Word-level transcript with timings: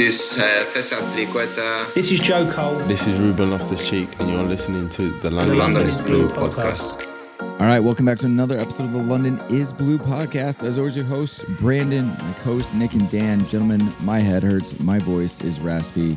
This 0.00 0.38
uh, 0.38 0.64
Festival 0.72 1.06
Triqueta, 1.08 1.92
This 1.92 2.10
is 2.10 2.20
Joe 2.20 2.50
Cole. 2.50 2.78
This 2.88 3.06
is 3.06 3.20
Ruben 3.20 3.50
Loftus 3.50 3.86
Cheek, 3.86 4.08
and 4.18 4.30
you're 4.30 4.42
listening 4.44 4.88
to 4.88 5.10
the 5.20 5.30
London, 5.30 5.58
London 5.58 5.82
is 5.86 5.98
is 5.98 6.06
Blue 6.06 6.26
Blue 6.26 6.30
podcast. 6.30 7.06
All 7.38 7.66
right, 7.66 7.80
welcome 7.80 8.06
back 8.06 8.18
to 8.20 8.24
another 8.24 8.56
episode 8.56 8.84
of 8.84 8.92
the 8.92 9.02
London 9.02 9.38
is 9.50 9.74
Blue 9.74 9.98
podcast. 9.98 10.66
As 10.66 10.78
always, 10.78 10.96
your 10.96 11.04
host, 11.04 11.46
Brandon, 11.60 12.06
my 12.06 12.32
co 12.38 12.54
host, 12.54 12.74
Nick 12.74 12.94
and 12.94 13.10
Dan. 13.10 13.44
Gentlemen, 13.44 13.92
my 14.00 14.20
head 14.20 14.42
hurts, 14.42 14.80
my 14.80 14.98
voice 15.00 15.38
is 15.42 15.60
raspy. 15.60 16.16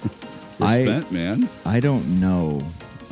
I, 0.60 0.82
Respect, 0.82 1.12
man. 1.12 1.48
I 1.64 1.78
don't 1.78 2.18
know 2.18 2.60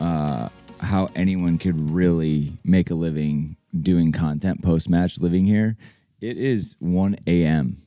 uh, 0.00 0.48
how 0.80 1.08
anyone 1.14 1.56
could 1.56 1.88
really 1.88 2.52
make 2.64 2.90
a 2.90 2.96
living 2.96 3.54
doing 3.80 4.10
content 4.10 4.60
post 4.60 4.88
match 4.88 5.20
living 5.20 5.46
here. 5.46 5.76
It 6.20 6.36
is 6.36 6.74
1 6.80 7.14
a.m., 7.28 7.80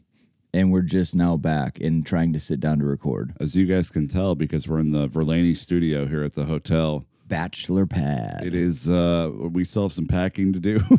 and 0.53 0.71
we're 0.71 0.81
just 0.81 1.15
now 1.15 1.35
back 1.35 1.79
and 1.79 2.05
trying 2.05 2.31
to 2.33 2.39
sit 2.39 2.59
down 2.59 2.79
to 2.79 2.85
record. 2.85 3.33
As 3.39 3.55
you 3.55 3.65
guys 3.65 3.89
can 3.89 4.07
tell, 4.07 4.35
because 4.35 4.67
we're 4.67 4.79
in 4.79 4.91
the 4.91 5.07
Verlaney 5.09 5.57
studio 5.57 6.05
here 6.05 6.23
at 6.23 6.33
the 6.33 6.45
hotel, 6.45 7.05
Bachelor 7.27 7.85
pad. 7.87 8.43
it 8.45 8.53
is, 8.53 8.87
uh, 8.87 9.31
we 9.33 9.63
still 9.63 9.83
have 9.83 9.93
some 9.93 10.05
packing 10.05 10.53
to 10.53 10.59
do. 10.59 10.79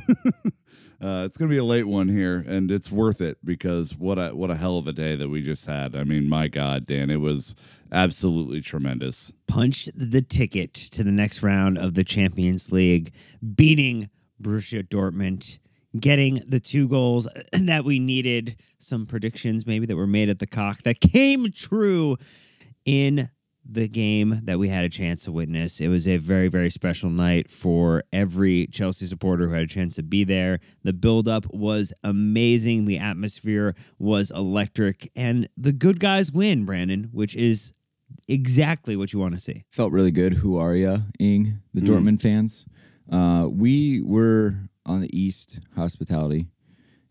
uh, 1.00 1.22
it's 1.24 1.36
going 1.36 1.48
to 1.48 1.54
be 1.54 1.58
a 1.58 1.64
late 1.64 1.86
one 1.86 2.08
here, 2.08 2.44
and 2.48 2.72
it's 2.72 2.90
worth 2.90 3.20
it 3.20 3.38
because 3.44 3.96
what 3.96 4.18
a, 4.18 4.30
what 4.34 4.50
a 4.50 4.56
hell 4.56 4.78
of 4.78 4.88
a 4.88 4.92
day 4.92 5.14
that 5.14 5.28
we 5.28 5.42
just 5.42 5.66
had. 5.66 5.94
I 5.94 6.02
mean, 6.02 6.28
my 6.28 6.48
God, 6.48 6.86
Dan, 6.86 7.10
it 7.10 7.20
was 7.20 7.54
absolutely 7.92 8.60
tremendous. 8.60 9.30
punched 9.46 9.90
the 9.94 10.22
ticket 10.22 10.74
to 10.74 11.04
the 11.04 11.12
next 11.12 11.42
round 11.42 11.78
of 11.78 11.94
the 11.94 12.02
Champions 12.02 12.72
League, 12.72 13.12
beating 13.54 14.08
Borussia 14.42 14.82
Dortmund, 14.82 15.58
getting 15.98 16.42
the 16.46 16.60
two 16.60 16.88
goals 16.88 17.28
that 17.52 17.84
we 17.84 17.98
needed. 17.98 18.56
Some 18.78 19.06
predictions 19.06 19.66
maybe 19.66 19.86
that 19.86 19.96
were 19.96 20.06
made 20.06 20.28
at 20.28 20.38
the 20.38 20.46
cock 20.46 20.82
that 20.82 21.00
came 21.00 21.50
true 21.52 22.16
in 22.84 23.30
the 23.66 23.88
game 23.88 24.40
that 24.44 24.58
we 24.58 24.68
had 24.68 24.84
a 24.84 24.90
chance 24.90 25.24
to 25.24 25.32
witness. 25.32 25.80
It 25.80 25.88
was 25.88 26.06
a 26.06 26.18
very, 26.18 26.48
very 26.48 26.68
special 26.68 27.08
night 27.08 27.50
for 27.50 28.04
every 28.12 28.66
Chelsea 28.66 29.06
supporter 29.06 29.48
who 29.48 29.54
had 29.54 29.62
a 29.62 29.66
chance 29.66 29.94
to 29.96 30.02
be 30.02 30.22
there. 30.22 30.60
The 30.82 30.92
build-up 30.92 31.46
was 31.50 31.90
amazing. 32.02 32.84
The 32.84 32.98
atmosphere 32.98 33.74
was 33.98 34.30
electric. 34.32 35.10
And 35.16 35.48
the 35.56 35.72
good 35.72 35.98
guys 35.98 36.30
win, 36.30 36.66
Brandon, 36.66 37.08
which 37.12 37.34
is 37.36 37.72
exactly 38.28 38.96
what 38.96 39.14
you 39.14 39.18
want 39.18 39.32
to 39.34 39.40
see. 39.40 39.64
felt 39.70 39.92
really 39.92 40.10
good. 40.10 40.34
Who 40.34 40.56
are 40.58 40.74
ya, 40.74 40.98
Ing? 41.18 41.60
The 41.72 41.80
Mm. 41.80 41.86
Dortmund 41.86 42.20
fans. 42.20 42.66
Uh, 43.10 43.48
we 43.50 44.02
were 44.02 44.56
on 44.86 45.00
the 45.00 45.18
East 45.18 45.58
Hospitality, 45.76 46.46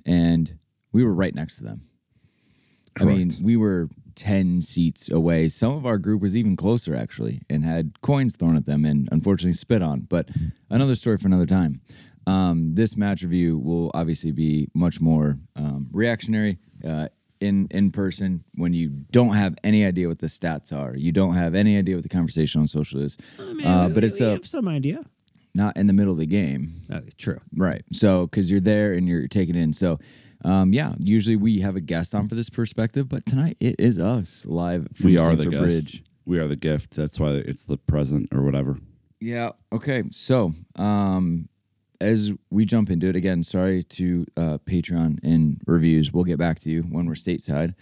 and 0.06 0.58
we 0.92 1.04
were 1.04 1.14
right 1.14 1.34
next 1.34 1.58
to 1.58 1.64
them. 1.64 1.82
I 3.00 3.06
mean, 3.06 3.32
we 3.42 3.58
were 3.58 3.90
ten 4.16 4.62
seats 4.62 5.10
away. 5.10 5.50
Some 5.50 5.74
of 5.74 5.86
our 5.86 5.98
group 5.98 6.22
was 6.22 6.38
even 6.38 6.56
closer, 6.56 6.96
actually, 6.96 7.42
and 7.50 7.66
had 7.66 8.00
coins 8.02 8.36
thrown 8.36 8.56
at 8.56 8.66
them, 8.66 8.86
and 8.86 9.10
unfortunately 9.12 9.54
spit 9.54 9.82
on. 9.82 10.02
But 10.02 10.30
another 10.70 10.96
story 10.96 11.18
for 11.18 11.28
another 11.28 11.48
time. 11.48 11.82
Um, 12.26 12.74
this 12.76 12.96
match 12.96 13.24
review 13.24 13.58
will 13.58 13.92
obviously 13.94 14.32
be 14.32 14.70
much 14.74 15.02
more 15.02 15.38
um, 15.56 15.90
reactionary. 15.92 16.60
Uh, 16.86 17.08
in, 17.42 17.68
in 17.72 17.92
person 17.92 18.42
when 18.56 18.72
you 18.72 18.88
don't 19.12 19.34
have 19.34 19.54
any 19.66 19.86
idea 19.86 20.08
what 20.08 20.20
the 20.20 20.28
stats 20.28 20.72
are 20.72 20.96
you 20.96 21.12
don't 21.12 21.34
have 21.34 21.56
any 21.56 21.78
idea 21.78 21.96
what 21.96 22.04
the 22.04 22.08
conversation 22.08 22.62
on 22.62 22.70
social 22.70 23.02
is 23.02 23.18
uh, 23.66 23.90
but 23.90 24.02
it's 24.02 24.22
a 24.22 24.40
some 24.46 24.70
idea. 24.70 25.02
Not 25.56 25.76
in 25.78 25.88
the 25.88 25.94
middle 25.94 26.14
of 26.14 26.20
the 26.20 26.26
game 26.26 26.82
Oh, 26.92 27.02
true. 27.18 27.40
right 27.56 27.84
so 27.92 28.28
because 28.28 28.50
you're 28.52 28.60
there 28.60 28.94
and 28.94 29.08
you're 29.08 29.28
taking 29.28 29.56
in 29.56 29.74
so 29.74 30.00
um, 30.46 30.74
yeah 30.74 30.94
usually 30.98 31.36
we 31.36 31.60
have 31.62 31.76
a 31.76 31.82
guest 31.82 32.14
on 32.16 32.28
for 32.28 32.36
this 32.36 32.50
perspective 32.50 33.08
but 33.08 33.26
tonight 33.26 33.58
it 33.60 33.76
is 33.80 33.98
us 34.00 34.46
live 34.48 34.88
from 34.94 35.08
we 35.08 35.18
are 35.20 35.36
the 35.36 35.46
guest. 35.50 35.64
bridge 35.64 36.04
We 36.26 36.40
are 36.40 36.48
the 36.48 36.56
gift. 36.56 36.92
That's 36.96 37.20
why 37.20 37.32
it's 37.32 37.66
the 37.66 37.78
present 37.78 38.30
or 38.34 38.44
whatever. 38.44 38.78
Yeah. 39.20 39.50
Okay. 39.74 40.04
So, 40.12 40.54
um, 40.78 41.50
as 42.00 42.32
we 42.50 42.64
jump 42.66 42.90
into 42.90 43.08
it 43.08 43.16
again, 43.18 43.44
sorry 43.44 43.84
to 43.84 44.26
uh, 44.38 44.58
Patreon 44.66 45.20
and 45.24 45.60
reviews. 45.68 46.14
We'll 46.14 46.24
get 46.24 46.38
back 46.40 46.60
to 46.62 46.70
you 46.70 46.84
when 46.84 47.06
we're 47.08 47.14
stateside. 47.16 47.76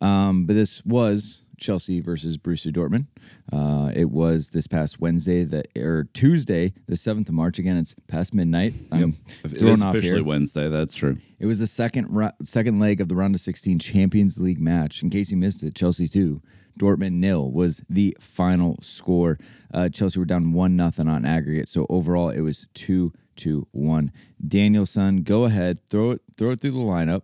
Um, 0.00 0.46
but 0.46 0.54
this 0.54 0.84
was 0.84 1.42
Chelsea 1.58 2.00
versus 2.00 2.36
Borussia 2.38 2.72
Dortmund. 2.72 3.06
Uh, 3.52 3.90
it 3.94 4.10
was 4.10 4.50
this 4.50 4.66
past 4.66 5.00
Wednesday, 5.00 5.44
the 5.44 5.64
or 5.76 6.08
Tuesday, 6.14 6.72
the 6.86 6.96
seventh 6.96 7.28
of 7.28 7.34
March. 7.34 7.58
Again, 7.58 7.76
it's 7.76 7.94
past 8.06 8.32
midnight. 8.34 8.74
I'm 8.90 9.16
It 9.44 9.58
thrown 9.58 9.82
off 9.82 9.94
officially 9.94 10.18
here. 10.18 10.24
Wednesday. 10.24 10.68
That's 10.68 10.94
true. 10.94 11.18
It 11.38 11.46
was 11.46 11.60
the 11.60 11.66
second 11.66 12.08
ro- 12.10 12.32
second 12.42 12.80
leg 12.80 13.00
of 13.00 13.08
the 13.08 13.16
round 13.16 13.34
of 13.34 13.40
16 13.40 13.78
Champions 13.78 14.38
League 14.38 14.60
match. 14.60 15.02
In 15.02 15.10
case 15.10 15.30
you 15.30 15.36
missed 15.36 15.62
it, 15.62 15.74
Chelsea 15.74 16.08
2, 16.08 16.40
Dortmund 16.78 17.12
nil 17.14 17.50
was 17.50 17.82
the 17.90 18.16
final 18.20 18.76
score. 18.80 19.38
Uh, 19.74 19.88
Chelsea 19.88 20.18
were 20.18 20.24
down 20.24 20.52
1 20.52 20.76
nothing 20.76 21.08
on 21.08 21.24
aggregate. 21.24 21.68
So 21.68 21.86
overall 21.88 22.30
it 22.30 22.40
was 22.40 22.66
2 22.74 23.12
2 23.36 23.66
1. 23.70 24.12
Danielson, 24.46 25.22
go 25.22 25.44
ahead, 25.44 25.78
throw 25.88 26.12
it 26.12 26.22
throw 26.36 26.50
it 26.50 26.60
through 26.60 26.72
the 26.72 26.78
lineup. 26.78 27.22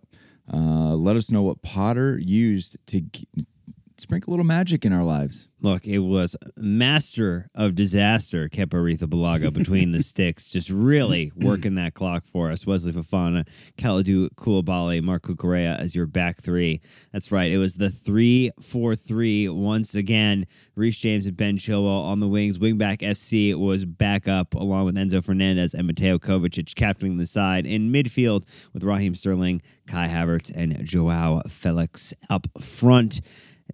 Uh, 0.51 0.93
let 0.95 1.15
us 1.15 1.31
know 1.31 1.41
what 1.41 1.61
Potter 1.63 2.19
used 2.19 2.77
to 2.87 3.01
sprinkle 3.97 4.31
a 4.31 4.33
little 4.33 4.45
magic 4.45 4.85
in 4.85 4.93
our 4.93 5.03
lives. 5.03 5.49
Look, 5.61 5.87
it 5.87 5.99
was 5.99 6.35
master 6.55 7.49
of 7.55 7.75
disaster, 7.75 8.47
Kepa 8.49 8.67
Arrizabalaga 8.73 9.51
between 9.53 9.93
the 9.93 10.03
sticks, 10.03 10.51
just 10.51 10.69
really 10.69 11.31
working 11.35 11.75
that 11.75 11.93
clock 11.93 12.25
for 12.25 12.51
us. 12.51 12.67
Wesley 12.67 12.91
Fofana, 12.91 13.47
Kalidou 13.77 14.29
Koulibaly, 14.35 15.01
Marc 15.01 15.23
Cucurella 15.23 15.79
as 15.79 15.95
your 15.95 16.05
back 16.05 16.41
three. 16.41 16.81
That's 17.11 17.31
right. 17.31 17.51
It 17.51 17.57
was 17.57 17.75
the 17.75 17.89
3 17.89 18.51
4 18.61 18.95
3 18.95 19.49
once 19.49 19.95
again. 19.95 20.45
Reece 20.75 20.97
James 20.97 21.25
and 21.25 21.37
Ben 21.37 21.57
Chilwell 21.57 22.03
on 22.03 22.19
the 22.19 22.27
wings. 22.27 22.59
Wingback 22.59 22.99
FC 22.99 23.55
was 23.55 23.85
back 23.85 24.27
up 24.27 24.53
along 24.53 24.85
with 24.85 24.95
Enzo 24.95 25.23
Fernandez 25.23 25.73
and 25.73 25.87
Mateo 25.87 26.19
Kovacic 26.19 26.75
captaining 26.75 27.17
the 27.17 27.25
side. 27.25 27.65
In 27.65 27.91
midfield 27.91 28.45
with 28.73 28.83
Raheem 28.83 29.15
Sterling, 29.15 29.61
Kai 29.87 30.07
Havertz, 30.07 30.51
and 30.53 30.85
Joao 30.85 31.41
Felix 31.47 32.13
up 32.29 32.47
front 32.61 33.21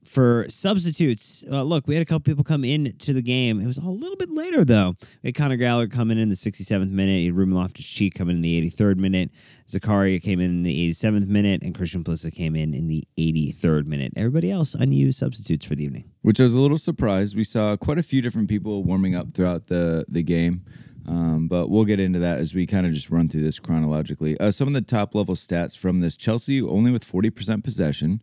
for 0.04 0.46
substitutes, 0.50 1.46
uh, 1.52 1.64
look, 1.64 1.88
we 1.88 1.96
had 1.96 2.02
a 2.02 2.06
couple 2.06 2.22
people 2.22 2.44
come 2.44 2.64
in 2.64 2.94
to 3.00 3.14
the 3.14 3.22
game. 3.22 3.60
It 3.62 3.68
was 3.68 3.78
a 3.78 3.82
little 3.82 4.16
bit 4.18 4.30
later 4.30 4.66
though. 4.66 4.96
We 5.24 5.28
had 5.28 5.36
Conor 5.36 5.58
Gallagher 5.58 5.90
coming 5.90 6.18
in 6.18 6.24
in 6.24 6.30
the 6.30 6.36
67th 6.36 6.90
minute. 6.90 7.20
You 7.20 7.28
had 7.32 7.38
Ruben 7.38 7.54
Loftus 7.54 7.86
Cheek 7.86 8.16
coming 8.16 8.36
in 8.36 8.42
the 8.42 8.70
83rd 8.72 8.98
minute. 8.98 9.32
Zakaria 9.68 10.22
came 10.22 10.40
in 10.40 10.50
in 10.50 10.64
the 10.64 10.90
87th 10.92 11.28
minute, 11.28 11.62
and 11.62 11.74
Christian 11.76 12.04
Pulisic 12.04 12.34
came 12.34 12.56
in 12.56 12.74
in 12.74 12.88
the 12.88 13.04
83rd 13.18 13.86
minute. 13.86 14.14
Everybody 14.16 14.52
else 14.52 14.74
unused 14.74 15.20
substitutes 15.20 15.66
for 15.66 15.76
the 15.76 15.84
evening. 15.86 16.06
which 16.24 16.40
I 16.40 16.44
was 16.44 16.54
a 16.54 16.60
little 16.60 16.78
surprised. 16.78 17.36
We 17.36 17.44
saw 17.44 17.78
quite 17.78 17.98
a 17.98 18.04
few 18.04 18.22
different 18.22 18.50
people 18.50 18.84
warming 18.84 19.16
up 19.16 19.34
throughout 19.34 19.68
the 19.68 20.06
the 20.10 20.24
game, 20.24 20.64
um, 21.08 21.48
but 21.48 21.70
we'll 21.70 21.86
get 21.86 22.00
into 22.00 22.20
that 22.20 22.40
as 22.40 22.54
we 22.54 22.66
kind 22.68 22.86
of 22.86 22.94
just 22.94 23.10
run 23.10 23.28
through 23.30 23.44
this 23.44 23.60
chronologically. 23.60 24.38
Uh, 24.40 24.52
some 24.52 24.68
of 24.68 24.74
the 24.74 24.82
top 24.82 25.16
level 25.16 25.36
stats 25.36 25.78
from 25.78 26.00
this: 26.02 26.16
Chelsea 26.18 26.62
only 26.62 26.92
with 26.92 27.04
forty 27.04 27.30
percent 27.30 27.64
possession. 27.64 28.22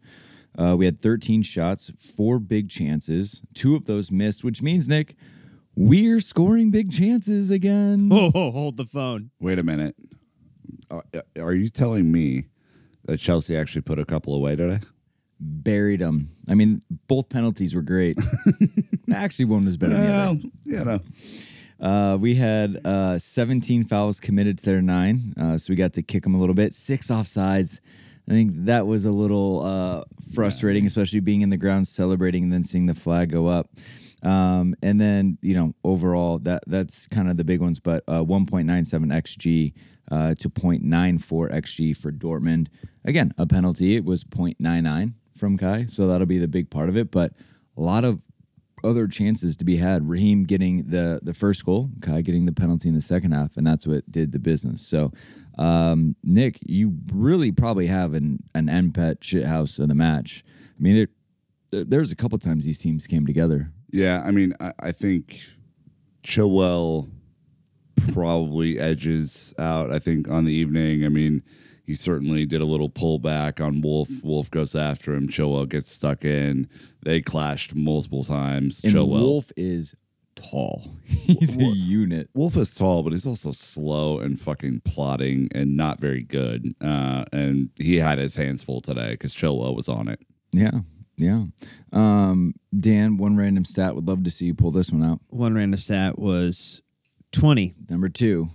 Uh, 0.58 0.74
we 0.76 0.84
had 0.84 1.00
13 1.00 1.42
shots, 1.42 1.92
four 1.98 2.38
big 2.40 2.68
chances. 2.68 3.42
Two 3.54 3.76
of 3.76 3.84
those 3.86 4.10
missed, 4.10 4.42
which 4.42 4.60
means 4.60 4.88
Nick, 4.88 5.14
we're 5.76 6.20
scoring 6.20 6.70
big 6.72 6.90
chances 6.90 7.50
again. 7.50 8.10
Oh, 8.12 8.50
hold 8.50 8.76
the 8.76 8.84
phone. 8.84 9.30
Wait 9.40 9.58
a 9.58 9.62
minute. 9.62 9.94
Uh, 10.90 11.00
are 11.40 11.54
you 11.54 11.68
telling 11.68 12.10
me 12.10 12.46
that 13.04 13.18
Chelsea 13.18 13.56
actually 13.56 13.82
put 13.82 13.98
a 14.00 14.04
couple 14.04 14.34
away 14.34 14.56
today? 14.56 14.80
Buried 15.40 16.00
them. 16.00 16.30
I 16.48 16.54
mean, 16.54 16.82
both 17.06 17.28
penalties 17.28 17.74
were 17.74 17.82
great. 17.82 18.16
Actually, 19.14 19.44
one 19.44 19.64
was 19.64 19.76
better 19.76 19.94
than 19.94 20.06
the 20.06 20.12
other. 20.12 20.40
you 20.64 20.84
know. 20.84 21.00
Uh, 21.80 22.16
we 22.16 22.34
had 22.34 22.84
uh, 22.84 23.16
17 23.18 23.84
fouls 23.84 24.18
committed 24.18 24.58
to 24.58 24.64
their 24.64 24.82
nine, 24.82 25.32
uh, 25.40 25.56
so 25.56 25.70
we 25.70 25.76
got 25.76 25.92
to 25.92 26.02
kick 26.02 26.24
them 26.24 26.34
a 26.34 26.38
little 26.38 26.56
bit. 26.56 26.72
Six 26.74 27.06
offsides. 27.06 27.78
I 28.28 28.32
think 28.32 28.52
that 28.66 28.86
was 28.86 29.06
a 29.06 29.10
little 29.10 29.64
uh, 29.64 30.04
frustrating, 30.34 30.84
especially 30.86 31.20
being 31.20 31.40
in 31.40 31.50
the 31.50 31.56
ground 31.56 31.88
celebrating 31.88 32.44
and 32.44 32.52
then 32.52 32.62
seeing 32.62 32.86
the 32.86 32.94
flag 32.94 33.30
go 33.30 33.46
up. 33.46 33.70
Um, 34.22 34.74
and 34.82 35.00
then 35.00 35.38
you 35.42 35.54
know 35.54 35.74
overall 35.84 36.40
that 36.40 36.64
that's 36.66 37.06
kind 37.06 37.30
of 37.30 37.36
the 37.36 37.44
big 37.44 37.60
ones, 37.60 37.78
but 37.78 38.02
uh, 38.08 38.22
1.97 38.24 39.06
xg 39.06 39.72
uh, 40.10 40.34
to 40.34 40.50
0.94 40.50 41.20
xg 41.52 41.96
for 41.96 42.10
Dortmund. 42.12 42.68
Again, 43.04 43.32
a 43.38 43.46
penalty. 43.46 43.96
It 43.96 44.04
was 44.04 44.24
0.99 44.24 45.14
from 45.36 45.56
Kai, 45.56 45.86
so 45.88 46.08
that'll 46.08 46.26
be 46.26 46.38
the 46.38 46.48
big 46.48 46.68
part 46.68 46.88
of 46.88 46.96
it. 46.96 47.10
But 47.10 47.32
a 47.76 47.80
lot 47.80 48.04
of 48.04 48.20
other 48.84 49.06
chances 49.06 49.56
to 49.56 49.64
be 49.64 49.76
had. 49.76 50.08
Raheem 50.08 50.44
getting 50.44 50.84
the 50.88 51.20
the 51.22 51.34
first 51.34 51.64
goal, 51.64 51.90
Kai 52.00 52.22
getting 52.22 52.46
the 52.46 52.52
penalty 52.52 52.88
in 52.88 52.94
the 52.94 53.00
second 53.00 53.32
half, 53.32 53.56
and 53.56 53.66
that's 53.66 53.86
what 53.86 54.10
did 54.10 54.32
the 54.32 54.38
business. 54.38 54.80
So, 54.86 55.12
um, 55.58 56.14
Nick, 56.24 56.58
you 56.66 56.94
really 57.12 57.52
probably 57.52 57.86
have 57.86 58.14
an 58.14 58.42
an 58.54 58.66
NPET 58.66 59.18
shit 59.22 59.44
house 59.44 59.78
of 59.78 59.88
the 59.88 59.94
match. 59.94 60.44
I 60.78 60.82
mean, 60.82 60.94
there, 60.96 61.08
there- 61.70 61.84
there's 61.84 62.12
a 62.12 62.16
couple 62.16 62.38
times 62.38 62.64
these 62.64 62.78
teams 62.78 63.06
came 63.06 63.26
together. 63.26 63.70
Yeah, 63.90 64.22
I 64.24 64.30
mean, 64.30 64.54
I, 64.60 64.72
I 64.78 64.92
think 64.92 65.40
Chilwell 66.24 67.08
probably 68.12 68.78
edges 68.78 69.54
out. 69.58 69.92
I 69.92 69.98
think 69.98 70.28
on 70.28 70.44
the 70.44 70.52
evening. 70.52 71.04
I 71.04 71.08
mean, 71.08 71.42
he 71.88 71.94
certainly 71.94 72.44
did 72.44 72.60
a 72.60 72.66
little 72.66 72.90
pullback 72.90 73.64
on 73.64 73.80
Wolf. 73.80 74.10
Wolf 74.22 74.50
goes 74.50 74.74
after 74.74 75.14
him. 75.14 75.26
Chilwell 75.26 75.66
gets 75.66 75.90
stuck 75.90 76.22
in. 76.22 76.68
They 77.02 77.22
clashed 77.22 77.74
multiple 77.74 78.24
times. 78.24 78.84
And 78.84 78.92
Chilwell. 78.92 79.22
Wolf 79.22 79.50
is 79.56 79.94
tall. 80.36 80.98
He's 81.06 81.56
a 81.56 81.62
unit. 81.62 82.28
Wolf 82.34 82.58
is 82.58 82.74
tall, 82.74 83.02
but 83.02 83.14
he's 83.14 83.24
also 83.24 83.52
slow 83.52 84.18
and 84.18 84.38
fucking 84.38 84.82
plotting 84.84 85.48
and 85.52 85.78
not 85.78 85.98
very 85.98 86.22
good. 86.22 86.74
Uh, 86.82 87.24
and 87.32 87.70
he 87.76 87.96
had 87.96 88.18
his 88.18 88.36
hands 88.36 88.62
full 88.62 88.82
today 88.82 89.12
because 89.12 89.32
Chilwell 89.32 89.74
was 89.74 89.88
on 89.88 90.08
it. 90.08 90.20
Yeah. 90.52 90.80
Yeah. 91.16 91.44
Um, 91.94 92.52
Dan, 92.78 93.16
one 93.16 93.38
random 93.38 93.64
stat. 93.64 93.94
Would 93.94 94.06
love 94.06 94.24
to 94.24 94.30
see 94.30 94.44
you 94.44 94.54
pull 94.54 94.72
this 94.72 94.92
one 94.92 95.02
out. 95.02 95.20
One 95.28 95.54
random 95.54 95.80
stat 95.80 96.18
was 96.18 96.82
20. 97.32 97.76
Number 97.88 98.10
two. 98.10 98.50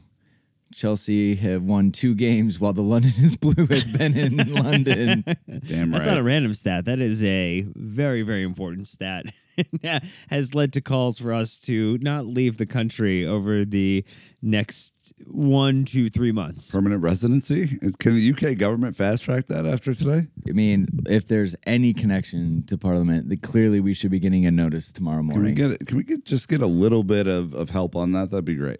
Chelsea 0.74 1.36
have 1.36 1.64
won 1.64 1.92
two 1.92 2.16
games 2.16 2.60
while 2.60 2.74
the 2.74 2.84
London 2.84 3.14
is 3.20 3.36
blue 3.36 3.68
has 3.68 3.88
been 3.88 4.18
in 4.18 4.54
London. 4.54 5.24
Damn 5.66 5.92
right. 5.92 5.98
That's 5.98 6.06
not 6.08 6.18
a 6.18 6.24
random 6.24 6.54
stat. 6.54 6.86
That 6.86 7.00
is 7.00 7.24
a 7.24 7.66
very, 7.76 8.22
very 8.24 8.44
important 8.44 8.88
stat. 8.88 9.26
Has 10.30 10.56
led 10.56 10.74
to 10.74 10.82
calls 10.82 11.20
for 11.20 11.32
us 11.32 11.60
to 11.60 12.00
not 12.02 12.26
leave 12.26 12.58
the 12.58 12.66
country 12.66 13.26
over 13.26 13.66
the 13.66 14.04
next 14.42 15.14
one, 15.28 15.86
two, 15.86 16.10
three 16.10 16.32
months. 16.32 16.72
Permanent 16.72 17.04
residency? 17.04 17.78
Is, 17.84 17.96
can 17.96 18.16
the 18.16 18.34
UK 18.34 18.58
government 18.58 18.96
fast 18.96 19.24
track 19.24 19.48
that 19.48 19.66
after 19.68 19.94
today? 19.94 20.28
I 20.48 20.52
mean, 20.54 20.88
if 21.08 21.28
there's 21.28 21.56
any 21.68 21.94
connection 21.94 22.64
to 22.66 22.78
Parliament, 22.78 23.30
then 23.30 23.38
clearly 23.38 23.80
we 23.80 23.94
should 23.94 24.12
be 24.12 24.20
getting 24.20 24.46
a 24.48 24.52
notice 24.52 24.92
tomorrow 24.92 25.22
morning. 25.22 25.56
Can 25.56 25.70
we 25.70 25.78
get 25.78 25.88
can 25.88 25.98
we 25.98 26.04
get 26.04 26.26
just 26.26 26.48
get 26.48 26.62
a 26.62 26.68
little 26.68 27.04
bit 27.04 27.28
of, 27.28 27.54
of 27.54 27.70
help 27.70 27.96
on 27.96 28.12
that? 28.14 28.32
That'd 28.32 28.46
be 28.46 28.56
great. 28.56 28.80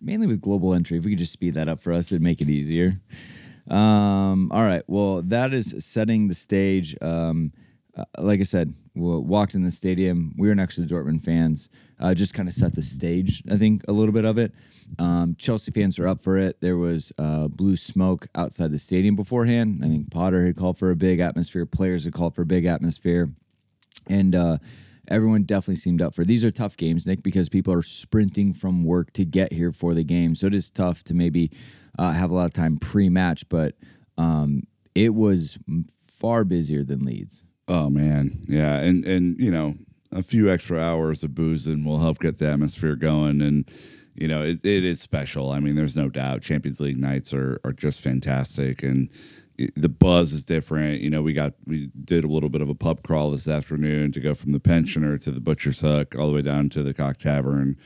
Mainly 0.00 0.26
with 0.26 0.40
global 0.40 0.74
entry. 0.74 0.98
If 0.98 1.04
we 1.04 1.12
could 1.12 1.18
just 1.18 1.32
speed 1.32 1.54
that 1.54 1.68
up 1.68 1.82
for 1.82 1.92
us, 1.92 2.12
it'd 2.12 2.22
make 2.22 2.40
it 2.40 2.48
easier. 2.48 3.00
Um, 3.68 4.50
all 4.52 4.64
right. 4.64 4.82
Well, 4.86 5.22
that 5.22 5.52
is 5.52 5.74
setting 5.78 6.28
the 6.28 6.34
stage. 6.34 6.96
Um, 7.02 7.52
uh, 7.96 8.04
like 8.18 8.40
I 8.40 8.44
said, 8.44 8.74
we 8.94 9.18
walked 9.18 9.54
in 9.54 9.62
the 9.62 9.70
stadium. 9.70 10.34
We 10.36 10.48
were 10.48 10.54
next 10.54 10.76
to 10.76 10.82
the 10.82 10.86
Dortmund 10.86 11.24
fans. 11.24 11.70
Uh, 11.98 12.14
just 12.14 12.34
kind 12.34 12.48
of 12.48 12.54
set 12.54 12.74
the 12.74 12.82
stage, 12.82 13.42
I 13.50 13.56
think, 13.56 13.82
a 13.88 13.92
little 13.92 14.12
bit 14.12 14.24
of 14.24 14.38
it. 14.38 14.52
Um, 14.98 15.34
Chelsea 15.38 15.72
fans 15.72 15.98
were 15.98 16.06
up 16.06 16.22
for 16.22 16.36
it. 16.38 16.60
There 16.60 16.76
was 16.76 17.12
uh, 17.18 17.48
blue 17.48 17.76
smoke 17.76 18.28
outside 18.34 18.70
the 18.70 18.78
stadium 18.78 19.16
beforehand. 19.16 19.80
I 19.82 19.88
think 19.88 20.10
Potter 20.10 20.46
had 20.46 20.56
called 20.56 20.78
for 20.78 20.90
a 20.90 20.96
big 20.96 21.20
atmosphere. 21.20 21.66
Players 21.66 22.04
had 22.04 22.12
called 22.12 22.34
for 22.34 22.42
a 22.42 22.46
big 22.46 22.66
atmosphere. 22.66 23.30
And 24.06 24.34
uh, 24.34 24.58
everyone 25.08 25.42
definitely 25.42 25.76
seemed 25.76 26.02
up 26.02 26.14
for. 26.14 26.24
These 26.24 26.44
are 26.44 26.50
tough 26.50 26.76
games, 26.76 27.06
Nick, 27.06 27.22
because 27.22 27.48
people 27.48 27.72
are 27.72 27.82
sprinting 27.82 28.52
from 28.54 28.84
work 28.84 29.12
to 29.14 29.24
get 29.24 29.52
here 29.52 29.72
for 29.72 29.94
the 29.94 30.04
game. 30.04 30.34
So 30.34 30.46
it 30.46 30.54
is 30.54 30.70
tough 30.70 31.04
to 31.04 31.14
maybe 31.14 31.50
uh, 31.98 32.12
have 32.12 32.30
a 32.30 32.34
lot 32.34 32.46
of 32.46 32.52
time 32.52 32.78
pre-match, 32.78 33.48
but 33.48 33.74
um, 34.18 34.62
it 34.94 35.14
was 35.14 35.58
far 36.06 36.44
busier 36.44 36.84
than 36.84 37.04
Leeds. 37.04 37.44
Oh 37.68 37.90
man, 37.90 38.44
yeah, 38.48 38.78
and 38.78 39.04
and 39.04 39.38
you 39.40 39.50
know 39.50 39.74
a 40.12 40.22
few 40.22 40.50
extra 40.50 40.78
hours 40.78 41.22
of 41.24 41.34
boozing 41.34 41.84
will 41.84 41.98
help 41.98 42.20
get 42.20 42.38
the 42.38 42.48
atmosphere 42.48 42.94
going, 42.94 43.40
and 43.42 43.68
you 44.14 44.28
know 44.28 44.42
it, 44.42 44.64
it 44.64 44.84
is 44.84 45.00
special. 45.00 45.50
I 45.50 45.58
mean, 45.58 45.74
there's 45.74 45.96
no 45.96 46.08
doubt. 46.08 46.42
Champions 46.42 46.80
League 46.80 46.96
nights 46.96 47.32
are 47.32 47.60
are 47.64 47.72
just 47.72 48.00
fantastic, 48.00 48.84
and 48.84 49.10
the 49.74 49.88
buzz 49.88 50.32
is 50.32 50.44
different. 50.44 51.00
You 51.00 51.10
know, 51.10 51.22
we 51.22 51.32
got 51.32 51.54
we 51.66 51.90
did 52.04 52.24
a 52.24 52.28
little 52.28 52.48
bit 52.48 52.60
of 52.60 52.68
a 52.68 52.74
pub 52.74 53.02
crawl 53.02 53.30
this 53.30 53.48
afternoon 53.48 54.12
to 54.12 54.20
go 54.20 54.34
from 54.34 54.52
the 54.52 54.60
pensioner 54.60 55.18
to 55.18 55.30
the 55.30 55.40
butcher's 55.40 55.80
hook 55.80 56.14
all 56.16 56.28
the 56.28 56.34
way 56.34 56.42
down 56.42 56.68
to 56.70 56.82
the 56.82 56.94
cock 56.94 57.18
tavern, 57.18 57.76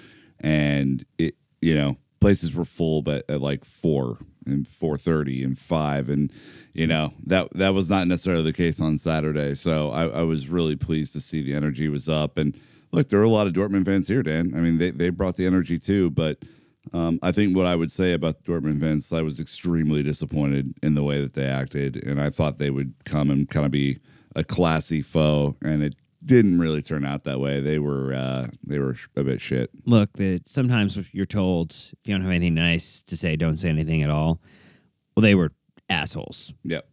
and 0.40 1.05
it 1.19 1.37
you 1.61 1.75
know 1.75 1.96
places 2.20 2.55
were 2.55 2.64
full, 2.64 3.02
but 3.02 3.25
at 3.28 3.40
like 3.40 3.64
four 3.64 4.19
and 4.46 4.67
four 4.67 4.96
thirty 4.96 5.43
and 5.43 5.58
five, 5.58 6.08
and 6.08 6.32
you 6.75 6.87
know 6.87 7.12
that 7.26 7.49
that 7.55 7.75
was 7.75 7.88
not 7.88 8.06
necessarily 8.06 8.44
the 8.44 8.52
case 8.52 8.81
on 8.81 8.99
Saturday. 8.99 9.55
So 9.55 9.90
I, 9.90 10.06
I 10.06 10.23
was 10.23 10.49
really 10.49 10.76
pleased 10.76 11.12
to 11.14 11.20
see 11.20 11.43
the 11.43 11.55
energy 11.55 11.88
was 11.88 12.08
up. 12.08 12.37
And 12.37 12.58
look, 12.93 13.08
there 13.08 13.19
were 13.19 13.25
a 13.25 13.31
lot 13.31 13.46
of 13.46 13.52
Dortmund 13.52 13.87
fans 13.87 14.08
here, 14.08 14.23
Dan. 14.23 14.52
I 14.56 14.61
mean, 14.61 14.78
they 14.78 14.90
they 14.90 15.11
brought 15.11 15.37
the 15.37 15.46
energy 15.46 15.78
too, 15.78 16.11
but. 16.11 16.38
Um, 16.92 17.18
I 17.22 17.32
think 17.32 17.56
what 17.56 17.66
I 17.66 17.76
would 17.76 17.92
say 17.92 18.12
about 18.12 18.42
the 18.42 18.52
Dortmund 18.52 18.80
fans, 18.80 19.12
I 19.12 19.22
was 19.22 19.38
extremely 19.38 20.02
disappointed 20.02 20.74
in 20.82 20.94
the 20.94 21.02
way 21.02 21.20
that 21.20 21.34
they 21.34 21.44
acted, 21.44 21.96
and 22.04 22.20
I 22.20 22.30
thought 22.30 22.58
they 22.58 22.70
would 22.70 22.94
come 23.04 23.30
and 23.30 23.48
kind 23.48 23.66
of 23.66 23.72
be 23.72 23.98
a 24.34 24.44
classy 24.44 25.02
foe, 25.02 25.56
and 25.62 25.82
it 25.82 25.94
didn't 26.24 26.58
really 26.58 26.82
turn 26.82 27.04
out 27.04 27.24
that 27.24 27.40
way. 27.40 27.60
They 27.60 27.78
were 27.78 28.12
uh, 28.12 28.48
they 28.66 28.78
were 28.78 28.96
a 29.16 29.24
bit 29.24 29.40
shit. 29.40 29.70
Look, 29.84 30.12
that 30.14 30.48
sometimes 30.48 30.98
you're 31.12 31.26
told 31.26 31.70
if 31.72 31.94
you 32.04 32.14
don't 32.14 32.22
have 32.22 32.30
anything 32.30 32.54
nice 32.54 33.02
to 33.02 33.16
say, 33.16 33.36
don't 33.36 33.56
say 33.56 33.68
anything 33.68 34.02
at 34.02 34.10
all. 34.10 34.40
Well, 35.14 35.22
they 35.22 35.34
were 35.34 35.52
assholes. 35.88 36.52
Yep, 36.64 36.86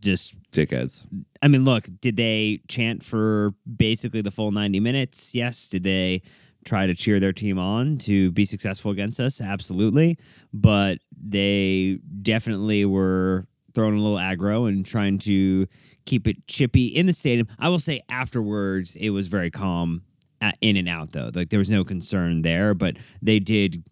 Just 0.00 0.36
dickheads. 0.50 1.06
I 1.42 1.48
mean, 1.48 1.64
look, 1.64 1.88
did 2.00 2.16
they 2.16 2.60
chant 2.68 3.04
for 3.04 3.54
basically 3.76 4.22
the 4.22 4.30
full 4.30 4.50
90 4.50 4.80
minutes? 4.80 5.34
Yes. 5.34 5.68
Did 5.68 5.82
they 5.82 6.22
try 6.68 6.86
to 6.86 6.94
cheer 6.94 7.18
their 7.20 7.32
team 7.32 7.58
on 7.58 7.98
to 7.98 8.30
be 8.32 8.44
successful 8.44 8.90
against 8.90 9.18
us? 9.20 9.40
Absolutely. 9.40 10.18
But 10.52 10.98
they 11.20 11.98
definitely 12.22 12.84
were 12.84 13.46
throwing 13.74 13.94
a 13.98 14.02
little 14.02 14.18
aggro 14.18 14.68
and 14.68 14.84
trying 14.84 15.18
to 15.20 15.66
keep 16.04 16.26
it 16.26 16.46
chippy 16.46 16.86
in 16.86 17.06
the 17.06 17.12
stadium. 17.12 17.48
I 17.58 17.68
will 17.68 17.78
say 17.78 18.00
afterwards, 18.10 18.94
it 18.96 19.10
was 19.10 19.28
very 19.28 19.50
calm 19.50 20.02
uh, 20.40 20.52
in 20.60 20.76
and 20.76 20.88
out, 20.88 21.12
though. 21.12 21.30
Like 21.34 21.50
there 21.50 21.58
was 21.58 21.70
no 21.70 21.84
concern 21.84 22.42
there, 22.42 22.74
but 22.74 22.96
they 23.22 23.38
did 23.40 23.82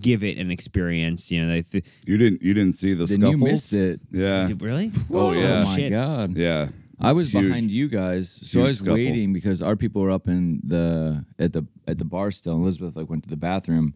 give 0.00 0.24
it 0.24 0.36
an 0.38 0.50
experience. 0.50 1.30
You 1.30 1.42
know, 1.42 1.48
they 1.48 1.62
th- 1.62 1.84
You 2.06 2.16
didn't 2.18 2.42
you 2.42 2.54
didn't 2.54 2.74
see 2.74 2.94
the 2.94 3.06
Then 3.06 3.20
scuffles? 3.20 3.32
you 3.32 3.38
missed 3.46 3.72
it. 3.72 4.00
Yeah, 4.10 4.46
did- 4.48 4.62
really? 4.62 4.90
Oh, 5.12 5.32
yeah. 5.32 5.60
Oh 5.62 5.66
my 5.66 5.76
shit. 5.76 5.90
god! 5.92 6.36
yeah. 6.36 6.68
I 6.98 7.12
was 7.12 7.30
Huge. 7.32 7.44
behind 7.44 7.70
you 7.70 7.88
guys, 7.88 8.30
so 8.30 8.60
I 8.60 8.64
was 8.64 8.78
scuffle. 8.78 8.94
waiting 8.94 9.32
because 9.32 9.60
our 9.60 9.76
people 9.76 10.00
were 10.02 10.10
up 10.10 10.28
in 10.28 10.60
the 10.64 11.24
at 11.38 11.52
the 11.52 11.66
at 11.86 11.98
the 11.98 12.04
bar 12.04 12.30
still. 12.30 12.54
Elizabeth 12.54 12.96
like 12.96 13.10
went 13.10 13.22
to 13.24 13.28
the 13.28 13.36
bathroom, 13.36 13.94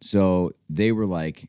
so 0.00 0.52
they 0.68 0.92
were 0.92 1.06
like 1.06 1.48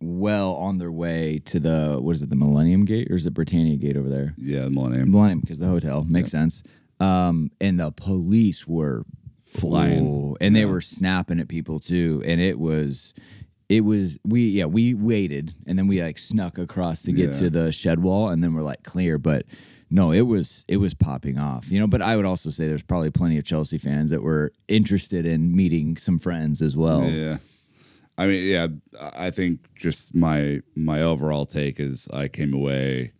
well 0.00 0.54
on 0.54 0.78
their 0.78 0.90
way 0.90 1.40
to 1.44 1.60
the 1.60 1.98
what 2.00 2.16
is 2.16 2.22
it 2.22 2.30
the 2.30 2.36
Millennium 2.36 2.84
Gate 2.84 3.08
or 3.10 3.14
is 3.14 3.26
it 3.26 3.34
Britannia 3.34 3.76
Gate 3.76 3.96
over 3.96 4.08
there? 4.08 4.34
Yeah, 4.38 4.68
Millennium. 4.68 5.10
Millennium 5.10 5.40
because 5.40 5.58
the 5.58 5.66
hotel 5.68 6.04
makes 6.08 6.30
sense. 6.30 6.62
Um, 6.98 7.50
and 7.60 7.78
the 7.80 7.90
police 7.92 8.66
were 8.66 9.04
Flying. 9.44 10.06
oh, 10.06 10.36
and 10.40 10.56
they 10.56 10.64
were 10.64 10.80
snapping 10.80 11.38
at 11.40 11.48
people 11.48 11.78
too, 11.78 12.22
and 12.24 12.40
it 12.40 12.58
was. 12.58 13.12
It 13.68 13.82
was 13.86 14.18
we 14.22 14.48
yeah 14.48 14.66
we 14.66 14.92
waited 14.92 15.54
and 15.66 15.78
then 15.78 15.86
we 15.86 16.02
like 16.02 16.18
snuck 16.18 16.58
across 16.58 17.02
to 17.04 17.12
get 17.12 17.30
Yeah. 17.32 17.38
to 17.38 17.50
the 17.50 17.72
shed 17.72 18.02
wall 18.02 18.28
and 18.28 18.44
then 18.44 18.52
we're 18.52 18.60
like 18.60 18.82
clear 18.82 19.16
but 19.16 19.46
no 19.92 20.10
it 20.10 20.22
was 20.22 20.64
it 20.68 20.78
was 20.78 20.94
popping 20.94 21.38
off 21.38 21.70
you 21.70 21.78
know 21.78 21.86
but 21.86 22.00
I 22.02 22.16
would 22.16 22.24
also 22.24 22.50
say 22.50 22.66
there's 22.66 22.82
probably 22.82 23.10
plenty 23.10 23.38
of 23.38 23.44
Chelsea 23.44 23.78
fans 23.78 24.10
that 24.10 24.22
were 24.22 24.50
interested 24.66 25.24
in 25.26 25.54
meeting 25.54 25.96
some 25.96 26.18
friends 26.18 26.60
as 26.62 26.76
well 26.76 27.04
Yeah. 27.08 27.38
I 28.18 28.26
mean, 28.26 28.46
yeah, 28.46 28.66
I 29.00 29.30
think 29.30 29.60
just 29.74 30.14
my 30.14 30.60
my 30.76 31.02
overall 31.02 31.46
take 31.46 31.80
is 31.80 32.08
I 32.12 32.28
came 32.28 32.52
away 32.52 33.12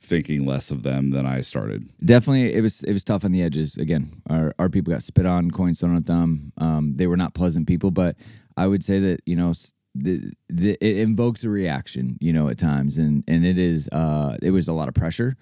thinking 0.00 0.44
less 0.44 0.70
of 0.70 0.82
them 0.82 1.10
than 1.10 1.24
I 1.26 1.40
started. 1.40 1.88
definitely 2.04 2.52
it 2.54 2.60
was 2.60 2.82
it 2.84 2.92
was 2.92 3.04
tough 3.04 3.24
on 3.24 3.32
the 3.32 3.42
edges 3.42 3.76
again 3.76 4.22
our 4.30 4.54
our 4.58 4.68
people 4.68 4.92
got 4.92 5.02
spit 5.02 5.26
on 5.26 5.50
coins 5.50 5.80
thrown 5.80 5.96
at 5.96 6.06
them 6.06 6.52
um 6.58 6.94
they 6.96 7.06
were 7.06 7.16
not 7.16 7.34
pleasant 7.34 7.66
people 7.66 7.90
but 7.90 8.16
i 8.56 8.66
would 8.66 8.84
say 8.84 9.00
that 9.00 9.20
you 9.26 9.34
know 9.36 9.52
the, 9.94 10.30
the, 10.48 10.78
it 10.80 10.98
invokes 10.98 11.42
a 11.44 11.48
reaction 11.50 12.16
you 12.20 12.32
know 12.32 12.48
at 12.48 12.58
times 12.58 12.96
and 12.98 13.24
and 13.26 13.44
it 13.44 13.58
is 13.58 13.88
uh 13.88 14.36
it 14.42 14.50
was 14.52 14.68
a 14.68 14.72
lot 14.72 14.88
of 14.88 14.94
pressure 14.94 15.36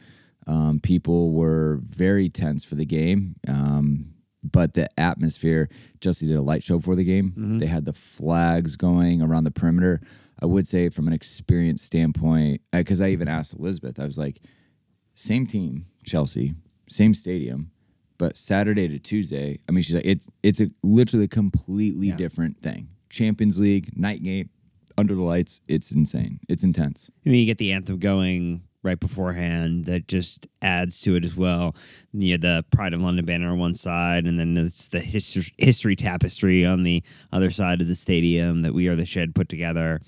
um 0.47 0.81
people 0.81 1.33
were 1.33 1.81
very 1.89 2.29
tense 2.29 2.65
for 2.65 2.75
the 2.75 2.85
game 2.85 3.35
um 3.49 4.07
but 4.43 4.75
the 4.75 4.89
atmosphere 5.01 5.69
Chelsea 6.01 6.27
did 6.27 6.37
a 6.37 6.43
light 6.43 6.63
show 6.63 6.79
for 6.79 6.95
the 6.95 7.03
game. 7.03 7.33
They 7.59 7.67
had 7.67 7.85
the 7.85 7.93
flags 7.93 8.77
going 8.77 9.21
around 9.21 9.45
the 9.45 9.51
perimeter. 9.51 10.01
I 10.41 10.47
would 10.47 10.67
say 10.67 10.89
from 10.89 11.07
an 11.07 11.13
experience 11.13 11.83
standpoint, 11.83 12.61
because 12.73 13.01
I 13.01 13.09
even 13.09 13.27
asked 13.27 13.55
Elizabeth, 13.55 13.99
I 13.99 14.05
was 14.05 14.19
like, 14.19 14.41
same 15.15 15.47
team, 15.47 15.87
Chelsea, 16.05 16.55
same 16.89 17.15
stadium, 17.15 17.71
but 18.19 18.37
Saturday 18.37 18.87
to 18.87 18.99
Tuesday. 18.99 19.59
I 19.69 19.73
mean, 19.73 19.83
she's 19.83 19.95
like, 19.97 20.05
it's 20.07 20.29
it's 20.43 20.61
a 20.61 20.71
literally 20.83 21.29
completely 21.29 22.11
different 22.13 22.61
thing. 22.61 22.89
Champions 23.09 23.59
League 23.59 23.97
night 23.97 24.23
game 24.23 24.51
under 24.99 25.15
the 25.15 25.23
lights. 25.23 25.61
It's 25.69 25.91
insane. 25.91 26.39
It's 26.49 26.65
intense. 26.65 27.11
I 27.25 27.31
mean, 27.31 27.41
you 27.41 27.47
get 27.47 27.59
the 27.59 27.73
anthem 27.73 27.99
going 27.99 28.63
right 28.87 28.99
beforehand 28.99 29.85
that 29.85 30.09
just 30.09 30.47
adds 30.63 31.01
to 31.01 31.17
it 31.17 31.25
as 31.25 31.37
well. 31.37 31.75
You 32.13 32.33
had 32.33 32.41
the 32.41 32.65
Pride 32.71 32.95
of 32.95 33.01
London 33.01 33.25
banner 33.25 33.51
on 33.51 33.59
one 33.59 33.75
side, 33.75 34.25
and 34.25 34.39
then 34.39 34.57
it's 34.57 34.89
the 34.89 35.01
history, 35.01 35.53
history 35.59 35.97
tapestry 35.97 36.65
on 36.65 36.85
the 36.85 37.03
other 37.33 37.51
side 37.51 37.81
of 37.81 37.89
the 37.89 37.95
stadium 37.95 38.61
that 38.61 38.73
We 38.73 38.89
Are 38.89 38.97
the 38.97 39.05
Shed 39.05 39.35
put 39.35 39.49
together. 39.49 40.01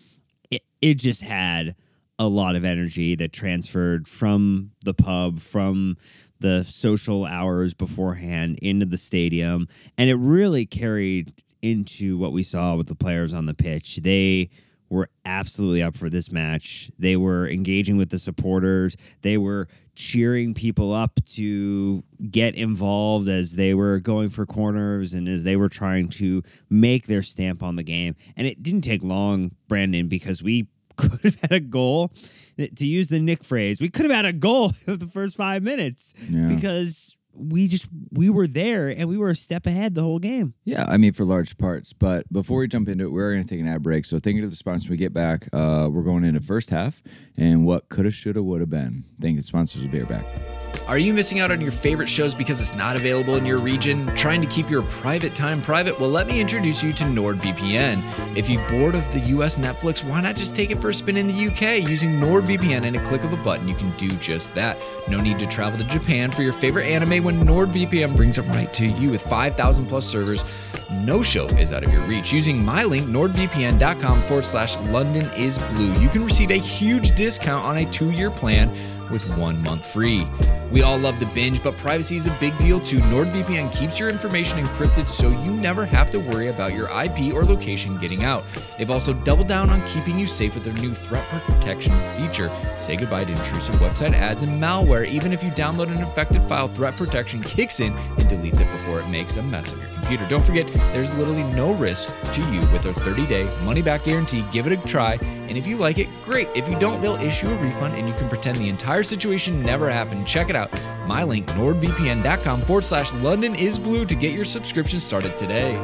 It, 0.50 0.62
it 0.80 0.94
just 0.94 1.20
had 1.20 1.74
a 2.18 2.28
lot 2.28 2.56
of 2.56 2.64
energy 2.64 3.14
that 3.16 3.32
transferred 3.32 4.08
from 4.08 4.70
the 4.84 4.94
pub, 4.94 5.40
from 5.40 5.96
the 6.40 6.64
social 6.68 7.24
hours 7.24 7.74
beforehand 7.74 8.58
into 8.62 8.86
the 8.86 8.96
stadium. 8.96 9.68
And 9.96 10.08
it 10.08 10.14
really 10.14 10.66
carried 10.66 11.32
into 11.62 12.16
what 12.16 12.32
we 12.32 12.42
saw 12.42 12.76
with 12.76 12.86
the 12.86 12.94
players 12.94 13.34
on 13.34 13.46
the 13.46 13.54
pitch. 13.54 13.96
They 13.96 14.50
were 14.90 15.08
absolutely 15.24 15.82
up 15.82 15.96
for 15.96 16.08
this 16.08 16.32
match. 16.32 16.90
They 16.98 17.16
were 17.16 17.48
engaging 17.48 17.96
with 17.98 18.10
the 18.10 18.18
supporters. 18.18 18.96
They 19.22 19.36
were 19.36 19.68
cheering 19.94 20.54
people 20.54 20.92
up 20.92 21.20
to 21.34 22.02
get 22.30 22.54
involved 22.54 23.28
as 23.28 23.52
they 23.56 23.74
were 23.74 23.98
going 23.98 24.30
for 24.30 24.46
corners 24.46 25.12
and 25.12 25.28
as 25.28 25.42
they 25.42 25.56
were 25.56 25.68
trying 25.68 26.08
to 26.08 26.42
make 26.70 27.06
their 27.06 27.22
stamp 27.22 27.62
on 27.62 27.76
the 27.76 27.82
game. 27.82 28.14
And 28.36 28.46
it 28.46 28.62
didn't 28.62 28.82
take 28.82 29.02
long, 29.02 29.50
Brandon, 29.66 30.08
because 30.08 30.42
we 30.42 30.68
could 30.96 31.20
have 31.22 31.40
had 31.42 31.52
a 31.52 31.60
goal. 31.60 32.12
To 32.58 32.86
use 32.86 33.08
the 33.08 33.20
Nick 33.20 33.44
phrase, 33.44 33.80
we 33.80 33.88
could 33.88 34.04
have 34.06 34.14
had 34.14 34.24
a 34.24 34.32
goal 34.32 34.72
of 34.86 34.98
the 35.00 35.06
first 35.06 35.36
five 35.36 35.62
minutes 35.62 36.14
Yeah. 36.28 36.46
because 36.46 37.16
we 37.38 37.68
just 37.68 37.88
we 38.12 38.30
were 38.30 38.46
there 38.46 38.88
and 38.88 39.08
we 39.08 39.16
were 39.16 39.30
a 39.30 39.36
step 39.36 39.66
ahead 39.66 39.94
the 39.94 40.02
whole 40.02 40.18
game. 40.18 40.54
Yeah, 40.64 40.84
I 40.88 40.96
mean 40.96 41.12
for 41.12 41.24
large 41.24 41.56
parts. 41.58 41.92
But 41.92 42.30
before 42.32 42.58
we 42.60 42.68
jump 42.68 42.88
into 42.88 43.04
it, 43.04 43.12
we're 43.12 43.32
going 43.32 43.44
to 43.44 43.48
take 43.48 43.60
an 43.60 43.68
ad 43.68 43.82
break. 43.82 44.04
So 44.04 44.18
thank 44.18 44.36
you 44.36 44.42
to 44.42 44.48
the 44.48 44.56
sponsors. 44.56 44.88
We 44.88 44.96
get 44.96 45.12
back, 45.12 45.48
uh, 45.52 45.88
we're 45.90 46.02
going 46.02 46.24
into 46.24 46.40
first 46.40 46.70
half 46.70 47.02
and 47.36 47.64
what 47.64 47.88
coulda, 47.88 48.10
shoulda, 48.10 48.42
woulda 48.42 48.66
been. 48.66 49.04
Thank 49.20 49.36
you, 49.36 49.42
sponsors. 49.42 49.82
We'll 49.82 49.90
be 49.90 50.00
right 50.00 50.08
back. 50.08 50.57
Are 50.88 50.96
you 50.96 51.12
missing 51.12 51.38
out 51.38 51.50
on 51.50 51.60
your 51.60 51.70
favorite 51.70 52.08
shows 52.08 52.34
because 52.34 52.62
it's 52.62 52.74
not 52.74 52.96
available 52.96 53.36
in 53.36 53.44
your 53.44 53.58
region? 53.58 54.06
Trying 54.16 54.40
to 54.40 54.46
keep 54.46 54.70
your 54.70 54.80
private 54.80 55.34
time 55.34 55.60
private? 55.60 56.00
Well, 56.00 56.08
let 56.08 56.26
me 56.26 56.40
introduce 56.40 56.82
you 56.82 56.94
to 56.94 57.04
NordVPN. 57.04 58.34
If 58.34 58.48
you're 58.48 58.66
bored 58.70 58.94
of 58.94 59.12
the 59.12 59.20
US 59.36 59.58
Netflix, 59.58 60.02
why 60.02 60.22
not 60.22 60.34
just 60.34 60.54
take 60.54 60.70
it 60.70 60.80
for 60.80 60.88
a 60.88 60.94
spin 60.94 61.18
in 61.18 61.26
the 61.26 61.48
UK? 61.48 61.86
Using 61.86 62.12
NordVPN 62.12 62.86
and 62.86 62.96
a 62.96 63.04
click 63.04 63.22
of 63.22 63.34
a 63.34 63.44
button, 63.44 63.68
you 63.68 63.74
can 63.74 63.90
do 63.98 64.08
just 64.16 64.54
that. 64.54 64.78
No 65.10 65.20
need 65.20 65.38
to 65.40 65.46
travel 65.46 65.78
to 65.78 65.84
Japan 65.84 66.30
for 66.30 66.40
your 66.40 66.54
favorite 66.54 66.86
anime 66.86 67.22
when 67.22 67.38
NordVPN 67.44 68.16
brings 68.16 68.38
it 68.38 68.46
right 68.46 68.72
to 68.72 68.86
you 68.86 69.10
with 69.10 69.20
5,000 69.20 69.86
plus 69.88 70.06
servers. 70.06 70.42
No 70.90 71.22
show 71.22 71.44
is 71.58 71.70
out 71.70 71.84
of 71.84 71.92
your 71.92 72.00
reach. 72.04 72.32
Using 72.32 72.64
my 72.64 72.84
link, 72.84 73.04
nordvpn.com 73.04 74.22
forward 74.22 74.46
slash 74.46 74.78
London 74.86 75.30
is 75.36 75.58
blue, 75.74 75.92
you 76.00 76.08
can 76.08 76.24
receive 76.24 76.50
a 76.50 76.58
huge 76.58 77.14
discount 77.14 77.66
on 77.66 77.76
a 77.76 77.92
two 77.92 78.10
year 78.10 78.30
plan 78.30 78.74
with 79.10 79.22
one 79.36 79.62
month 79.62 79.86
free. 79.92 80.26
We 80.70 80.82
all 80.82 80.98
love 80.98 81.18
to 81.20 81.26
binge, 81.26 81.62
but 81.62 81.74
privacy 81.78 82.16
is 82.16 82.26
a 82.26 82.36
big 82.38 82.56
deal 82.58 82.78
too. 82.80 82.98
NordVPN 82.98 83.74
keeps 83.74 83.98
your 83.98 84.10
information 84.10 84.62
encrypted 84.64 85.08
so 85.08 85.30
you 85.30 85.52
never 85.52 85.86
have 85.86 86.10
to 86.10 86.18
worry 86.18 86.48
about 86.48 86.74
your 86.74 86.88
IP 86.88 87.32
or 87.34 87.44
location 87.44 87.98
getting 87.98 88.24
out. 88.24 88.44
They've 88.76 88.90
also 88.90 89.12
doubled 89.12 89.48
down 89.48 89.70
on 89.70 89.86
keeping 89.88 90.18
you 90.18 90.26
safe 90.26 90.54
with 90.54 90.64
their 90.64 90.74
new 90.74 90.94
threat 90.94 91.26
protection 91.28 91.92
feature. 92.16 92.50
Say 92.78 92.96
goodbye 92.96 93.24
to 93.24 93.30
intrusive 93.32 93.76
website 93.76 94.12
ads 94.12 94.42
and 94.42 94.52
malware. 94.52 95.06
Even 95.06 95.32
if 95.32 95.42
you 95.42 95.50
download 95.50 95.90
an 95.90 95.98
infected 95.98 96.46
file, 96.48 96.68
threat 96.68 96.94
protection 96.96 97.42
kicks 97.42 97.80
in 97.80 97.92
and 97.92 98.22
deletes 98.24 98.60
it 98.60 98.70
before 98.72 99.00
it 99.00 99.08
makes 99.08 99.36
a 99.36 99.42
mess 99.44 99.72
of 99.72 99.80
your 99.80 99.90
computer. 99.90 100.26
Don't 100.28 100.44
forget, 100.44 100.66
there's 100.92 101.12
literally 101.14 101.44
no 101.54 101.72
risk 101.74 102.14
to 102.34 102.40
you 102.52 102.60
with 102.72 102.82
their 102.82 102.94
30 102.94 103.26
day 103.26 103.44
money 103.64 103.82
back 103.82 104.04
guarantee. 104.04 104.44
Give 104.52 104.66
it 104.66 104.72
a 104.72 104.88
try, 104.88 105.14
and 105.14 105.56
if 105.56 105.66
you 105.66 105.76
like 105.76 105.98
it, 105.98 106.08
great. 106.24 106.48
If 106.54 106.68
you 106.68 106.78
don't, 106.78 107.00
they'll 107.00 107.16
issue 107.16 107.48
a 107.48 107.56
refund 107.56 107.94
and 107.94 108.06
you 108.06 108.14
can 108.14 108.28
pretend 108.28 108.58
the 108.58 108.68
entire 108.68 108.97
situation 109.04 109.62
never 109.62 109.90
happened. 109.90 110.26
Check 110.26 110.50
it 110.50 110.56
out. 110.56 110.70
My 111.06 111.24
link, 111.24 111.46
nordvpn.com 111.48 112.62
forward 112.62 112.84
slash 112.84 113.12
London 113.14 113.54
is 113.54 113.78
blue 113.78 114.04
to 114.06 114.14
get 114.14 114.32
your 114.32 114.44
subscription 114.44 115.00
started 115.00 115.36
today. 115.38 115.76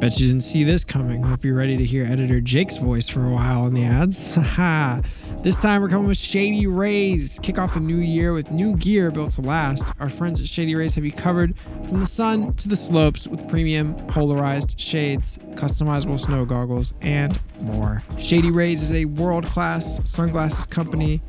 Bet 0.00 0.20
you 0.20 0.28
didn't 0.28 0.44
see 0.44 0.62
this 0.62 0.84
coming. 0.84 1.24
Hope 1.24 1.44
you're 1.44 1.56
ready 1.56 1.76
to 1.76 1.84
hear 1.84 2.04
editor 2.04 2.40
Jake's 2.40 2.76
voice 2.76 3.08
for 3.08 3.24
a 3.24 3.30
while 3.30 3.66
in 3.66 3.74
the 3.74 3.82
ads. 3.82 4.32
Haha. 4.34 5.02
this 5.42 5.56
time 5.56 5.82
we're 5.82 5.88
coming 5.88 6.06
with 6.06 6.16
Shady 6.16 6.68
Rays. 6.68 7.40
Kick 7.42 7.58
off 7.58 7.74
the 7.74 7.80
new 7.80 7.96
year 7.96 8.32
with 8.32 8.52
new 8.52 8.76
gear 8.76 9.10
built 9.10 9.32
to 9.32 9.40
last. 9.40 9.82
Our 9.98 10.08
friends 10.08 10.40
at 10.40 10.46
Shady 10.46 10.76
Rays 10.76 10.94
have 10.94 11.04
you 11.04 11.10
covered 11.10 11.56
from 11.88 11.98
the 11.98 12.06
sun 12.06 12.52
to 12.54 12.68
the 12.68 12.76
slopes 12.76 13.26
with 13.26 13.48
premium 13.48 13.96
polarized 14.06 14.78
shades, 14.78 15.36
customizable 15.54 16.20
snow 16.20 16.44
goggles, 16.44 16.94
and 17.00 17.36
more. 17.60 18.00
Shady 18.20 18.52
Rays 18.52 18.82
is 18.82 18.94
a 18.94 19.06
world 19.06 19.46
class 19.46 19.98
sunglasses 20.08 20.64
company, 20.66 21.20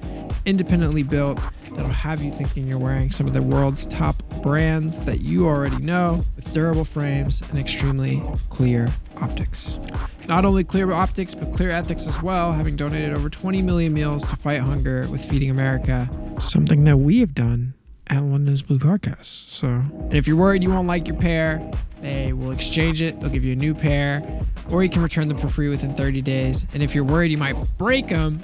independently 0.46 1.02
built, 1.02 1.40
that'll 1.80 1.94
have 1.94 2.22
you 2.22 2.30
thinking 2.32 2.68
you're 2.68 2.78
wearing 2.78 3.10
some 3.10 3.26
of 3.26 3.32
the 3.32 3.42
world's 3.42 3.88
top 3.88 4.22
brands 4.42 5.02
that 5.06 5.22
you 5.22 5.48
already 5.48 5.78
know 5.78 6.22
with 6.36 6.54
durable 6.54 6.84
frames 6.84 7.42
and 7.50 7.58
extremely 7.58 8.22
clear 8.50 8.92
optics. 9.22 9.80
Not 10.28 10.44
only 10.44 10.66
clear 10.66 10.92
optics, 10.92 11.34
but 11.34 11.56
clear 11.56 11.72
ethics 11.72 12.06
as 12.06 12.22
well, 12.22 12.52
having 12.52 12.76
donated 12.76 13.14
over 13.14 13.30
20 13.30 13.62
million 13.62 13.94
meals 13.94 14.26
to 14.28 14.36
fight 14.36 14.60
hunger 14.60 15.08
with 15.10 15.24
Feeding 15.24 15.50
America, 15.50 16.10
something 16.42 16.84
that 16.84 16.98
we 16.98 17.22
have 17.22 17.34
done 17.34 17.74
at 18.10 18.24
London's 18.24 18.62
Blue 18.62 18.80
Podcast. 18.80 19.50
So, 19.50 19.68
and 19.68 20.14
if 20.14 20.28
you're 20.28 20.38
worried 20.38 20.64
you 20.64 20.70
won't 20.70 20.88
like 20.88 21.08
your 21.08 21.18
pair, 21.18 21.62
they 22.02 22.34
will 22.34 22.52
exchange 22.52 23.02
it. 23.02 23.20
They'll 23.20 23.30
give 23.30 23.44
you 23.44 23.54
a 23.54 23.56
new 23.56 23.74
pair, 23.74 24.24
or 24.72 24.84
you 24.84 24.90
can 24.90 25.02
return 25.02 25.28
them 25.28 25.38
for 25.38 25.50
free 25.50 25.70
within 25.70 25.94
30 25.96 26.22
days. 26.22 26.66
And 26.74 26.82
if 26.82 26.96
you're 26.96 27.04
worried 27.04 27.32
you 27.32 27.38
might 27.38 27.56
break 27.78 28.10
them, 28.10 28.40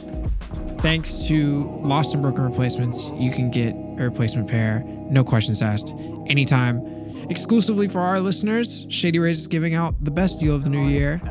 thanks 0.79 1.25
to 1.27 1.63
Lost 1.81 2.13
and 2.13 2.21
Broken 2.21 2.43
Replacements, 2.43 3.09
you 3.15 3.31
can 3.31 3.49
get 3.49 3.73
a 3.73 4.03
replacement 4.03 4.49
pair, 4.49 4.83
no 5.09 5.23
questions 5.23 5.61
asked, 5.61 5.93
anytime. 6.27 6.81
Exclusively 7.29 7.87
for 7.87 8.01
our 8.01 8.19
listeners, 8.19 8.85
Shady 8.89 9.17
Rays 9.17 9.39
is 9.39 9.47
giving 9.47 9.73
out 9.73 9.95
the 10.03 10.11
best 10.11 10.39
deal 10.39 10.53
of 10.53 10.63
the 10.63 10.69
new 10.69 10.87
year. 10.87 11.21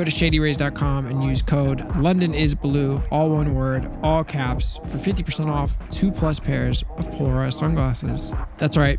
Go 0.00 0.04
to 0.04 0.10
shadyrays.com 0.10 1.04
and 1.08 1.22
use 1.22 1.42
code 1.42 1.94
London 1.98 2.32
is 2.32 2.54
blue, 2.54 3.02
all 3.10 3.28
one 3.28 3.52
word, 3.54 3.92
all 4.02 4.24
caps, 4.24 4.78
for 4.86 4.96
50% 4.96 5.52
off 5.52 5.76
two 5.90 6.10
plus 6.10 6.40
pairs 6.40 6.82
of 6.96 7.10
polarized 7.10 7.58
sunglasses. 7.58 8.32
That's 8.56 8.78
right, 8.78 8.98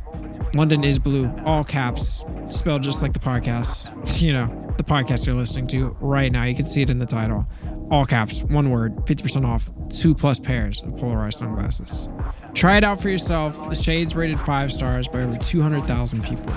London 0.54 0.84
is 0.84 1.00
blue, 1.00 1.34
all 1.44 1.64
caps, 1.64 2.24
spelled 2.50 2.84
just 2.84 3.02
like 3.02 3.14
the 3.14 3.20
podcast. 3.20 3.90
You 4.22 4.34
know, 4.34 4.74
the 4.78 4.84
podcast 4.84 5.26
you're 5.26 5.34
listening 5.34 5.66
to 5.70 5.98
right 6.02 6.32
now. 6.32 6.44
You 6.44 6.54
can 6.54 6.68
see 6.68 6.84
it 6.84 6.92
in 6.92 7.00
the 7.00 7.08
title. 7.08 7.48
All 7.90 8.06
caps, 8.06 8.44
one 8.44 8.70
word, 8.70 8.96
50% 9.08 9.44
off, 9.44 9.72
two 9.90 10.14
plus 10.14 10.40
pairs 10.40 10.84
of 10.84 10.96
polarized 10.98 11.40
sunglasses. 11.40 12.10
Try 12.54 12.78
it 12.78 12.84
out 12.84 13.02
for 13.02 13.10
yourself. 13.10 13.70
The 13.70 13.76
shade's 13.76 14.16
rated 14.16 14.40
five 14.42 14.72
stars 14.72 15.08
by 15.08 15.24
over 15.24 15.38
200,000 15.38 16.24
people. 16.24 16.54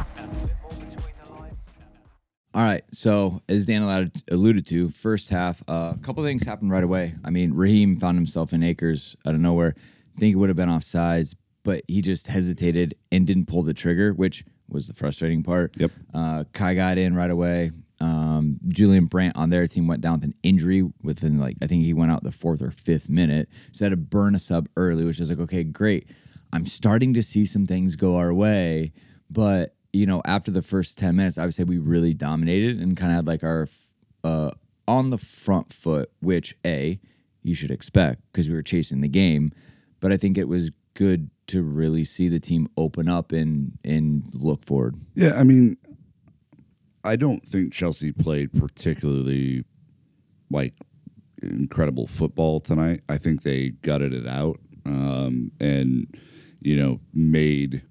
All 2.55 2.63
right. 2.63 2.85
So 2.93 3.43
as 3.49 3.67
Dan 3.67 3.83
alluded, 4.31 4.67
to, 4.69 4.89
first 4.91 5.29
half, 5.29 5.63
uh, 5.69 5.95
a 5.97 5.99
couple 6.03 6.23
things 6.23 6.45
happened 6.45 6.71
right 6.71 6.85
away. 6.85 7.15
I 7.25 7.31
mean, 7.31 7.53
Raheem 7.53 7.99
found 7.99 8.17
himself 8.17 8.53
in 8.53 8.63
acres 8.63 9.17
out 9.27 9.35
of 9.35 9.41
nowhere. 9.41 9.75
I 10.17 10.21
think 10.21 10.33
it 10.33 10.37
would 10.37 10.51
have 10.51 10.57
been 10.57 10.69
off 10.69 10.85
sides, 10.85 11.35
but 11.65 11.83
he 11.89 12.01
just 12.01 12.29
hesitated 12.29 12.95
and 13.11 13.27
didn't 13.27 13.47
pull 13.47 13.65
the 13.65 13.75
trigger, 13.75 14.13
which 14.13 14.45
was 14.69 14.87
the 14.87 14.95
frustrating 14.95 15.43
part. 15.43 15.75
Yep. 15.77 15.91
Uh, 16.15 16.45
Kai 16.53 16.75
got 16.75 16.97
in 16.97 17.17
right 17.17 17.31
away. 17.31 17.73
Um, 18.01 18.61
Julian 18.69 19.07
Brandt 19.07 19.37
on 19.37 19.51
their 19.51 19.67
team 19.67 19.89
went 19.89 20.01
down 20.01 20.21
with 20.21 20.25
an 20.25 20.35
injury 20.45 20.83
within 21.03 21.39
like 21.39 21.57
I 21.63 21.67
think 21.67 21.85
he 21.85 21.93
went 21.93 22.13
out 22.13 22.23
the 22.23 22.33
fourth 22.33 22.63
or 22.63 22.71
fifth 22.71 23.09
minute. 23.09 23.49
So 23.73 23.85
had 23.85 23.91
to 23.91 23.97
burn 23.97 24.35
a 24.35 24.39
sub 24.39 24.69
early, 24.77 25.05
which 25.05 25.21
is 25.21 25.31
like 25.31 25.39
okay, 25.41 25.65
great. 25.65 26.09
I'm 26.53 26.67
starting 26.67 27.15
to 27.15 27.23
see 27.23 27.47
some 27.47 27.67
things 27.67 27.97
go 27.97 28.17
our 28.17 28.33
way, 28.33 28.93
but 29.31 29.75
you 29.95 30.07
know 30.07 30.23
after 30.25 30.51
the 30.51 30.63
first 30.63 30.99
ten 30.99 31.17
minutes, 31.17 31.39
I 31.39 31.45
would 31.45 31.55
say 31.55 31.65
we 31.65 31.79
really 31.79 32.15
dominated 32.15 32.81
and 32.81 32.97
kind 32.97 33.13
of 33.13 33.17
had 33.17 33.27
like 33.27 33.45
our 33.45 33.69
uh, 34.23 34.51
on 34.89 35.11
the 35.11 35.19
front 35.19 35.73
foot, 35.73 36.11
which 36.21 36.57
a 36.65 36.99
you 37.43 37.55
should 37.55 37.71
expect 37.71 38.23
because 38.33 38.49
we 38.49 38.55
were 38.55 38.63
chasing 38.63 39.01
the 39.01 39.09
game, 39.09 39.53
but 40.01 40.13
I 40.13 40.17
think 40.17 40.39
it 40.39 40.49
was 40.49 40.71
good 40.95 41.31
to 41.47 41.63
really 41.63 42.05
see 42.05 42.29
the 42.29 42.41
team 42.41 42.69
open 42.77 43.09
up 43.09 43.33
and 43.33 43.79
and 43.85 44.25
look 44.33 44.65
forward. 44.65 44.97
Yeah, 45.15 45.35
I 45.35 45.45
mean, 45.45 45.77
I 47.05 47.17
don't 47.17 47.45
think 47.45 47.73
Chelsea 47.73 48.13
played 48.13 48.53
particularly 48.53 49.65
like 50.51 50.75
incredible 51.43 52.07
football 52.07 52.61
tonight. 52.61 53.03
I 53.09 53.19
think 53.19 53.43
they 53.43 53.71
gutted 53.83 54.15
it 54.15 54.27
out 54.27 54.59
um, 54.87 55.53
and 55.61 56.17
you 56.61 56.77
know 56.77 57.01
made 57.13 57.83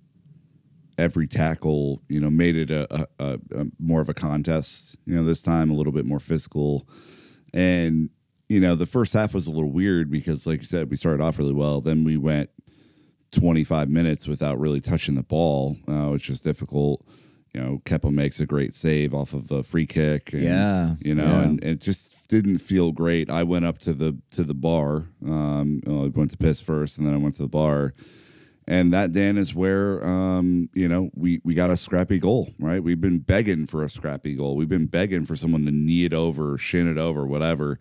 every 0.97 1.27
tackle. 1.27 2.01
You 2.07 2.19
know, 2.19 2.29
made 2.29 2.57
it 2.57 2.71
a, 2.71 3.07
a, 3.19 3.39
a, 3.51 3.65
more 3.79 4.01
of 4.01 4.09
a 4.09 4.13
contest. 4.13 4.95
You 5.05 5.15
know, 5.15 5.23
this 5.23 5.41
time 5.41 5.69
a 5.69 5.73
little 5.73 5.93
bit 5.93 6.05
more 6.05 6.19
physical, 6.19 6.87
and 7.53 8.09
you 8.49 8.59
know 8.59 8.75
the 8.75 8.85
first 8.85 9.13
half 9.13 9.33
was 9.33 9.47
a 9.47 9.51
little 9.51 9.71
weird 9.71 10.09
because, 10.11 10.45
like 10.45 10.59
you 10.61 10.67
said, 10.67 10.89
we 10.89 10.97
started 10.97 11.23
off 11.23 11.37
really 11.37 11.53
well. 11.53 11.81
Then 11.81 12.03
we 12.03 12.17
went 12.17 12.49
25 13.31 13.89
minutes 13.89 14.27
without 14.27 14.59
really 14.59 14.79
touching 14.79 15.15
the 15.15 15.23
ball, 15.23 15.77
uh, 15.87 16.09
which 16.09 16.29
was 16.29 16.41
difficult. 16.41 17.05
You 17.53 17.61
know, 17.61 17.81
Kepa 17.85 18.11
makes 18.11 18.39
a 18.39 18.47
great 18.47 18.73
save 18.73 19.13
off 19.13 19.33
of 19.33 19.51
a 19.51 19.61
free 19.61 19.85
kick. 19.85 20.33
And, 20.33 20.43
Yeah, 20.43 20.95
you 20.99 21.13
know, 21.13 21.25
yeah. 21.25 21.41
and 21.43 21.63
it 21.63 21.81
just 21.81 22.27
didn't 22.27 22.59
feel 22.59 22.91
great. 22.91 23.29
I 23.29 23.43
went 23.43 23.65
up 23.65 23.77
to 23.79 23.93
the 23.93 24.17
to 24.31 24.43
the 24.43 24.55
bar. 24.55 25.05
Um, 25.25 25.81
I 25.87 26.07
went 26.17 26.31
to 26.31 26.37
piss 26.37 26.61
first, 26.61 26.97
and 26.97 27.05
then 27.05 27.13
I 27.13 27.17
went 27.17 27.35
to 27.35 27.43
the 27.43 27.47
bar. 27.47 27.93
And 28.65 28.93
that 28.93 29.11
Dan 29.11 29.37
is 29.37 29.53
where 29.53 30.05
um, 30.05 30.69
you 30.73 30.87
know 30.87 31.09
we 31.15 31.41
we 31.43 31.53
got 31.53 31.69
a 31.69 31.77
scrappy 31.77 32.19
goal, 32.19 32.49
right? 32.59 32.81
We've 32.81 33.01
been 33.01 33.19
begging 33.19 33.65
for 33.65 33.83
a 33.83 33.89
scrappy 33.89 34.35
goal. 34.35 34.55
We've 34.55 34.69
been 34.69 34.87
begging 34.87 35.25
for 35.25 35.35
someone 35.35 35.65
to 35.65 35.71
knee 35.71 36.05
it 36.05 36.13
over, 36.13 36.57
shin 36.57 36.89
it 36.89 36.97
over, 36.97 37.25
whatever. 37.25 37.79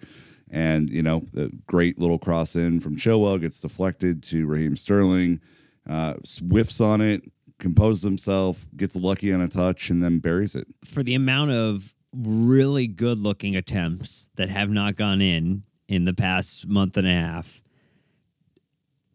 And 0.50 0.90
you 0.90 1.02
know, 1.02 1.24
the 1.32 1.50
great 1.66 1.98
little 1.98 2.18
cross 2.18 2.56
in 2.56 2.80
from 2.80 2.96
Chilwell 2.96 3.40
gets 3.40 3.60
deflected 3.60 4.22
to 4.24 4.46
Raheem 4.46 4.76
Sterling, 4.76 5.40
uh, 5.88 6.14
whiffs 6.40 6.80
on 6.80 7.00
it, 7.00 7.22
composes 7.58 8.02
himself, 8.02 8.66
gets 8.76 8.96
lucky 8.96 9.32
on 9.32 9.40
a 9.40 9.48
touch, 9.48 9.88
and 9.88 10.02
then 10.02 10.18
buries 10.18 10.54
it. 10.54 10.66
for 10.84 11.02
the 11.02 11.14
amount 11.14 11.52
of 11.52 11.94
really 12.12 12.86
good 12.86 13.18
looking 13.18 13.56
attempts 13.56 14.30
that 14.36 14.50
have 14.50 14.68
not 14.68 14.96
gone 14.96 15.22
in 15.22 15.62
in 15.88 16.04
the 16.04 16.12
past 16.12 16.66
month 16.66 16.96
and 16.96 17.06
a 17.06 17.10
half. 17.10 17.61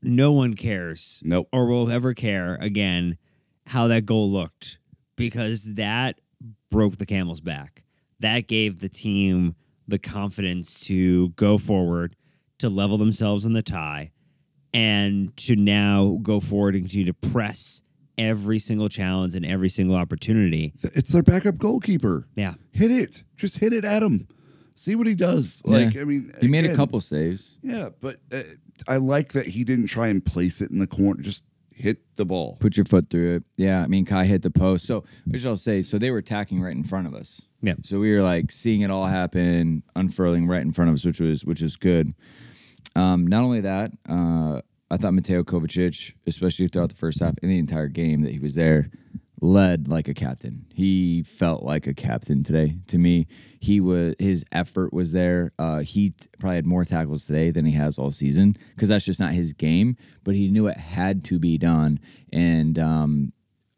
No 0.01 0.31
one 0.31 0.53
cares 0.55 1.21
Nope. 1.23 1.47
or 1.51 1.67
will 1.67 1.89
ever 1.91 2.13
care 2.13 2.55
again 2.61 3.17
how 3.65 3.87
that 3.87 4.05
goal 4.05 4.29
looked 4.31 4.77
because 5.15 5.73
that 5.75 6.19
broke 6.69 6.97
the 6.97 7.05
camel's 7.05 7.41
back. 7.41 7.83
That 8.19 8.47
gave 8.47 8.79
the 8.79 8.89
team 8.89 9.55
the 9.87 9.99
confidence 9.99 10.79
to 10.81 11.29
go 11.29 11.57
forward, 11.57 12.15
to 12.59 12.69
level 12.69 12.97
themselves 12.97 13.45
in 13.45 13.53
the 13.53 13.61
tie, 13.63 14.11
and 14.73 15.35
to 15.37 15.55
now 15.55 16.19
go 16.21 16.39
forward 16.39 16.75
and 16.75 16.83
continue 16.85 17.05
to 17.05 17.13
press 17.13 17.81
every 18.17 18.59
single 18.59 18.89
challenge 18.89 19.35
and 19.35 19.45
every 19.45 19.69
single 19.69 19.95
opportunity. 19.95 20.73
It's 20.83 21.09
their 21.11 21.23
backup 21.23 21.57
goalkeeper. 21.57 22.27
Yeah. 22.35 22.55
Hit 22.71 22.91
it. 22.91 23.23
Just 23.35 23.59
hit 23.59 23.73
it 23.73 23.85
at 23.85 24.01
him. 24.03 24.27
See 24.73 24.95
what 24.95 25.07
he 25.07 25.15
does. 25.15 25.61
Yeah. 25.65 25.71
Like, 25.77 25.97
I 25.97 26.03
mean, 26.03 26.33
He 26.41 26.47
made 26.47 26.65
a 26.65 26.75
couple 26.75 26.99
saves. 27.01 27.57
Yeah, 27.63 27.89
but 28.01 28.17
uh, 28.31 28.41
I 28.87 28.97
like 28.97 29.33
that 29.33 29.45
he 29.47 29.63
didn't 29.63 29.87
try 29.87 30.07
and 30.07 30.23
place 30.23 30.61
it 30.61 30.71
in 30.71 30.79
the 30.79 30.87
corner. 30.87 31.21
Just 31.21 31.43
hit 31.71 31.99
the 32.15 32.25
ball. 32.25 32.57
Put 32.59 32.75
your 32.75 32.85
foot 32.85 33.09
through 33.09 33.35
it. 33.35 33.43
Yeah, 33.55 33.81
I 33.81 33.87
mean, 33.87 34.05
Kai 34.05 34.25
hit 34.25 34.41
the 34.41 34.51
post. 34.51 34.85
So, 34.85 35.03
which 35.25 35.45
I'll 35.45 35.55
say, 35.55 35.81
so 35.81 35.97
they 35.97 36.11
were 36.11 36.17
attacking 36.17 36.61
right 36.61 36.75
in 36.75 36.83
front 36.83 37.07
of 37.07 37.13
us. 37.13 37.41
Yeah. 37.61 37.75
So 37.83 37.99
we 37.99 38.13
were 38.13 38.21
like 38.21 38.51
seeing 38.51 38.81
it 38.81 38.91
all 38.91 39.05
happen, 39.05 39.83
unfurling 39.95 40.47
right 40.47 40.61
in 40.61 40.73
front 40.73 40.89
of 40.89 40.95
us, 40.95 41.05
which 41.05 41.19
was 41.19 41.45
which 41.45 41.61
is 41.61 41.75
good. 41.75 42.13
Um, 42.95 43.27
not 43.27 43.43
only 43.43 43.61
that, 43.61 43.91
uh, 44.09 44.61
I 44.89 44.97
thought 44.97 45.13
Mateo 45.13 45.43
Kovacic, 45.43 46.13
especially 46.25 46.67
throughout 46.67 46.89
the 46.89 46.95
first 46.95 47.19
half 47.19 47.35
in 47.41 47.49
the 47.49 47.59
entire 47.59 47.87
game 47.87 48.21
that 48.21 48.31
he 48.31 48.39
was 48.39 48.55
there, 48.55 48.89
led 49.41 49.87
like 49.87 50.07
a 50.07 50.13
captain. 50.13 50.65
He 50.73 51.23
felt 51.23 51.63
like 51.63 51.85
a 51.87 51.93
captain 51.93 52.43
today. 52.43 52.77
To 52.87 52.97
me, 52.97 53.27
he 53.59 53.79
was 53.79 54.15
his 54.19 54.43
effort 54.51 54.91
was 54.93 55.11
there. 55.11 55.51
Uh, 55.59 55.79
he 55.79 56.09
t- 56.11 56.27
probably 56.39 56.55
had 56.55 56.65
more 56.65 56.85
tackles 56.85 57.25
today 57.25 57.51
than 57.51 57.63
he 57.65 57.71
has 57.73 57.97
all 57.99 58.09
season 58.11 58.57
because 58.75 58.89
that's 58.89 59.05
just 59.05 59.19
not 59.19 59.33
his 59.33 59.53
game. 59.53 59.95
But 60.23 60.35
he 60.35 60.49
knew 60.49 60.67
it 60.67 60.77
had 60.77 61.23
to 61.25 61.37
be 61.39 61.57
done, 61.57 61.99
and 62.33 62.79
um, 62.79 63.31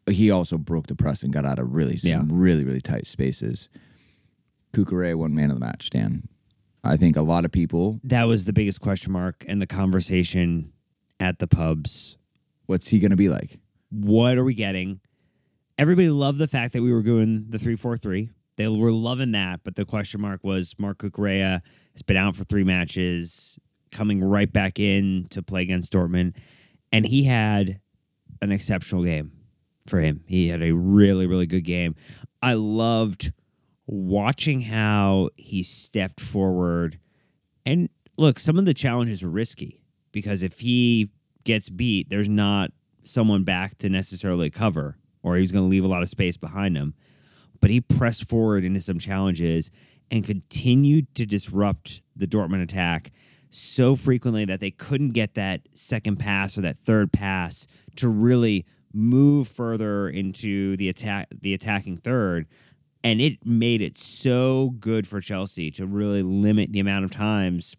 he 0.08 0.30
also 0.30 0.56
broke 0.58 0.86
the 0.86 0.94
press 0.96 1.22
and 1.22 1.32
got 1.32 1.44
out 1.44 1.58
of 1.58 1.74
really 1.74 1.98
some 1.98 2.10
Yeah. 2.10 2.22
really 2.26 2.64
really 2.64 2.80
tight 2.80 3.06
spaces. 3.06 3.68
Kukure 4.72 5.14
won 5.16 5.34
man 5.34 5.50
of 5.50 5.56
the 5.58 5.64
match, 5.64 5.90
Dan. 5.90 6.28
I 6.82 6.96
think 6.96 7.16
a 7.16 7.22
lot 7.22 7.44
of 7.44 7.52
people. 7.52 8.00
That 8.04 8.24
was 8.24 8.44
the 8.46 8.52
biggest 8.52 8.80
question 8.80 9.12
mark 9.12 9.44
in 9.46 9.58
the 9.58 9.66
conversation 9.66 10.72
at 11.18 11.38
the 11.38 11.46
pubs. 11.46 12.16
What's 12.66 12.86
he 12.88 12.98
going 13.00 13.10
to 13.10 13.16
be 13.16 13.28
like? 13.28 13.58
What 13.90 14.38
are 14.38 14.44
we 14.44 14.54
getting? 14.54 15.00
Everybody 15.80 16.10
loved 16.10 16.36
the 16.36 16.46
fact 16.46 16.74
that 16.74 16.82
we 16.82 16.92
were 16.92 17.00
doing 17.00 17.46
the 17.48 17.58
3 17.58 17.74
4 17.74 17.96
3. 17.96 18.28
They 18.56 18.68
were 18.68 18.92
loving 18.92 19.32
that, 19.32 19.60
but 19.64 19.76
the 19.76 19.86
question 19.86 20.20
mark 20.20 20.44
was 20.44 20.74
Marc 20.76 20.98
Cucurella 20.98 21.62
has 21.94 22.02
been 22.02 22.18
out 22.18 22.36
for 22.36 22.44
three 22.44 22.64
matches, 22.64 23.58
coming 23.90 24.22
right 24.22 24.52
back 24.52 24.78
in 24.78 25.26
to 25.30 25.42
play 25.42 25.62
against 25.62 25.90
Dortmund. 25.90 26.34
And 26.92 27.06
he 27.06 27.24
had 27.24 27.80
an 28.42 28.52
exceptional 28.52 29.04
game 29.04 29.32
for 29.86 30.00
him. 30.00 30.22
He 30.26 30.48
had 30.48 30.62
a 30.62 30.72
really, 30.72 31.26
really 31.26 31.46
good 31.46 31.64
game. 31.64 31.96
I 32.42 32.52
loved 32.52 33.32
watching 33.86 34.60
how 34.60 35.30
he 35.38 35.62
stepped 35.62 36.20
forward. 36.20 36.98
And 37.64 37.88
look, 38.18 38.38
some 38.38 38.58
of 38.58 38.66
the 38.66 38.74
challenges 38.74 39.22
were 39.22 39.30
risky 39.30 39.80
because 40.12 40.42
if 40.42 40.60
he 40.60 41.08
gets 41.44 41.70
beat, 41.70 42.10
there's 42.10 42.28
not 42.28 42.70
someone 43.02 43.44
back 43.44 43.78
to 43.78 43.88
necessarily 43.88 44.50
cover, 44.50 44.98
or 45.22 45.36
he 45.36 45.42
was 45.42 45.52
going 45.52 45.64
to 45.64 45.68
leave 45.68 45.84
a 45.84 45.88
lot 45.88 46.02
of 46.02 46.08
space 46.08 46.36
behind 46.36 46.76
him. 46.76 46.94
But 47.60 47.70
he 47.70 47.80
pressed 47.80 48.28
forward 48.28 48.64
into 48.64 48.80
some 48.80 48.98
challenges 48.98 49.70
and 50.10 50.24
continued 50.24 51.14
to 51.14 51.26
disrupt 51.26 52.02
the 52.16 52.26
Dortmund 52.26 52.62
attack 52.62 53.12
so 53.50 53.96
frequently 53.96 54.44
that 54.44 54.60
they 54.60 54.70
couldn't 54.70 55.10
get 55.10 55.34
that 55.34 55.62
second 55.74 56.16
pass 56.16 56.56
or 56.56 56.60
that 56.62 56.78
third 56.78 57.12
pass 57.12 57.66
to 57.96 58.08
really 58.08 58.64
move 58.92 59.48
further 59.48 60.08
into 60.08 60.76
the 60.76 60.88
attack 60.88 61.28
the 61.42 61.54
attacking 61.54 61.96
third 61.96 62.46
and 63.02 63.20
it 63.20 63.44
made 63.46 63.80
it 63.80 63.96
so 63.96 64.74
good 64.78 65.06
for 65.06 65.20
Chelsea 65.20 65.70
to 65.72 65.86
really 65.86 66.22
limit 66.22 66.72
the 66.72 66.80
amount 66.80 67.04
of 67.04 67.10
times 67.10 67.74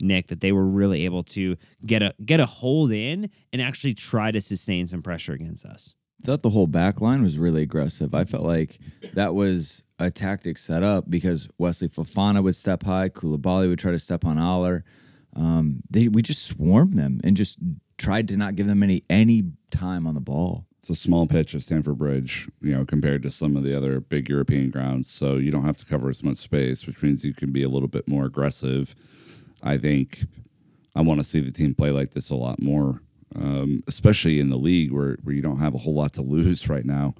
Nick 0.00 0.28
that 0.28 0.40
they 0.40 0.52
were 0.52 0.66
really 0.66 1.04
able 1.04 1.22
to 1.22 1.56
get 1.86 2.02
a 2.02 2.14
get 2.24 2.40
a 2.40 2.46
hold 2.46 2.92
in 2.92 3.30
and 3.52 3.62
actually 3.62 3.94
try 3.94 4.30
to 4.30 4.40
sustain 4.40 4.86
some 4.86 5.02
pressure 5.02 5.32
against 5.32 5.64
us. 5.64 5.94
Thought 6.24 6.42
the 6.42 6.50
whole 6.50 6.66
back 6.66 7.00
line 7.00 7.22
was 7.22 7.38
really 7.38 7.62
aggressive. 7.62 8.14
I 8.14 8.24
felt 8.24 8.44
like 8.44 8.78
that 9.12 9.34
was 9.34 9.82
a 9.98 10.10
tactic 10.10 10.58
set 10.58 10.82
up 10.82 11.08
because 11.08 11.48
Wesley 11.58 11.88
Fofana 11.88 12.42
would 12.42 12.56
step 12.56 12.82
high, 12.82 13.10
Koulibaly 13.10 13.68
would 13.68 13.78
try 13.78 13.92
to 13.92 13.98
step 13.98 14.24
on 14.24 14.38
Haller. 14.38 14.84
Um, 15.36 15.82
they 15.90 16.08
we 16.08 16.22
just 16.22 16.44
swarmed 16.46 16.98
them 16.98 17.20
and 17.24 17.36
just 17.36 17.58
tried 17.98 18.28
to 18.28 18.36
not 18.36 18.56
give 18.56 18.66
them 18.66 18.82
any 18.82 19.04
any 19.10 19.44
time 19.70 20.06
on 20.06 20.14
the 20.14 20.20
ball. 20.20 20.66
It's 20.78 20.90
a 20.90 20.94
small 20.94 21.26
pitch 21.26 21.54
at 21.54 21.62
Stamford 21.62 21.98
Bridge, 21.98 22.48
you 22.60 22.72
know, 22.72 22.84
compared 22.84 23.22
to 23.22 23.30
some 23.30 23.56
of 23.56 23.62
the 23.62 23.74
other 23.74 24.00
big 24.00 24.28
European 24.28 24.70
grounds. 24.70 25.10
So 25.10 25.36
you 25.36 25.50
don't 25.50 25.64
have 25.64 25.78
to 25.78 25.86
cover 25.86 26.10
as 26.10 26.22
much 26.22 26.38
space, 26.38 26.86
which 26.86 27.02
means 27.02 27.24
you 27.24 27.32
can 27.32 27.52
be 27.52 27.62
a 27.62 27.70
little 27.70 27.88
bit 27.88 28.06
more 28.06 28.26
aggressive. 28.26 28.94
I 29.62 29.78
think 29.78 30.24
I 30.94 31.00
want 31.00 31.20
to 31.20 31.24
see 31.24 31.40
the 31.40 31.50
team 31.50 31.74
play 31.74 31.90
like 31.90 32.10
this 32.10 32.28
a 32.28 32.34
lot 32.34 32.60
more, 32.60 33.00
um, 33.34 33.82
especially 33.86 34.40
in 34.40 34.50
the 34.50 34.56
league 34.56 34.92
where, 34.92 35.16
where 35.22 35.34
you 35.34 35.42
don't 35.42 35.58
have 35.58 35.74
a 35.74 35.78
whole 35.78 35.94
lot 35.94 36.12
to 36.14 36.22
lose 36.22 36.68
right 36.68 36.84
now. 36.84 37.14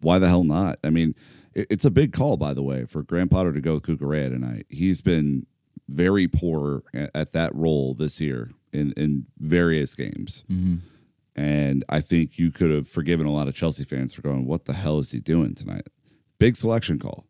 Why 0.00 0.18
the 0.18 0.28
hell 0.28 0.44
not? 0.44 0.78
I 0.84 0.90
mean, 0.90 1.14
it, 1.54 1.66
it's 1.70 1.84
a 1.84 1.90
big 1.90 2.12
call, 2.12 2.36
by 2.36 2.54
the 2.54 2.62
way, 2.62 2.84
for 2.84 3.02
Graham 3.02 3.28
Potter 3.28 3.52
to 3.52 3.60
go 3.60 3.74
with 3.74 3.84
Cucurella 3.84 4.30
tonight. 4.30 4.66
He's 4.68 5.00
been 5.00 5.46
very 5.88 6.28
poor 6.28 6.82
at, 6.94 7.10
at 7.14 7.32
that 7.32 7.54
role 7.54 7.94
this 7.94 8.20
year 8.20 8.50
in, 8.72 8.92
in 8.92 9.26
various 9.38 9.94
games. 9.94 10.44
And 11.34 11.84
I 11.88 12.00
think 12.00 12.38
you 12.38 12.50
could 12.50 12.70
have 12.70 12.88
forgiven 12.88 13.26
a 13.26 13.32
lot 13.32 13.46
of 13.46 13.54
Chelsea 13.54 13.84
fans 13.84 14.12
for 14.12 14.22
going, 14.22 14.44
"What 14.44 14.64
the 14.64 14.72
hell 14.72 14.98
is 14.98 15.12
he 15.12 15.20
doing 15.20 15.54
tonight?" 15.54 15.86
Big 16.40 16.56
selection 16.56 16.98
call, 16.98 17.26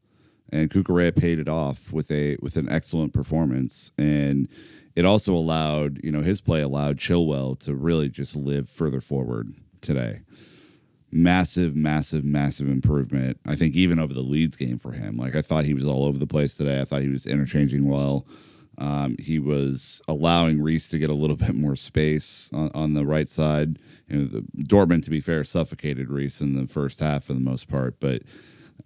and 0.51 0.71
Cucurella 0.71 1.15
paid 1.15 1.39
it 1.39 1.49
off 1.49 1.93
with 1.93 2.11
a 2.11 2.39
with 2.41 2.57
an 2.57 2.71
excellent 2.71 3.13
performance, 3.13 3.93
and 3.99 4.49
it 4.99 5.05
also 5.05 5.33
allowed 5.33 6.03
you 6.03 6.11
know 6.11 6.23
his 6.23 6.41
play 6.41 6.61
allowed 6.61 6.97
Chilwell 6.99 7.57
to 7.61 7.73
really 7.73 8.09
just 8.09 8.35
live 8.35 8.69
further 8.69 9.01
forward 9.01 9.55
today. 9.81 10.23
Massive, 11.13 11.77
massive, 11.77 12.25
massive 12.25 12.69
improvement. 12.69 13.39
I 13.47 13.55
think 13.55 13.77
even 13.77 14.01
over 14.01 14.13
the 14.13 14.23
Leeds 14.23 14.57
game 14.57 14.77
for 14.77 14.91
him. 14.91 15.17
Like 15.17 15.37
I 15.37 15.41
thought 15.41 15.67
he 15.67 15.73
was 15.73 15.87
all 15.87 16.05
over 16.05 16.19
the 16.19 16.27
place 16.27 16.57
today. 16.57 16.81
I 16.81 16.85
thought 16.85 17.03
he 17.03 17.09
was 17.09 17.27
interchanging 17.27 17.87
well. 17.89 18.27
Um, 18.77 19.15
he 19.21 19.39
was 19.39 20.03
allowing 20.09 20.61
Reese 20.61 20.89
to 20.89 20.99
get 20.99 21.11
a 21.11 21.15
little 21.15 21.37
bit 21.47 21.55
more 21.55 21.77
space 21.77 22.51
on, 22.53 22.73
on 22.75 22.95
the 22.95 23.07
right 23.07 23.29
side. 23.29 23.79
You 24.09 24.19
know, 24.19 24.25
the, 24.27 24.65
Dortmund, 24.65 25.05
to 25.05 25.11
be 25.11 25.21
fair, 25.21 25.45
suffocated 25.45 26.11
Reese 26.11 26.41
in 26.41 26.55
the 26.55 26.67
first 26.67 26.99
half 26.99 27.23
for 27.25 27.35
the 27.35 27.41
most 27.41 27.69
part. 27.69 28.01
But 28.01 28.23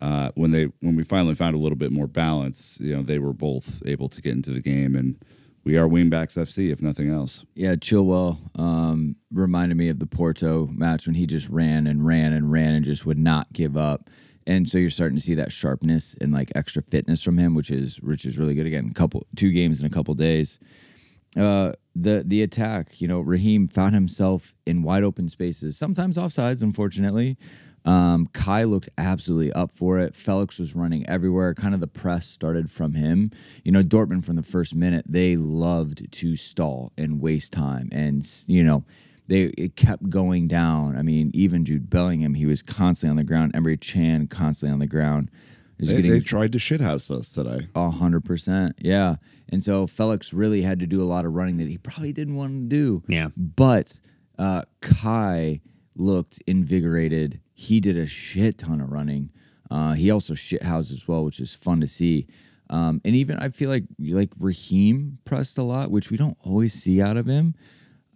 uh, 0.03 0.31
when 0.35 0.51
they 0.51 0.65
when 0.81 0.95
we 0.95 1.05
finally 1.05 1.35
found 1.35 1.55
a 1.55 1.59
little 1.59 1.79
bit 1.79 1.91
more 1.91 2.07
balance, 2.07 2.79
you 2.83 2.95
know, 2.95 3.03
they 3.03 3.19
were 3.19 3.33
both 3.33 3.83
able 3.87 4.11
to 4.11 4.21
get 4.21 4.33
into 4.33 4.51
the 4.51 4.61
game, 4.61 4.95
and 4.95 5.17
we 5.65 5.77
are 5.77 5.87
Wingbacks 5.87 6.37
FC, 6.37 6.73
if 6.73 6.83
nothing 6.83 7.11
else. 7.11 7.45
Yeah, 7.55 7.75
Chilwell 7.75 8.39
um, 8.59 9.17
reminded 9.33 9.77
me 9.77 9.89
of 9.89 9.99
the 9.99 10.07
Porto 10.07 10.69
match 10.73 11.07
when 11.07 11.15
he 11.15 11.27
just 11.27 11.49
ran 11.49 11.87
and 11.87 12.05
ran 12.05 12.33
and 12.33 12.51
ran 12.51 12.75
and 12.75 12.85
just 12.85 13.07
would 13.07 13.19
not 13.19 13.53
give 13.53 13.77
up. 13.77 14.11
And 14.47 14.69
so 14.69 14.79
you're 14.79 14.91
starting 14.91 15.17
to 15.17 15.23
see 15.23 15.37
that 15.37 15.53
sharpness 15.53 16.17
and 16.21 16.33
like 16.33 16.51
extra 16.57 16.83
fitness 16.83 17.23
from 17.23 17.39
him, 17.39 17.55
which 17.55 17.71
is 17.71 18.01
which 18.01 18.25
is 18.25 18.39
really 18.39 18.55
good. 18.55 18.67
Again, 18.67 18.93
couple 18.93 19.25
two 19.37 19.53
games 19.53 19.81
in 19.81 19.87
a 19.87 19.91
couple 19.91 20.15
days. 20.15 20.59
Uh, 21.37 21.73
the 21.95 22.25
the 22.27 22.43
attack, 22.43 23.01
you 23.01 23.07
know, 23.07 23.21
Raheem 23.21 23.69
found 23.69 23.95
himself 23.95 24.53
in 24.67 24.83
wide 24.83 25.05
open 25.05 25.29
spaces, 25.29 25.77
sometimes 25.77 26.19
offsides, 26.19 26.63
unfortunately. 26.63 27.39
Um, 27.85 28.29
Kai 28.33 28.65
looked 28.65 28.89
absolutely 28.97 29.53
up 29.53 29.73
for 29.73 29.99
it. 29.99 30.15
Felix 30.15 30.59
was 30.59 30.75
running 30.75 31.09
everywhere. 31.09 31.53
Kind 31.55 31.75
of 31.75 31.81
the 31.81 31.87
press 31.89 32.27
started 32.27 32.71
from 32.71 32.95
him. 32.95 33.31
You 33.65 33.73
know, 33.73 33.83
Dortmund 33.83 34.25
from 34.25 34.37
the 34.37 34.43
first 34.43 34.75
minute, 34.75 35.05
they 35.09 35.37
loved 35.37 36.11
to 36.13 36.37
stall 36.37 36.93
and 36.97 37.21
waste 37.21 37.53
time. 37.53 37.89
And, 37.91 38.29
you 38.47 38.63
know, 38.63 38.85
they 39.29 39.45
it 39.59 39.77
kept 39.77 40.09
going 40.11 40.47
down. 40.49 40.97
I 40.97 41.03
mean, 41.03 41.31
even 41.35 41.65
Jude 41.65 41.91
Bellingham, 41.91 42.35
he 42.35 42.47
was 42.47 42.63
constantly 42.63 43.11
on 43.11 43.17
the 43.17 43.25
ground. 43.25 43.53
Emre 43.55 43.81
Can 43.81 44.27
constantly 44.29 44.73
on 44.73 44.79
the 44.81 44.87
ground. 44.87 45.31
He 45.79 45.85
was 45.85 45.91
They, 45.91 45.97
getting 45.97 46.11
they 46.13 46.21
tried 46.21 46.53
to 46.53 46.59
shithouse 46.59 47.11
us 47.11 47.33
today. 47.33 47.67
a 47.75 47.91
hundred 47.91 48.25
percent, 48.25 48.77
yeah. 48.79 49.17
And 49.49 49.63
so 49.63 49.87
Felix 49.87 50.33
really 50.33 50.63
had 50.63 50.79
to 50.81 50.87
do 50.87 51.03
a 51.03 51.05
lot 51.05 51.25
of 51.25 51.35
running 51.35 51.57
that 51.59 51.69
he 51.69 51.79
probably 51.79 52.13
didn't 52.13 52.37
want 52.37 52.53
to 52.53 52.77
do. 52.77 53.03
Yeah. 53.09 53.29
But 53.37 53.99
uh, 54.39 54.63
Kai 54.81 55.61
looked 55.95 56.43
invigorated. 56.47 57.41
He 57.55 57.81
did 57.81 57.97
a 57.97 58.07
shit 58.07 58.59
ton 58.59 58.81
of 58.81 58.91
running. 58.91 59.31
Uh, 59.71 59.93
he 59.95 60.11
also 60.11 60.35
shit 60.35 60.63
housed 60.63 60.93
as 60.93 61.07
well, 61.09 61.25
which 61.25 61.41
is 61.41 61.55
fun 61.55 61.81
to 61.81 61.87
see. 61.87 62.27
Um, 62.71 63.01
and 63.05 63.15
even 63.15 63.39
I 63.39 63.49
feel 63.51 63.69
like 63.71 63.85
like 63.99 64.31
Raheem 64.39 65.19
pressed 65.25 65.59
a 65.59 65.63
lot, 65.63 65.91
which 65.91 66.11
we 66.11 66.17
don't 66.17 66.37
always 66.43 66.73
see 66.73 67.01
out 67.03 67.17
of 67.17 67.27
him. 67.27 67.55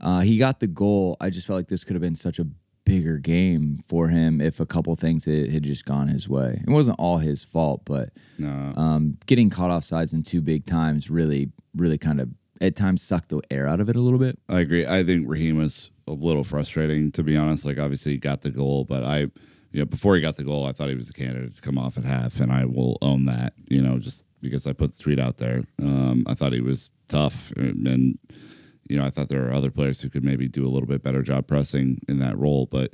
Uh, 0.00 0.20
he 0.20 0.38
got 0.38 0.60
the 0.60 0.66
goal. 0.66 1.16
I 1.20 1.30
just 1.30 1.46
felt 1.46 1.56
like 1.58 1.68
this 1.68 1.84
could 1.84 1.94
have 1.94 2.02
been 2.02 2.16
such 2.16 2.38
a 2.38 2.46
bigger 2.84 3.18
game 3.18 3.80
for 3.88 4.08
him 4.08 4.40
if 4.40 4.60
a 4.60 4.66
couple 4.66 4.94
things 4.94 5.24
had, 5.24 5.50
had 5.50 5.62
just 5.64 5.84
gone 5.84 6.08
his 6.08 6.28
way. 6.28 6.62
It 6.66 6.70
wasn't 6.70 6.98
all 7.00 7.18
his 7.18 7.42
fault, 7.42 7.82
but 7.84 8.10
No. 8.38 8.72
um, 8.76 9.18
getting 9.26 9.50
caught 9.50 9.70
off 9.70 9.84
sides 9.84 10.12
in 10.14 10.22
two 10.22 10.40
big 10.40 10.66
times 10.66 11.10
really, 11.10 11.50
really 11.74 11.98
kind 11.98 12.20
of 12.20 12.28
at 12.60 12.76
times 12.76 13.02
sucked 13.02 13.30
the 13.30 13.40
air 13.50 13.66
out 13.66 13.80
of 13.80 13.88
it 13.88 13.96
a 13.96 14.00
little 14.00 14.18
bit. 14.20 14.38
I 14.48 14.60
agree. 14.60 14.86
I 14.86 15.02
think 15.02 15.28
Raheem 15.28 15.56
was 15.58 15.90
a 16.06 16.12
little 16.12 16.44
frustrating, 16.44 17.10
to 17.12 17.22
be 17.22 17.36
honest. 17.36 17.64
Like, 17.64 17.78
obviously, 17.78 18.12
he 18.12 18.18
got 18.18 18.42
the 18.42 18.50
goal, 18.50 18.84
but 18.84 19.04
I, 19.04 19.18
you 19.72 19.80
know, 19.80 19.84
before 19.84 20.14
he 20.14 20.20
got 20.20 20.36
the 20.36 20.44
goal, 20.44 20.66
I 20.66 20.72
thought 20.72 20.88
he 20.88 20.94
was 20.94 21.10
a 21.10 21.12
candidate 21.12 21.56
to 21.56 21.62
come 21.62 21.78
off 21.78 21.98
at 21.98 22.04
half, 22.04 22.40
and 22.40 22.52
I 22.52 22.64
will 22.64 22.98
own 23.02 23.26
that, 23.26 23.54
you 23.68 23.82
know, 23.82 23.98
just 23.98 24.24
because 24.40 24.66
I 24.66 24.72
put 24.72 24.96
the 24.96 25.02
tweet 25.02 25.18
out 25.18 25.38
there. 25.38 25.62
Um, 25.80 26.24
I 26.28 26.34
thought 26.34 26.52
he 26.52 26.60
was 26.60 26.90
tough, 27.08 27.52
and, 27.52 27.86
and, 27.86 28.18
you 28.88 28.96
know, 28.96 29.04
I 29.04 29.10
thought 29.10 29.28
there 29.28 29.42
were 29.42 29.52
other 29.52 29.70
players 29.70 30.00
who 30.00 30.10
could 30.10 30.24
maybe 30.24 30.48
do 30.48 30.66
a 30.66 30.70
little 30.70 30.88
bit 30.88 31.02
better 31.02 31.22
job 31.22 31.46
pressing 31.46 32.00
in 32.08 32.18
that 32.20 32.38
role, 32.38 32.66
but. 32.66 32.92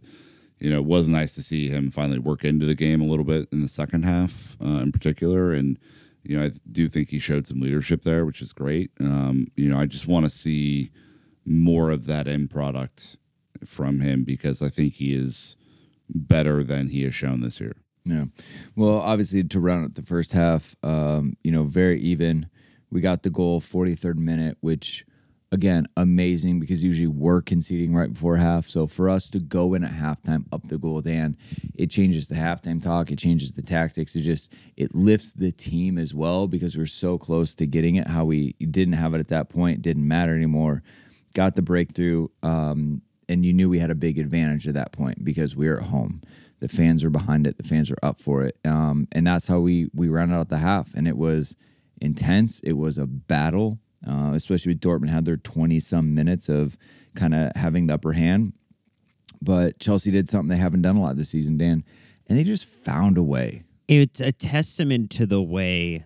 You 0.61 0.71
know, 0.71 0.79
it 0.79 0.85
was 0.85 1.09
nice 1.09 1.35
to 1.35 1.43
see 1.43 1.69
him 1.69 1.91
finally 1.91 2.21
work 2.21 2.45
into 2.45 2.67
the 2.67 2.77
game 2.77 3.01
a 3.01 3.05
little 3.05 3.25
bit 3.25 3.49
in 3.51 3.63
the 3.63 3.67
second 3.67 4.05
half, 4.05 4.57
uh, 4.65 4.79
in 4.79 4.93
particular, 4.93 5.51
and 5.51 5.77
you 6.23 6.39
know, 6.39 6.47
I 6.47 6.53
do 6.71 6.89
think 6.89 7.11
he 7.11 7.19
showed 7.19 7.49
some 7.49 7.61
leadership 7.61 8.03
there, 8.03 8.25
which 8.25 8.41
is 8.41 8.53
great. 8.53 8.93
Um, 9.01 9.49
you 9.57 9.69
know, 9.69 9.77
I 9.77 9.87
just 9.87 10.07
want 10.07 10.25
to 10.25 10.31
see 10.31 10.93
more 11.45 11.91
of 11.91 12.07
that 12.07 12.27
end 12.27 12.51
product 12.51 13.17
from 13.65 14.01
him 14.01 14.25
because 14.25 14.63
I 14.63 14.69
think 14.69 14.95
he 14.95 15.15
is 15.15 15.57
better 16.09 16.63
than 16.63 16.89
he 16.89 17.03
has 17.05 17.15
shown 17.15 17.41
this 17.41 17.61
year. 17.61 17.77
Yeah. 18.05 18.25
Well, 18.77 18.99
obviously, 18.99 19.45
to 19.45 19.61
round 19.61 19.85
out 19.85 19.95
the 19.95 20.03
first 20.03 20.33
half, 20.33 20.75
um, 20.83 21.37
you 21.43 21.53
know, 21.53 21.65
very 21.65 22.01
even. 22.01 22.49
We 22.91 23.01
got 23.01 23.23
the 23.23 23.31
goal 23.31 23.61
43rd 23.61 24.17
minute, 24.17 24.59
which, 24.61 25.07
again, 25.51 25.87
amazing 25.97 26.61
because 26.61 26.85
usually 26.85 27.07
we're 27.07 27.41
conceding 27.41 27.95
right 27.95 28.13
before 28.13 28.37
half. 28.37 28.69
So 28.69 28.87
for 28.87 29.09
us 29.09 29.31
to 29.31 29.39
go 29.39 29.73
in 29.73 29.85
at 29.85 29.93
halftime 29.93 30.45
up 30.53 30.67
the 30.69 30.77
goal, 30.77 31.01
Dan, 31.01 31.37
it 31.75 31.87
changes 31.87 32.29
the 32.29 32.35
halftime 32.35 32.83
talk. 32.83 33.11
It 33.11 33.19
changes 33.19 33.53
the 33.53 33.63
tactics. 33.63 34.15
It 34.15 34.23
just 34.23 34.53
it 34.77 34.95
lifts 34.95 35.33
the 35.33 35.53
team 35.53 35.97
as 35.97 36.13
well 36.13 36.47
because 36.47 36.77
we're 36.77 36.85
so 36.85 37.17
close 37.17 37.55
to 37.55 37.67
getting 37.67 37.97
it. 37.97 38.09
How 38.09 38.27
we 38.27 38.53
didn't 38.71 38.95
have 38.95 39.15
it 39.15 39.21
at 39.21 39.29
that 39.29 39.49
point 39.49 39.81
didn't 39.81 40.07
matter 40.07 40.35
anymore. 40.35 40.83
Got 41.35 41.57
the 41.57 41.63
breakthrough, 41.63 42.29
um, 42.43 43.03
and 43.29 43.45
you 43.47 43.53
knew 43.53 43.69
we 43.69 43.79
had 43.79 43.91
a 43.91 43.95
big 43.95 44.19
advantage 44.19 44.69
at 44.69 44.75
that 44.75 44.93
point 44.93 45.25
because 45.25 45.57
we 45.57 45.69
were 45.69 45.81
at 45.81 45.87
home. 45.87 46.23
The 46.61 46.69
fans 46.69 47.03
are 47.03 47.11
behind 47.11 47.47
it. 47.47 47.57
The 47.57 47.65
fans 47.65 47.91
are 47.91 47.99
up 48.03 48.21
for 48.21 48.45
it. 48.45 48.57
Um, 48.65 49.09
and 49.13 49.27
that's 49.27 49.49
how 49.49 49.61
we 49.61 49.89
we 49.95 50.09
rounded 50.09 50.37
out 50.37 50.49
the 50.49 50.59
half. 50.59 50.95
And 50.95 51.09
it 51.09 51.17
was 51.17 51.57
intense. 52.01 52.61
It 52.61 52.75
was 52.75 52.99
a 52.99 53.07
battle 53.07 53.79
uh, 54.07 54.33
especially 54.35 54.71
with 54.73 54.81
dortmund 54.81 55.11
had 55.11 55.25
their 55.25 55.37
20 55.37 55.79
some 55.81 56.15
minutes 56.15 56.49
of 56.49 56.77
kind 57.15 57.35
of 57.35 57.53
having 57.55 57.87
the 57.87 57.95
upper 57.95 58.13
hand. 58.13 58.53
But 59.41 59.79
chelsea 59.79 60.11
did 60.11 60.29
something 60.29 60.49
they 60.49 60.57
haven't 60.57 60.83
done 60.83 60.97
a 60.97 61.01
lot 61.01 61.17
this 61.17 61.31
season 61.31 61.59
dan 61.59 61.85
and 62.29 62.39
they 62.39 62.45
just 62.45 62.65
found 62.65 63.19
a 63.19 63.23
way. 63.23 63.65
It's 63.89 64.21
a 64.21 64.33
testament 64.33 65.11
to 65.13 65.27
the 65.27 65.43
way 65.43 66.05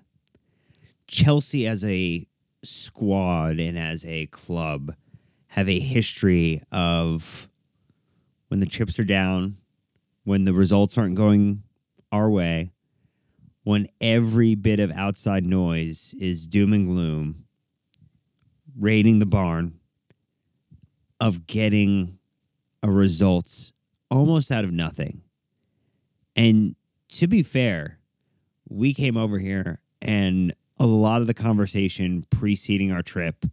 Chelsea 1.06 1.66
as 1.66 1.84
a 1.84 2.26
squad 2.64 3.60
and 3.60 3.78
as 3.78 4.04
a 4.04 4.26
club 4.26 4.94
have 5.48 5.68
a 5.68 5.78
history 5.78 6.62
of 6.70 7.48
when 8.48 8.60
the 8.60 8.66
chips 8.66 8.98
are 8.98 9.04
down, 9.04 9.56
when 10.24 10.44
the 10.44 10.52
results 10.52 10.96
aren't 10.98 11.14
going 11.14 11.62
our 12.12 12.30
way, 12.30 12.72
when 13.64 13.88
every 14.00 14.54
bit 14.54 14.80
of 14.80 14.90
outside 14.92 15.44
noise 15.44 16.14
is 16.20 16.46
doom 16.46 16.72
and 16.72 16.86
gloom, 16.86 17.44
raiding 18.78 19.18
the 19.18 19.26
barn, 19.26 19.78
of 21.18 21.46
getting 21.46 22.18
a 22.82 22.90
result 22.90 23.72
almost 24.10 24.52
out 24.52 24.64
of 24.64 24.72
nothing. 24.72 25.22
And 26.36 26.76
to 27.12 27.26
be 27.26 27.42
fair, 27.42 27.98
we 28.68 28.92
came 28.92 29.16
over 29.16 29.38
here 29.38 29.80
and 30.02 30.54
a 30.78 30.86
lot 30.86 31.20
of 31.20 31.26
the 31.26 31.34
conversation 31.34 32.24
preceding 32.30 32.92
our 32.92 33.02
trip 33.02 33.46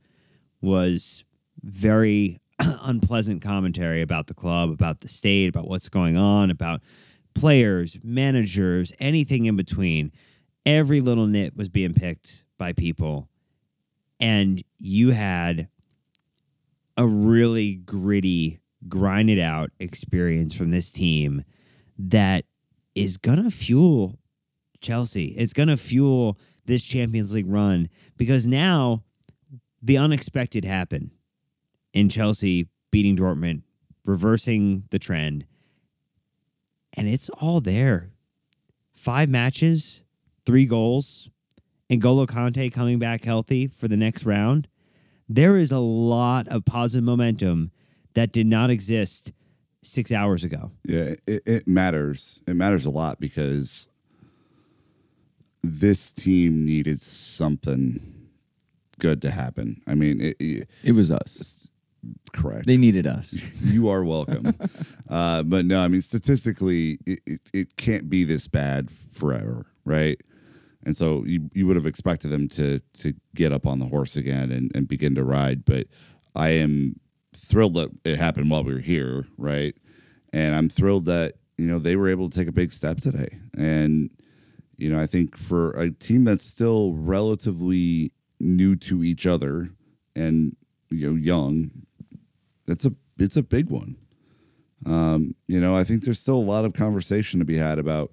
was 0.62 1.24
very 1.64 2.40
unpleasant 2.60 3.42
commentary 3.42 4.02
about 4.02 4.28
the 4.28 4.34
club, 4.34 4.70
about 4.70 5.02
the 5.02 5.08
state, 5.08 5.50
about 5.50 5.68
what's 5.68 5.90
going 5.90 6.18
on, 6.18 6.52
about 6.52 6.82
players, 7.34 7.98
managers, 8.04 8.94
anything 9.00 9.46
in 9.46 9.56
between. 9.56 10.12
Every 10.66 11.02
little 11.02 11.28
nit 11.28 11.56
was 11.56 11.70
being 11.70 11.94
picked 11.94 12.46
by 12.58 12.74
people. 12.74 13.30
And 14.20 14.64
you 14.80 15.12
had 15.12 15.68
a 16.96 17.08
really 17.08 17.76
gritty, 17.76 18.60
grind 18.88 19.30
it 19.30 19.40
out 19.40 19.72
experience 19.80 20.54
from 20.54 20.72
this 20.72 20.92
team 20.92 21.44
that 21.98 22.46
is 22.96 23.18
going 23.18 23.44
to 23.44 23.52
fuel 23.52 24.20
Chelsea. 24.80 25.28
It's 25.30 25.54
going 25.54 25.70
to 25.70 25.78
fuel 25.78 26.38
this 26.66 26.84
Champions 26.84 27.34
League 27.34 27.50
run 27.50 27.90
because 28.16 28.48
now 28.48 29.04
the 29.82 29.98
unexpected 29.98 30.64
happened 30.64 31.12
in 31.94 32.10
Chelsea 32.10 32.68
beating 32.92 33.16
Dortmund, 33.16 33.62
reversing 34.04 34.84
the 34.90 35.00
trend. 35.00 35.46
And 36.94 37.08
it's 37.08 37.30
all 37.30 37.62
there. 37.62 38.12
Five 38.94 39.30
matches, 39.30 40.04
three 40.46 40.66
goals, 40.66 41.30
and 41.90 42.02
Golo 42.02 42.26
Kanté 42.26 42.72
coming 42.72 43.00
back 43.00 43.24
healthy 43.24 43.68
for 43.68 43.88
the 43.88 43.98
next 43.98 44.26
round. 44.26 44.68
There 45.30 45.58
is 45.58 45.72
a 45.72 45.80
lot 45.80 46.48
of 46.48 46.66
positive 46.66 47.04
momentum 47.04 47.72
that 48.14 48.32
did 48.32 48.46
not 48.46 48.70
exist 48.70 49.32
six 49.82 50.12
hours 50.12 50.44
ago. 50.44 50.72
Yeah, 50.86 51.16
it, 51.26 51.44
it 51.46 51.68
matters. 51.68 52.42
It 52.48 52.56
matters 52.56 52.86
a 52.86 52.90
lot 52.90 53.20
because 53.20 53.88
this 55.64 56.14
team 56.14 56.66
needed 56.66 57.02
something 57.02 58.30
good 59.00 59.22
to 59.24 59.32
happen. 59.32 59.82
I 59.88 59.96
mean, 59.96 60.22
it, 60.22 60.38
it, 60.40 60.70
it 60.84 60.92
was 60.92 61.12
us 61.12 61.72
correct. 62.34 62.66
they 62.66 62.78
needed 62.78 63.08
us 63.08 63.34
you 63.62 63.90
are 63.90 64.04
welcome. 64.04 64.54
uh, 65.10 65.44
but 65.44 65.66
no, 65.66 65.82
I 65.82 65.88
mean, 65.88 66.02
statistically, 66.02 67.00
it, 67.06 67.20
it, 67.26 67.42
it 67.54 67.78
can't 67.78 68.10
be 68.10 68.24
this 68.24 68.48
bad 68.48 68.90
forever, 69.12 69.66
right? 69.86 70.20
And 70.86 70.96
so 70.96 71.24
you, 71.26 71.50
you 71.54 71.66
would 71.66 71.76
have 71.76 71.86
expected 71.86 72.30
them 72.30 72.50
to 72.50 72.80
to 72.96 73.14
get 73.36 73.52
up 73.54 73.66
on 73.66 73.80
the 73.80 73.86
horse 73.86 74.16
again 74.16 74.52
and, 74.52 74.72
and 74.76 74.88
begin 74.88 75.16
to 75.16 75.24
ride. 75.24 75.66
But 75.66 75.88
I 76.36 76.50
am 76.50 77.00
thrilled 77.36 77.76
that 77.76 77.90
it 78.04 78.18
happened 78.18 78.50
while 78.50 78.64
we 78.64 78.74
were 78.74 78.80
here, 78.80 79.26
right? 79.38 79.76
And 80.32 80.56
I'm 80.56 80.70
thrilled 80.70 81.06
that 81.06 81.36
you 81.58 81.68
know 81.68 81.80
they 81.80 81.96
were 81.96 82.10
able 82.10 82.30
to 82.30 82.38
take 82.38 82.48
a 82.48 82.54
big 82.54 82.72
step 82.72 83.00
today. 83.00 83.38
And 83.58 84.10
you 84.78 84.90
know, 84.90 85.00
I 85.00 85.08
think 85.08 85.38
for 85.38 85.72
a 85.72 85.92
team 85.92 86.26
that's 86.26 86.44
still 86.44 86.94
relatively 86.94 88.12
new 88.40 88.76
to 88.76 89.04
each 89.04 89.26
other 89.26 89.70
and 90.16 90.56
you 90.90 91.10
know 91.10 91.16
young, 91.16 91.72
that's 92.66 92.86
a 92.86 92.94
it's 93.18 93.36
a 93.36 93.44
big 93.44 93.70
one. 93.70 93.98
Um, 94.86 95.36
you 95.48 95.60
know, 95.60 95.76
I 95.76 95.84
think 95.84 96.04
there's 96.04 96.20
still 96.20 96.36
a 96.36 96.38
lot 96.38 96.66
of 96.66 96.74
conversation 96.74 97.40
to 97.40 97.46
be 97.46 97.58
had 97.58 97.80
about 97.80 98.12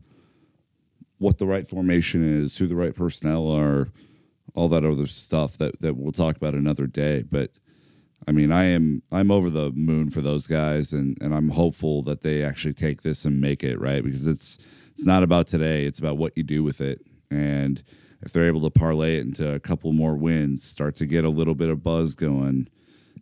what 1.19 1.39
the 1.39 1.47
right 1.47 1.69
formation 1.69 2.23
is, 2.23 2.57
who 2.57 2.67
the 2.67 2.77
right 2.77 2.95
personnel 2.95 3.51
are, 3.51 3.89
all 4.55 4.69
that 4.69 4.85
other 4.85 5.07
stuff 5.07 5.59
that 5.59 5.81
that 5.81 5.97
we'll 5.97 6.13
talk 6.13 6.37
about 6.37 6.55
another 6.55 6.87
day. 6.87 7.23
But 7.23 7.51
I 8.27 8.33
mean, 8.33 8.53
I 8.53 8.65
am 8.67 9.03
I'm 9.11 9.31
over 9.31 9.51
the 9.51 9.71
moon 9.73 10.11
for 10.11 10.21
those 10.21 10.47
guys, 10.47 10.93
and 10.93 11.17
and 11.21 11.35
I'm 11.35 11.51
hopeful 11.51 12.03
that 12.03 12.23
they 12.23 12.43
actually 12.43 12.75
take 12.75 13.03
this 13.03 13.25
and 13.25 13.41
make 13.41 13.63
it 13.63 13.81
right 13.81 14.05
because 14.05 14.27
it's 14.27 14.59
it's 14.95 15.07
not 15.07 15.23
about 15.23 15.47
today; 15.47 15.85
it's 15.85 15.99
about 15.99 16.19
what 16.19 16.37
you 16.37 16.43
do 16.43 16.63
with 16.63 16.81
it. 16.81 17.01
And 17.31 17.83
if 18.23 18.33
they're 18.33 18.47
able 18.47 18.63
to 18.63 18.71
parlay 18.71 19.17
it 19.17 19.27
into 19.27 19.55
a 19.55 19.61
couple 19.61 19.93
more 19.93 20.17
wins, 20.17 20.63
start 20.63 20.95
to 20.97 21.07
get 21.07 21.25
a 21.25 21.31
little 21.31 21.55
bit 21.55 21.71
of 21.71 21.83
buzz 21.83 22.15
going, 22.15 22.69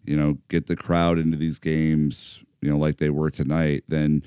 you 0.08 0.16
know, 0.16 0.38
get 0.48 0.66
the 0.66 0.76
crowd 0.76 1.18
into 1.18 1.36
these 1.36 1.58
games, 1.58 2.40
you 2.62 2.70
know, 2.70 2.78
like 2.78 2.96
they 2.96 3.10
were 3.10 3.30
tonight, 3.30 3.84
then 3.88 4.22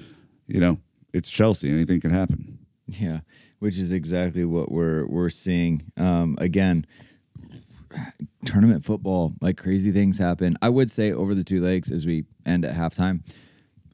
you 0.47 0.59
know 0.59 0.77
it's 1.11 1.29
Chelsea; 1.29 1.71
anything 1.71 1.99
can 1.99 2.11
happen. 2.11 2.59
Yeah, 2.87 3.21
which 3.59 3.79
is 3.79 3.91
exactly 3.91 4.45
what 4.45 4.71
we're 4.71 5.07
we're 5.07 5.29
seeing. 5.29 5.91
Um, 5.97 6.37
again, 6.39 6.85
tournament 8.45 8.85
football, 8.85 9.33
like 9.41 9.57
crazy 9.57 9.91
things 9.91 10.19
happen. 10.19 10.55
I 10.61 10.69
would 10.69 10.91
say 10.91 11.11
over 11.11 11.33
the 11.33 11.43
two 11.43 11.63
legs 11.63 11.91
as 11.91 12.05
we 12.05 12.25
end 12.45 12.63
at 12.63 12.75
halftime, 12.75 13.23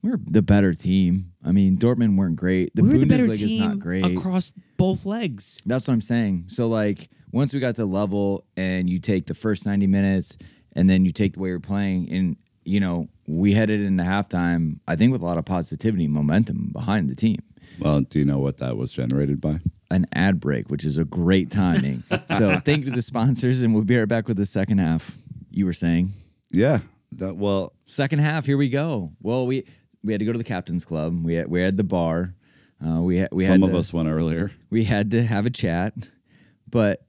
we're 0.04 0.20
the 0.28 0.42
better 0.42 0.74
team. 0.74 1.32
I 1.46 1.54
mean, 1.54 1.78
Dortmund 1.78 2.18
weren't 2.18 2.36
great. 2.36 2.76
The 2.76 2.84
we 2.84 2.90
were 2.90 2.98
the 2.98 3.06
better 3.06 3.28
Bundesliga 3.28 3.32
is 3.32 3.40
team 3.40 3.62
not 3.62 3.80
great. 3.80 4.06
across 4.06 4.52
both 4.76 5.06
legs. 5.06 5.62
That's 5.66 5.88
what 5.88 5.94
I'm 5.94 6.02
saying. 6.02 6.46
So 6.48 6.68
like 6.68 7.10
once 7.32 7.54
we 7.54 7.62
got 7.62 7.76
to 7.76 7.86
level 7.86 8.44
and 8.58 8.90
you 8.90 9.00
take 9.00 9.28
the 9.28 9.34
first 9.34 9.66
90 9.66 9.88
minutes 9.88 10.38
and 10.78 10.90
then 10.90 11.04
you 11.04 11.12
take 11.12 11.34
the 11.34 11.40
way 11.40 11.50
you're 11.50 11.60
playing 11.60 12.10
and 12.12 12.38
you 12.64 12.82
know, 12.82 13.08
we 13.28 13.54
headed 13.54 13.80
into 13.80 14.04
halftime, 14.04 14.80
I 14.90 14.98
think 14.98 15.14
with 15.14 15.22
a 15.22 15.26
lot 15.26 15.38
of 15.38 15.46
positivity 15.46 16.06
momentum 16.08 16.70
behind 16.74 17.10
the 17.10 17.16
team. 17.16 17.38
Well, 17.80 18.02
do 18.02 18.20
you 18.20 18.26
know 18.26 18.40
what 18.40 18.58
that 18.58 18.76
was 18.76 18.92
generated 18.92 19.40
by? 19.40 19.62
An 19.90 20.06
ad 20.12 20.42
break, 20.42 20.70
which 20.70 20.84
is 20.84 20.98
a 20.98 21.06
great 21.06 21.50
timing. 21.50 22.04
so 22.38 22.60
thank 22.66 22.80
you 22.80 22.92
to 22.92 22.96
the 22.96 23.02
sponsors 23.02 23.64
and 23.64 23.74
we'll 23.74 23.86
be 23.86 23.98
right 23.98 24.08
back 24.08 24.28
with 24.28 24.36
the 24.36 24.46
second 24.46 24.80
half. 24.80 25.12
You 25.50 25.66
were 25.66 25.74
saying? 25.74 26.12
Yeah, 26.52 26.80
that 27.14 27.38
well, 27.38 27.74
Second 27.86 28.20
half, 28.20 28.46
here 28.46 28.58
we 28.58 28.68
go. 28.68 29.14
Well, 29.22 29.48
we 29.48 29.64
we 30.04 30.12
had 30.12 30.20
to 30.20 30.26
go 30.26 30.34
to 30.34 30.38
the 30.38 30.44
captain's 30.44 30.84
club. 30.84 31.24
We 31.24 31.36
had 31.36 31.48
we 31.48 31.62
had 31.62 31.78
the 31.78 31.84
bar. 31.86 32.34
Uh, 32.86 33.02
we 33.02 33.18
had 33.18 33.30
we 33.32 33.46
Some 33.46 33.62
had 33.62 33.70
of 33.70 33.72
to, 33.72 33.78
us 33.80 33.94
went 33.94 34.10
earlier. 34.10 34.52
we 34.70 34.84
had 34.84 35.12
to 35.12 35.24
have 35.24 35.46
a 35.46 35.50
chat, 35.50 35.94
but 36.70 37.06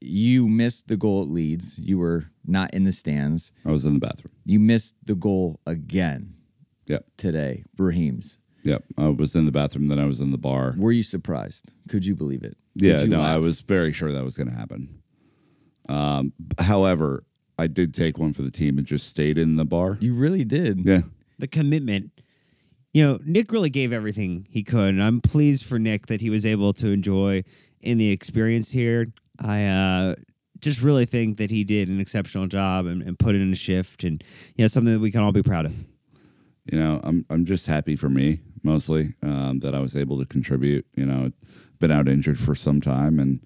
you 0.00 0.48
missed 0.48 0.86
the 0.88 0.96
goal 0.96 1.22
at 1.22 1.28
Leeds. 1.28 1.76
You 1.78 1.98
were 1.98 2.30
not 2.46 2.72
in 2.74 2.84
the 2.84 2.92
stands. 2.92 3.52
I 3.66 3.70
was 3.70 3.84
in 3.84 3.94
the 3.94 4.00
bathroom. 4.00 4.32
You 4.44 4.58
missed 4.60 4.94
the 5.04 5.14
goal 5.14 5.60
again 5.66 6.34
Yep. 6.86 7.06
today, 7.16 7.64
Raheem's. 7.78 8.38
Yep. 8.64 8.84
I 8.98 9.08
was 9.08 9.34
in 9.34 9.44
the 9.44 9.52
bathroom, 9.52 9.88
then 9.88 9.98
I 9.98 10.06
was 10.06 10.20
in 10.20 10.30
the 10.30 10.38
bar. 10.38 10.74
Were 10.78 10.92
you 10.92 11.02
surprised? 11.02 11.70
Could 11.88 12.04
you 12.06 12.14
believe 12.14 12.44
it? 12.44 12.56
Could 12.74 12.82
Yeah, 12.82 13.00
you 13.02 13.08
no, 13.08 13.20
I 13.20 13.38
was 13.38 13.60
very 13.60 13.92
sure 13.92 14.12
that 14.12 14.24
was 14.24 14.36
going 14.36 14.48
to 14.48 14.54
happen. 14.54 15.02
Um, 15.88 16.32
however, 16.58 17.24
I 17.58 17.66
did 17.66 17.92
take 17.94 18.18
one 18.18 18.32
for 18.32 18.42
the 18.42 18.50
team 18.50 18.78
and 18.78 18.86
just 18.86 19.08
stayed 19.08 19.36
in 19.38 19.56
the 19.56 19.64
bar. 19.64 19.98
You 20.00 20.14
really 20.14 20.44
did. 20.44 20.84
Yeah. 20.86 21.02
the 21.38 21.48
commitment. 21.48 22.10
You 22.94 23.04
know, 23.06 23.18
Nick 23.24 23.50
really 23.52 23.70
gave 23.70 23.92
everything 23.92 24.46
he 24.50 24.62
could, 24.62 24.90
and 24.90 25.02
I'm 25.02 25.20
pleased 25.20 25.64
for 25.64 25.78
Nick 25.78 26.06
that 26.06 26.20
he 26.20 26.28
was 26.30 26.44
able 26.44 26.72
to 26.74 26.88
enjoy 26.90 27.42
in 27.80 27.98
the 27.98 28.10
experience 28.10 28.70
here. 28.70 29.06
I 29.38 29.64
uh, 29.64 30.14
just 30.62 30.80
really 30.82 31.04
think 31.04 31.36
that 31.36 31.50
he 31.50 31.62
did 31.64 31.88
an 31.88 32.00
exceptional 32.00 32.46
job 32.46 32.86
and, 32.86 33.02
and 33.02 33.18
put 33.18 33.34
in 33.34 33.52
a 33.52 33.56
shift, 33.56 34.02
and 34.04 34.24
you 34.56 34.64
know, 34.64 34.68
something 34.68 34.94
that 34.94 35.00
we 35.00 35.10
can 35.10 35.20
all 35.20 35.32
be 35.32 35.42
proud 35.42 35.66
of. 35.66 35.74
you 36.72 36.78
know, 36.78 37.00
I'm 37.04 37.26
I'm 37.28 37.44
just 37.44 37.66
happy 37.66 37.96
for 37.96 38.08
me 38.08 38.40
mostly 38.62 39.14
um, 39.22 39.58
that 39.60 39.74
I 39.74 39.80
was 39.80 39.94
able 39.96 40.18
to 40.20 40.24
contribute. 40.24 40.86
You 40.96 41.04
know, 41.04 41.30
been 41.78 41.90
out 41.90 42.08
injured 42.08 42.38
for 42.38 42.54
some 42.54 42.80
time, 42.80 43.18
and 43.18 43.40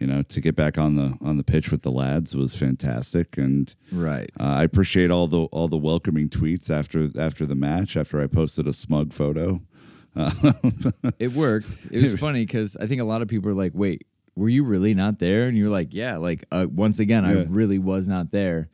you 0.00 0.06
know, 0.06 0.22
to 0.22 0.40
get 0.40 0.56
back 0.56 0.78
on 0.78 0.96
the 0.96 1.16
on 1.20 1.36
the 1.36 1.44
pitch 1.44 1.70
with 1.70 1.82
the 1.82 1.90
lads 1.92 2.34
was 2.36 2.54
fantastic. 2.56 3.36
And 3.36 3.72
Right. 3.92 4.30
uh, 4.40 4.44
I 4.44 4.64
appreciate 4.64 5.10
all 5.10 5.26
the 5.28 5.42
all 5.52 5.68
the 5.68 5.76
welcoming 5.76 6.28
tweets 6.28 6.70
after 6.70 7.10
after 7.20 7.44
the 7.46 7.54
match. 7.56 7.96
After 7.96 8.20
I 8.22 8.26
posted 8.28 8.66
a 8.66 8.72
smug 8.72 9.12
photo. 9.12 9.60
Uh, 10.16 10.30
It 11.18 11.32
worked. 11.32 11.88
It 11.90 12.00
was 12.02 12.14
funny 12.20 12.46
because 12.46 12.76
I 12.76 12.86
think 12.86 13.00
a 13.00 13.04
lot 13.04 13.20
of 13.22 13.26
people 13.28 13.50
are 13.50 13.54
like, 13.54 13.72
"Wait, 13.74 14.06
were 14.36 14.48
you 14.48 14.64
really 14.64 14.94
not 14.94 15.18
there?" 15.18 15.46
And 15.46 15.56
you're 15.56 15.70
like, 15.70 15.88
"Yeah." 15.92 16.16
Like 16.16 16.44
uh, 16.50 16.66
once 16.70 16.98
again, 16.98 17.24
I 17.24 17.44
really 17.44 17.78
was 17.78 18.08
not 18.08 18.30
there. 18.30 18.68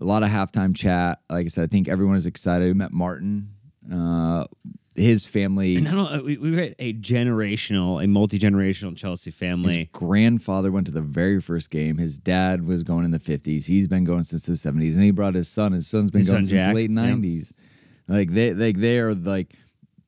A 0.00 0.04
lot 0.04 0.22
of 0.22 0.28
halftime 0.28 0.76
chat. 0.76 1.20
Like 1.30 1.46
I 1.46 1.48
said, 1.48 1.64
I 1.64 1.68
think 1.68 1.88
everyone 1.88 2.16
is 2.16 2.26
excited. 2.26 2.66
We 2.66 2.74
met 2.74 2.92
Martin, 2.92 3.50
uh, 3.90 4.44
his 4.96 5.24
family. 5.24 5.76
And 5.76 5.84
not 5.84 6.12
only, 6.12 6.36
we, 6.36 6.50
we 6.50 6.56
had 6.56 6.74
a 6.78 6.92
generational, 6.94 8.02
a 8.02 8.06
multi 8.06 8.38
generational 8.38 8.96
Chelsea 8.96 9.30
family. 9.30 9.78
His 9.78 9.86
grandfather 9.92 10.72
went 10.72 10.86
to 10.86 10.92
the 10.92 11.02
very 11.02 11.40
first 11.40 11.70
game. 11.70 11.98
His 11.98 12.18
dad 12.18 12.66
was 12.66 12.82
going 12.82 13.04
in 13.04 13.10
the 13.10 13.18
50s. 13.18 13.66
He's 13.66 13.88
been 13.88 14.04
going 14.04 14.24
since 14.24 14.46
the 14.46 14.52
70s, 14.54 14.94
and 14.94 15.02
he 15.02 15.10
brought 15.10 15.34
his 15.34 15.48
son. 15.48 15.72
His 15.72 15.86
son's 15.86 16.10
been 16.10 16.20
His 16.20 16.30
going 16.30 16.42
son, 16.42 16.48
since 16.48 16.62
Jack, 16.62 16.70
the 16.70 16.74
late 16.74 16.90
yeah. 16.90 16.96
90s. 16.96 17.52
Like 18.08 18.32
they, 18.32 18.54
like 18.54 18.78
they 18.78 18.98
are 18.98 19.14
like 19.14 19.54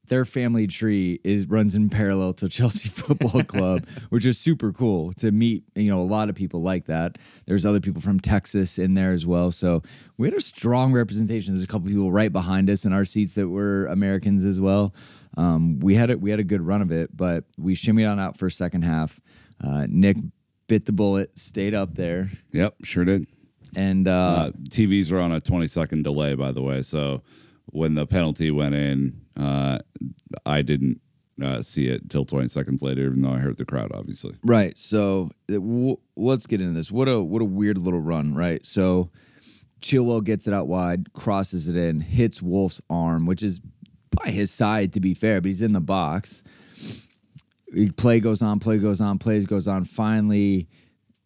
their 0.09 0.25
family 0.25 0.67
tree 0.67 1.21
is 1.25 1.47
runs 1.47 1.75
in 1.75 1.89
parallel 1.89 2.33
to 2.35 2.49
Chelsea 2.57 2.89
Football 2.89 3.43
Club, 3.45 3.87
which 4.11 4.27
is 4.27 4.39
super 4.39 4.73
cool 4.73 5.13
to 5.15 5.31
meet. 5.31 5.65
You 5.75 5.91
know, 5.91 6.01
a 6.01 6.03
lot 6.03 6.29
of 6.29 6.35
people 6.35 6.63
like 6.63 6.87
that. 6.87 7.19
There's 7.47 7.65
other 7.67 7.81
people 7.81 8.01
from 8.01 8.21
Texas 8.21 8.79
in 8.79 8.95
there 8.95 9.13
as 9.13 9.27
well. 9.27 9.51
So 9.51 9.83
we 10.17 10.27
had 10.27 10.35
a 10.37 10.41
strong 10.41 10.93
representation. 10.93 11.55
There's 11.55 11.65
a 11.65 11.69
couple 11.69 11.89
people 11.89 12.11
right 12.13 12.33
behind 12.33 12.69
us 12.71 12.85
in 12.85 12.93
our 12.93 13.05
seats 13.05 13.35
that 13.35 13.49
were 13.49 13.87
Americans 13.87 14.45
as 14.45 14.61
well. 14.61 14.95
Um, 15.37 15.79
we 15.81 15.95
had 15.95 16.11
it. 16.11 16.21
We 16.21 16.31
had 16.31 16.41
a 16.41 16.45
good 16.45 16.63
run 16.63 16.83
of 16.83 16.91
it, 16.91 17.17
but 17.17 17.45
we 17.59 17.75
shimmied 17.75 18.11
on 18.11 18.19
out 18.19 18.37
for 18.37 18.51
second 18.51 18.83
half. 18.83 19.21
Uh, 19.63 19.87
Nick 19.89 20.17
bit 20.69 20.85
the 20.85 20.93
bullet, 20.93 21.39
stayed 21.39 21.75
up 21.75 21.95
there, 21.95 22.31
yep, 22.53 22.75
sure 22.83 23.05
did. 23.05 23.27
and 23.75 24.07
uh, 24.07 24.13
Uh, 24.13 24.51
TVs 24.69 25.11
are 25.13 25.19
on 25.19 25.33
a 25.33 25.41
20 25.41 25.67
second 25.67 26.03
delay, 26.05 26.35
by 26.35 26.53
the 26.53 26.61
way. 26.63 26.83
So 26.83 27.23
when 27.71 27.95
the 27.95 28.07
penalty 28.07 28.51
went 28.51 28.75
in, 28.75 29.21
uh, 29.37 29.79
I 30.47 30.63
didn't 30.63 31.01
uh, 31.43 31.63
see 31.63 31.89
it 31.89 32.03
until 32.03 32.25
20 32.25 32.49
seconds 32.49 32.83
later, 32.83 33.03
even 33.03 33.23
though 33.23 33.33
I 33.33 33.39
heard 33.39 33.57
the 33.59 33.65
crowd, 33.65 33.93
obviously. 33.95 34.35
Right. 34.45 34.77
So 34.79 35.31
w- 35.49 35.99
let's 36.17 36.47
get 36.47 36.61
into 36.61 36.75
this. 36.75 36.91
What 36.91 37.09
a 37.09 37.21
what 37.21 37.43
a 37.43 37.45
weird 37.45 37.79
little 37.79 38.01
run, 38.01 38.35
right? 38.35 38.65
So 38.67 39.11
Chilwell 39.81 40.25
gets 40.25 40.47
it 40.47 40.55
out 40.55 40.67
wide, 40.67 41.13
crosses 41.13 41.69
it 41.69 41.77
in, 41.77 42.01
hits 42.01 42.43
Wolf's 42.43 42.81
arm, 42.91 43.27
which 43.27 43.43
is 43.43 43.61
by 44.11 44.31
his 44.31 44.51
side 44.51 44.93
to 44.95 45.01
be 45.01 45.15
fair, 45.15 45.41
but 45.41 45.49
he's 45.49 45.63
in 45.63 45.73
the 45.73 45.81
box. 45.81 46.43
Play 47.97 48.19
goes 48.21 48.41
on, 48.41 48.61
play 48.61 48.79
goes 48.79 49.01
on, 49.01 49.19
plays 49.19 49.45
goes 49.45 49.69
on. 49.69 49.85
Finally, 49.85 50.69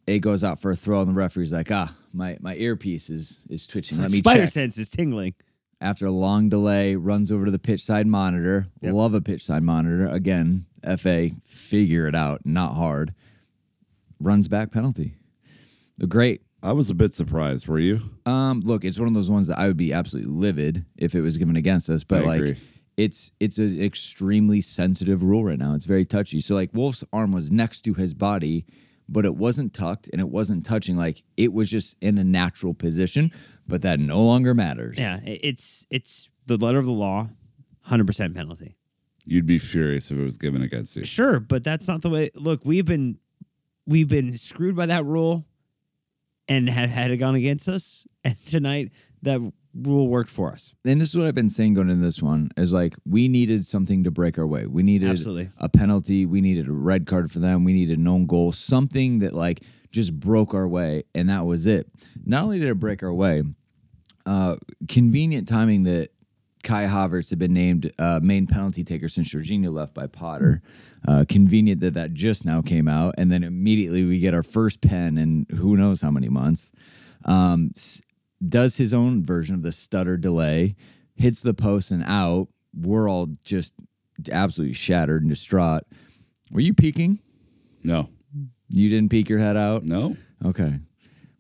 it 0.07 0.19
goes 0.19 0.43
out 0.43 0.59
for 0.59 0.73
a 0.73 0.77
throw, 0.77 1.01
and 1.01 1.09
the 1.11 1.15
referee's 1.15 1.53
like, 1.53 1.71
"Ah, 1.71 1.95
my 2.13 2.37
my 2.41 2.57
earpiece 2.57 3.09
is 3.11 3.43
is 3.49 3.67
twitching. 3.67 3.99
Let 4.01 4.11
me 4.11 4.19
Spider 4.19 4.43
check." 4.43 4.51
sense 4.51 4.77
is 4.77 4.89
tingling. 4.89 5.35
After 5.83 6.07
a 6.07 6.13
long 6.13 6.49
delay, 6.49 6.95
runs 6.95 7.33
over 7.33 7.45
to 7.45 7.51
the 7.51 7.59
pitch 7.59 7.85
side 7.85 8.07
monitor. 8.07 8.69
Yep. 8.83 8.95
Love 8.95 9.15
a 9.15 9.21
pitch 9.21 9.45
side 9.45 9.65
monitor. 9.65 10.07
Again, 10.07 10.65
FA, 10.97 11.31
figure 11.45 12.07
it 12.07 12.15
out. 12.15 12.47
Not 12.47 12.77
hard. 12.77 13.13
Runs 14.21 14.47
back 14.47 14.71
penalty. 14.71 15.17
Great. 16.09 16.43
I 16.63 16.73
was 16.73 16.89
a 16.91 16.95
bit 16.95 17.13
surprised. 17.13 17.67
Were 17.67 17.81
you? 17.81 18.01
Um, 18.27 18.61
look, 18.61 18.85
it's 18.85 18.97
one 18.97 19.09
of 19.09 19.15
those 19.15 19.29
ones 19.29 19.49
that 19.49 19.59
I 19.59 19.67
would 19.67 19.77
be 19.77 19.93
absolutely 19.93 20.33
livid 20.33 20.85
if 20.97 21.17
it 21.17 21.21
was 21.21 21.37
given 21.37 21.57
against 21.57 21.91
us. 21.91 22.05
But 22.05 22.23
I 22.23 22.27
like, 22.27 22.41
agree. 22.41 22.57
it's 22.97 23.33
it's 23.41 23.59
an 23.59 23.83
extremely 23.83 24.61
sensitive 24.61 25.25
rule 25.25 25.45
right 25.45 25.59
now. 25.59 25.75
It's 25.75 25.85
very 25.85 26.05
touchy. 26.05 26.39
So 26.39 26.55
like, 26.55 26.71
Wolf's 26.73 27.03
arm 27.13 27.33
was 27.33 27.51
next 27.51 27.81
to 27.83 27.95
his 27.95 28.15
body, 28.15 28.65
but 29.09 29.25
it 29.25 29.35
wasn't 29.35 29.75
tucked 29.75 30.09
and 30.13 30.21
it 30.21 30.29
wasn't 30.29 30.65
touching. 30.65 30.97
Like, 30.97 31.25
it 31.37 31.53
was 31.53 31.69
just 31.69 31.97
in 32.01 32.19
a 32.19 32.25
natural 32.25 32.73
position. 32.73 33.33
But 33.73 33.81
that 33.83 33.99
no 33.99 34.21
longer 34.23 34.53
matters. 34.53 34.99
Yeah, 34.99 35.19
i- 35.25 35.41
it's 35.43 35.87
it's 35.89 36.29
the 36.47 36.59
letter 36.59 36.79
of 36.79 36.85
the 36.85 36.93
law, 36.93 37.31
hundred 37.81 38.07
percent 38.07 38.35
penalty. 38.35 38.77
You'd 39.25 39.47
be 39.47 39.59
furious 39.59 40.11
if 40.11 40.19
it 40.19 40.23
was 40.23 40.37
given 40.37 40.61
against 40.61 40.95
you. 40.95 41.05
Sure, 41.05 41.41
but 41.41 41.65
that's 41.65 41.89
not 41.89 42.03
the 42.03 42.11
way. 42.11 42.29
Look, 42.35 42.67
we've 42.67 42.85
been 42.85 43.17
we've 43.87 44.09
been 44.09 44.35
screwed 44.35 44.77
by 44.77 44.85
that 44.87 45.07
rule, 45.07 45.47
and 46.49 46.69
had 46.69 46.91
had 46.91 47.11
it 47.13 47.17
gone 47.17 47.35
against 47.35 47.67
us, 47.67 48.07
and 48.25 48.37
tonight 48.45 48.91
that 49.23 49.41
rule 49.75 50.07
worked 50.07 50.29
for 50.29 50.53
us. 50.53 50.75
and 50.85 51.01
this 51.01 51.09
is 51.09 51.17
what 51.17 51.25
I've 51.27 51.35
been 51.35 51.49
saying 51.49 51.73
going 51.73 51.89
into 51.89 52.05
this 52.05 52.21
one 52.21 52.51
is 52.59 52.75
like 52.75 52.95
we 53.07 53.27
needed 53.27 53.65
something 53.65 54.05
to 54.05 54.11
break 54.11 54.37
our 54.39 54.47
way. 54.47 54.67
We 54.67 54.83
needed 54.83 55.09
Absolutely. 55.09 55.49
a 55.57 55.71
penalty. 55.71 56.27
We 56.27 56.43
needed 56.43 56.69
a 56.69 56.73
red 56.73 57.07
card 57.07 57.31
for 57.33 57.39
them. 57.39 57.65
We 57.65 57.73
needed 57.73 57.99
a 57.99 58.03
known 58.03 58.27
goal. 58.27 58.53
Something 58.53 59.21
that 59.21 59.33
like 59.33 59.63
just 59.91 60.13
broke 60.21 60.53
our 60.53 60.69
way, 60.69 61.05
and 61.15 61.31
that 61.31 61.47
was 61.47 61.67
it. 61.67 61.89
Not 62.27 62.45
only 62.45 62.59
did 62.59 62.69
it 62.69 62.75
break 62.75 63.03
our 63.03 63.15
way, 63.15 63.43
uh, 64.27 64.57
convenient 64.89 65.49
timing 65.49 65.85
that 65.85 66.11
Kai 66.63 66.85
Havertz 66.85 67.31
had 67.31 67.39
been 67.39 67.53
named 67.53 67.93
uh, 67.99 68.21
main 68.23 68.47
penalty 68.47 68.85
taker 68.85 69.09
since 69.09 69.33
Jorginho 69.33 69.73
left 69.73 69.95
by 69.95 70.07
Potter. 70.07 70.63
Uh, 71.07 71.25
convenient 71.29 71.81
that 71.81 71.95
that 71.95 72.15
just 72.15 72.45
now 72.45 72.63
came 72.63 72.87
out, 72.87 73.15
and 73.19 73.33
then 73.33 73.43
immediately 73.43 74.05
we 74.05 74.21
get 74.21 74.35
our 74.35 74.45
first 74.45 74.81
pen 74.81 75.19
in 75.19 75.47
who 75.57 75.77
knows 75.77 76.01
how 76.01 76.11
many 76.11 76.29
months. 76.29 76.71
Um, 77.25 77.73
does 78.49 78.77
his 78.77 78.95
own 78.95 79.25
version 79.25 79.55
of 79.55 79.63
the 79.63 79.73
stutter 79.73 80.17
delay, 80.17 80.77
hits 81.17 81.43
the 81.43 81.55
post 81.55 81.91
and 81.91 82.05
out. 82.07 82.49
We're 82.75 83.09
all 83.09 83.29
just 83.45 83.75
absolutely 84.31 84.75
shattered 84.75 85.23
and 85.23 85.31
distraught. 85.31 85.85
Were 86.51 86.61
you 86.61 86.75
peeking? 86.75 87.19
No. 87.83 88.09
You 88.69 88.89
didn't 88.89 89.11
peek 89.11 89.29
your 89.29 89.39
head 89.39 89.57
out? 89.57 89.85
No. 89.85 90.17
Okay. 90.45 90.79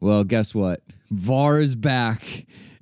Well, 0.00 0.24
guess 0.24 0.54
what? 0.54 0.82
VAR 1.10 1.60
is 1.60 1.74
back, 1.74 2.22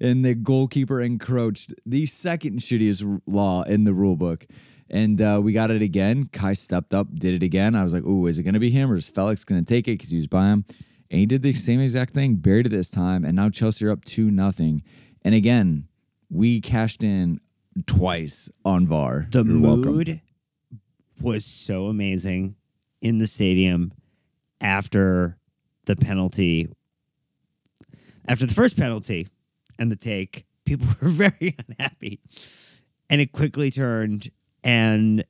and 0.00 0.24
the 0.24 0.34
goalkeeper 0.34 1.00
encroached 1.00 1.74
the 1.84 2.06
second 2.06 2.60
shittiest 2.60 3.20
law 3.26 3.62
in 3.62 3.84
the 3.84 3.92
rule 3.92 4.16
book. 4.16 4.46
And 4.88 5.20
uh, 5.22 5.40
we 5.42 5.52
got 5.52 5.70
it 5.70 5.82
again. 5.82 6.28
Kai 6.32 6.54
stepped 6.54 6.94
up, 6.94 7.14
did 7.14 7.34
it 7.34 7.44
again. 7.44 7.76
I 7.76 7.84
was 7.84 7.92
like, 7.92 8.02
"Ooh, 8.04 8.26
is 8.26 8.38
it 8.38 8.42
going 8.42 8.54
to 8.54 8.60
be 8.60 8.70
him 8.70 8.90
or 8.90 8.96
is 8.96 9.06
Felix 9.06 9.44
going 9.44 9.64
to 9.64 9.68
take 9.68 9.86
it 9.86 9.92
because 9.92 10.10
he 10.10 10.16
was 10.16 10.26
by 10.26 10.48
him?" 10.48 10.64
And 11.10 11.20
he 11.20 11.26
did 11.26 11.42
the 11.42 11.52
same 11.54 11.80
exact 11.80 12.12
thing, 12.12 12.36
buried 12.36 12.66
it 12.66 12.70
this 12.70 12.90
time, 12.90 13.24
and 13.24 13.36
now 13.36 13.50
Chelsea 13.50 13.84
are 13.86 13.90
up 13.90 14.04
two 14.04 14.30
nothing. 14.30 14.82
And 15.22 15.34
again, 15.34 15.86
we 16.28 16.60
cashed 16.60 17.02
in 17.04 17.40
twice 17.86 18.50
on 18.64 18.86
VAR. 18.86 19.26
The 19.30 19.44
You're 19.44 19.60
welcome. 19.60 19.82
mood 19.82 20.20
was 21.20 21.44
so 21.44 21.86
amazing 21.86 22.56
in 23.00 23.18
the 23.18 23.26
stadium 23.26 23.92
after 24.60 25.36
the 25.86 25.94
penalty. 25.96 26.68
After 28.26 28.46
the 28.46 28.54
first 28.54 28.76
penalty 28.76 29.28
and 29.80 29.90
the 29.90 29.96
take, 29.96 30.44
people 30.64 30.86
were 31.00 31.08
very 31.08 31.56
unhappy. 31.68 32.20
And 33.08 33.20
it 33.20 33.32
quickly 33.32 33.72
turned 33.72 34.30
and 34.62 35.24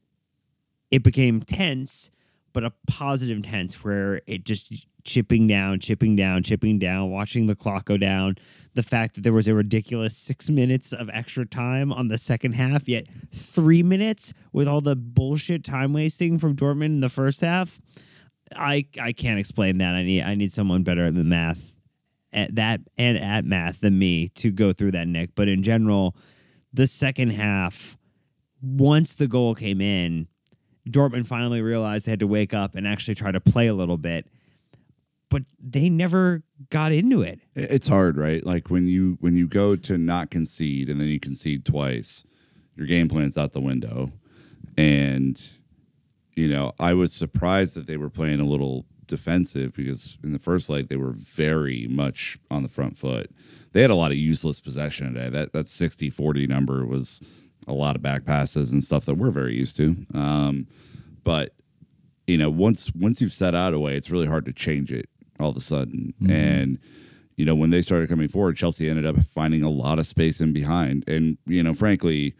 it 0.90 1.02
became 1.02 1.40
tense, 1.40 2.10
but 2.52 2.64
a 2.64 2.72
positive 2.88 3.42
tense 3.42 3.82
where 3.82 4.20
it 4.26 4.44
just 4.44 4.86
chipping 5.04 5.46
down, 5.46 5.78
chipping 5.78 6.14
down, 6.14 6.42
chipping 6.42 6.78
down, 6.78 7.10
watching 7.10 7.46
the 7.46 7.54
clock 7.54 7.86
go 7.86 7.96
down. 7.96 8.36
The 8.74 8.82
fact 8.82 9.14
that 9.14 9.22
there 9.22 9.32
was 9.32 9.48
a 9.48 9.54
ridiculous 9.54 10.16
six 10.16 10.50
minutes 10.50 10.92
of 10.92 11.08
extra 11.10 11.46
time 11.46 11.92
on 11.92 12.08
the 12.08 12.18
second 12.18 12.52
half, 12.52 12.88
yet 12.88 13.06
three 13.32 13.82
minutes 13.82 14.34
with 14.52 14.68
all 14.68 14.80
the 14.80 14.96
bullshit 14.96 15.64
time 15.64 15.92
wasting 15.92 16.38
from 16.38 16.54
Dortmund 16.54 16.86
in 16.86 17.00
the 17.00 17.08
first 17.08 17.40
half. 17.40 17.80
I 18.54 18.86
I 19.00 19.12
can't 19.12 19.38
explain 19.38 19.78
that. 19.78 19.94
I 19.94 20.02
need 20.02 20.22
I 20.22 20.34
need 20.34 20.52
someone 20.52 20.82
better 20.82 21.10
than 21.10 21.28
math 21.28 21.74
at 22.32 22.54
that 22.54 22.80
and 22.96 23.18
at 23.18 23.44
math 23.44 23.80
than 23.80 23.98
me 23.98 24.28
to 24.28 24.50
go 24.50 24.72
through 24.72 24.92
that, 24.92 25.08
Nick. 25.08 25.34
But 25.34 25.48
in 25.48 25.62
general, 25.62 26.14
the 26.72 26.86
second 26.86 27.30
half 27.30 27.96
once 28.62 29.14
the 29.14 29.26
goal 29.26 29.54
came 29.54 29.80
in, 29.80 30.28
Dortmund 30.88 31.26
finally 31.26 31.60
realized 31.62 32.06
they 32.06 32.12
had 32.12 32.20
to 32.20 32.26
wake 32.26 32.52
up 32.54 32.74
and 32.74 32.86
actually 32.86 33.14
try 33.14 33.30
to 33.32 33.40
play 33.40 33.66
a 33.66 33.74
little 33.74 33.96
bit. 33.98 34.26
But 35.28 35.42
they 35.62 35.88
never 35.88 36.42
got 36.70 36.90
into 36.92 37.22
it. 37.22 37.40
It- 37.54 37.70
It's 37.70 37.86
hard, 37.86 38.16
right? 38.16 38.44
Like 38.44 38.70
when 38.70 38.86
you 38.88 39.16
when 39.20 39.36
you 39.36 39.46
go 39.46 39.76
to 39.76 39.96
not 39.98 40.30
concede 40.30 40.88
and 40.88 41.00
then 41.00 41.08
you 41.08 41.20
concede 41.20 41.64
twice, 41.64 42.24
your 42.76 42.86
game 42.86 43.08
plan's 43.08 43.38
out 43.38 43.52
the 43.52 43.60
window. 43.60 44.10
And 44.76 45.40
you 46.36 46.48
know, 46.48 46.72
I 46.78 46.94
was 46.94 47.12
surprised 47.12 47.74
that 47.74 47.86
they 47.86 47.96
were 47.96 48.08
playing 48.10 48.40
a 48.40 48.44
little 48.46 48.86
defensive 49.11 49.75
because 49.75 50.16
in 50.25 50.33
the 50.33 50.38
first 50.38 50.70
leg 50.70 50.88
they 50.88 50.96
were 50.96 51.12
very 51.12 51.87
much 51.88 52.38
on 52.51 52.62
the 52.62 52.68
front 52.68 52.96
foot. 52.96 53.31
They 53.73 53.83
had 53.83 53.90
a 53.90 53.94
lot 53.94 54.11
of 54.11 54.16
useless 54.16 54.59
possession 54.59 55.12
today. 55.12 55.29
That 55.29 55.53
that 55.53 55.66
60-40 55.66 56.49
number 56.49 56.87
was 56.87 57.20
a 57.68 57.75
lot 57.75 57.96
of 57.96 58.03
back 58.03 58.25
passes 58.25 58.73
and 58.73 58.83
stuff 58.83 59.05
that 59.05 59.14
we're 59.14 59.31
very 59.31 59.55
used 59.55 59.77
to. 59.77 59.96
Um, 60.14 60.66
but 61.25 61.55
you 62.27 62.38
know, 62.38 62.51
once 62.51 62.90
once 62.94 63.20
you've 63.20 63.33
set 63.33 63.55
out 63.55 63.75
a 63.75 63.79
way, 63.79 63.96
it's 63.96 64.11
really 64.11 64.27
hard 64.27 64.46
to 64.46 64.53
change 64.53 64.92
it 64.92 65.09
all 65.38 65.51
of 65.51 65.57
a 65.57 65.61
sudden. 65.61 66.14
And 66.29 66.79
you 67.37 67.44
know, 67.44 67.55
when 67.55 67.70
they 67.70 67.83
started 67.83 68.09
coming 68.09 68.29
forward, 68.29 68.57
Chelsea 68.57 68.88
ended 68.88 69.07
up 69.07 69.16
finding 69.35 69.62
a 69.62 69.70
lot 69.70 69.99
of 69.99 70.07
space 70.07 70.40
in 70.40 70.53
behind. 70.53 71.09
And 71.09 71.38
you 71.46 71.62
know, 71.62 71.75
frankly, 71.75 72.35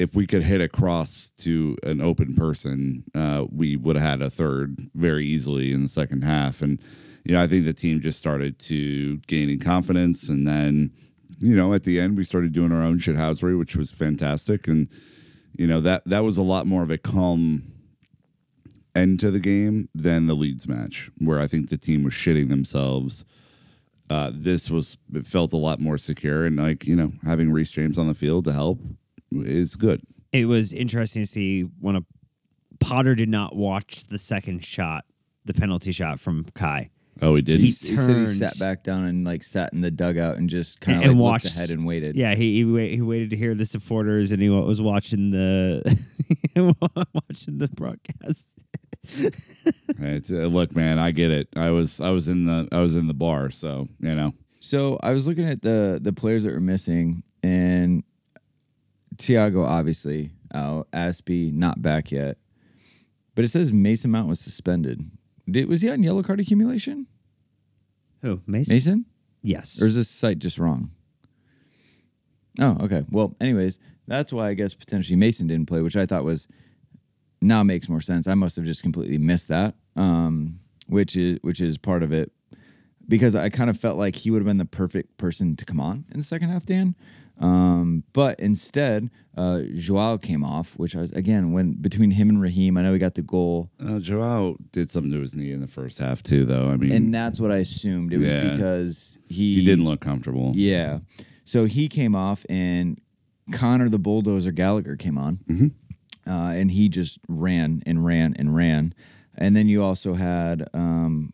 if 0.00 0.14
we 0.14 0.26
could 0.26 0.42
hit 0.42 0.62
a 0.62 0.68
cross 0.68 1.30
to 1.36 1.76
an 1.82 2.00
open 2.00 2.34
person, 2.34 3.04
uh, 3.14 3.44
we 3.52 3.76
would 3.76 3.96
have 3.96 4.04
had 4.04 4.22
a 4.22 4.30
third 4.30 4.78
very 4.94 5.26
easily 5.26 5.72
in 5.72 5.82
the 5.82 5.88
second 5.88 6.24
half. 6.24 6.62
And 6.62 6.80
you 7.22 7.34
know, 7.34 7.42
I 7.42 7.46
think 7.46 7.66
the 7.66 7.74
team 7.74 8.00
just 8.00 8.18
started 8.18 8.58
to 8.60 9.18
gain 9.18 9.50
in 9.50 9.60
confidence, 9.60 10.30
and 10.30 10.48
then 10.48 10.90
you 11.38 11.54
know, 11.54 11.74
at 11.74 11.84
the 11.84 12.00
end, 12.00 12.16
we 12.16 12.24
started 12.24 12.52
doing 12.52 12.72
our 12.72 12.82
own 12.82 12.98
shithousery, 12.98 13.58
which 13.58 13.76
was 13.76 13.90
fantastic. 13.90 14.66
And 14.66 14.88
you 15.54 15.66
know 15.66 15.82
that 15.82 16.02
that 16.06 16.24
was 16.24 16.38
a 16.38 16.42
lot 16.42 16.66
more 16.66 16.82
of 16.82 16.90
a 16.90 16.96
calm 16.96 17.70
end 18.96 19.20
to 19.20 19.30
the 19.30 19.38
game 19.38 19.90
than 19.94 20.26
the 20.26 20.34
Leeds 20.34 20.66
match, 20.66 21.10
where 21.18 21.38
I 21.38 21.46
think 21.46 21.68
the 21.68 21.76
team 21.76 22.04
was 22.04 22.14
shitting 22.14 22.48
themselves. 22.48 23.26
Uh, 24.08 24.30
this 24.32 24.70
was 24.70 24.96
it 25.12 25.26
felt 25.26 25.52
a 25.52 25.58
lot 25.58 25.78
more 25.78 25.98
secure, 25.98 26.46
and 26.46 26.56
like 26.56 26.86
you 26.86 26.96
know, 26.96 27.12
having 27.22 27.52
Reece 27.52 27.70
James 27.70 27.98
on 27.98 28.08
the 28.08 28.14
field 28.14 28.46
to 28.46 28.54
help 28.54 28.80
is 29.32 29.76
good. 29.76 30.02
It 30.32 30.44
was 30.46 30.72
interesting 30.72 31.22
to 31.22 31.26
see 31.26 31.62
when 31.80 31.96
a 31.96 32.00
Potter 32.78 33.14
did 33.14 33.28
not 33.28 33.54
watch 33.54 34.06
the 34.06 34.18
second 34.18 34.64
shot, 34.64 35.04
the 35.44 35.52
penalty 35.54 35.92
shot 35.92 36.18
from 36.20 36.44
Kai. 36.54 36.90
Oh, 37.22 37.34
he 37.34 37.42
did. 37.42 37.60
He, 37.60 37.66
He 37.66 37.88
he 37.90 37.96
said 37.98 38.16
he 38.16 38.24
sat 38.26 38.58
back 38.58 38.82
down 38.82 39.04
and 39.04 39.24
like 39.26 39.44
sat 39.44 39.72
in 39.74 39.82
the 39.82 39.90
dugout 39.90 40.38
and 40.38 40.48
just 40.48 40.80
kind 40.80 41.04
of 41.04 41.10
like 41.10 41.16
watched- 41.18 41.44
looked 41.44 41.56
ahead 41.56 41.70
and 41.70 41.84
waited. 41.84 42.16
Yeah, 42.16 42.34
he 42.34 42.54
he, 42.56 42.64
wait, 42.64 42.94
he 42.94 43.02
waited 43.02 43.30
to 43.30 43.36
hear 43.36 43.54
the 43.54 43.66
supporters, 43.66 44.32
and 44.32 44.40
he 44.40 44.48
was 44.48 44.80
watching 44.80 45.30
the 45.30 45.82
watching 46.56 47.58
the 47.58 47.68
broadcast. 47.68 48.46
It's, 50.02 50.30
uh, 50.30 50.46
look, 50.46 50.74
man, 50.74 50.98
I 50.98 51.10
get 51.10 51.30
it. 51.30 51.48
I 51.56 51.70
was 51.70 52.00
I 52.00 52.10
was 52.10 52.28
in 52.28 52.44
the 52.46 52.68
I 52.72 52.80
was 52.80 52.96
in 52.96 53.06
the 53.06 53.14
bar, 53.14 53.50
so 53.50 53.88
you 53.98 54.14
know. 54.14 54.32
So 54.60 54.98
I 55.02 55.10
was 55.12 55.26
looking 55.26 55.46
at 55.48 55.62
the 55.62 55.98
the 56.00 56.12
players 56.12 56.44
that 56.44 56.52
were 56.52 56.60
missing, 56.60 57.22
and 57.42 58.02
Thiago 59.20 59.64
obviously 59.66 60.32
out. 60.52 60.90
Azpi 60.92 61.52
not 61.52 61.80
back 61.82 62.10
yet, 62.10 62.38
but 63.34 63.44
it 63.44 63.48
says 63.48 63.72
Mason 63.72 64.10
Mount 64.10 64.28
was 64.28 64.40
suspended. 64.40 65.08
Did 65.48 65.68
was 65.68 65.82
he 65.82 65.90
on 65.90 66.02
yellow 66.02 66.22
card 66.22 66.40
accumulation? 66.40 67.06
Who 68.22 68.40
Mason? 68.46 68.74
Mason, 68.74 69.04
Yes. 69.42 69.80
or 69.80 69.86
is 69.86 69.94
this 69.94 70.08
site 70.08 70.38
just 70.38 70.58
wrong? 70.58 70.90
Oh, 72.58 72.76
okay. 72.82 73.04
Well, 73.10 73.34
anyways, 73.40 73.78
that's 74.06 74.32
why 74.32 74.48
I 74.48 74.54
guess 74.54 74.74
potentially 74.74 75.16
Mason 75.16 75.46
didn't 75.46 75.66
play, 75.66 75.80
which 75.82 75.96
I 75.96 76.04
thought 76.06 76.24
was 76.24 76.48
now 77.40 77.62
makes 77.62 77.88
more 77.88 78.00
sense. 78.00 78.26
I 78.26 78.34
must 78.34 78.56
have 78.56 78.64
just 78.64 78.82
completely 78.82 79.18
missed 79.18 79.48
that, 79.48 79.74
um, 79.96 80.58
which 80.86 81.16
is 81.16 81.38
which 81.42 81.60
is 81.60 81.78
part 81.78 82.02
of 82.02 82.12
it 82.12 82.32
because 83.08 83.34
I 83.34 83.48
kind 83.48 83.70
of 83.70 83.78
felt 83.78 83.98
like 83.98 84.14
he 84.16 84.30
would 84.30 84.38
have 84.40 84.46
been 84.46 84.58
the 84.58 84.64
perfect 84.64 85.16
person 85.16 85.56
to 85.56 85.64
come 85.64 85.80
on 85.80 86.04
in 86.12 86.18
the 86.18 86.24
second 86.24 86.50
half, 86.50 86.64
Dan. 86.66 86.94
Um, 87.40 88.04
but 88.12 88.38
instead, 88.38 89.10
uh, 89.36 89.62
Joao 89.72 90.18
came 90.18 90.44
off, 90.44 90.74
which 90.76 90.94
I 90.94 91.00
was 91.00 91.10
again 91.12 91.52
when 91.52 91.72
between 91.72 92.10
him 92.10 92.28
and 92.28 92.40
Raheem, 92.40 92.76
I 92.76 92.82
know 92.82 92.92
he 92.92 92.98
got 92.98 93.14
the 93.14 93.22
goal, 93.22 93.70
Uh, 93.80 93.98
Joao 93.98 94.56
did 94.72 94.90
something 94.90 95.10
to 95.12 95.20
his 95.20 95.34
knee 95.34 95.50
in 95.50 95.60
the 95.60 95.66
first 95.66 95.98
half 95.98 96.22
too, 96.22 96.44
though. 96.44 96.68
I 96.68 96.76
mean, 96.76 96.92
and 96.92 97.14
that's 97.14 97.40
what 97.40 97.50
I 97.50 97.56
assumed 97.56 98.12
it 98.12 98.18
was 98.18 98.30
Yeah. 98.30 98.50
because 98.50 99.18
he 99.28 99.54
he 99.56 99.64
didn't 99.64 99.84
look 99.86 100.00
comfortable. 100.00 100.52
Yeah. 100.54 100.98
So 101.46 101.64
he 101.64 101.88
came 101.88 102.14
off, 102.14 102.44
and 102.50 103.00
Conor 103.52 103.88
the 103.88 103.98
bulldozer 103.98 104.52
Gallagher 104.52 104.96
came 104.96 105.16
on, 105.16 105.38
Mhm. 105.48 105.70
uh, 106.26 106.52
and 106.54 106.70
he 106.70 106.88
just 106.90 107.18
ran 107.26 107.82
and 107.86 108.04
ran 108.04 108.34
and 108.38 108.54
ran. 108.54 108.92
And 109.36 109.56
then 109.56 109.66
you 109.66 109.82
also 109.82 110.12
had 110.14 110.68
um, 110.74 111.32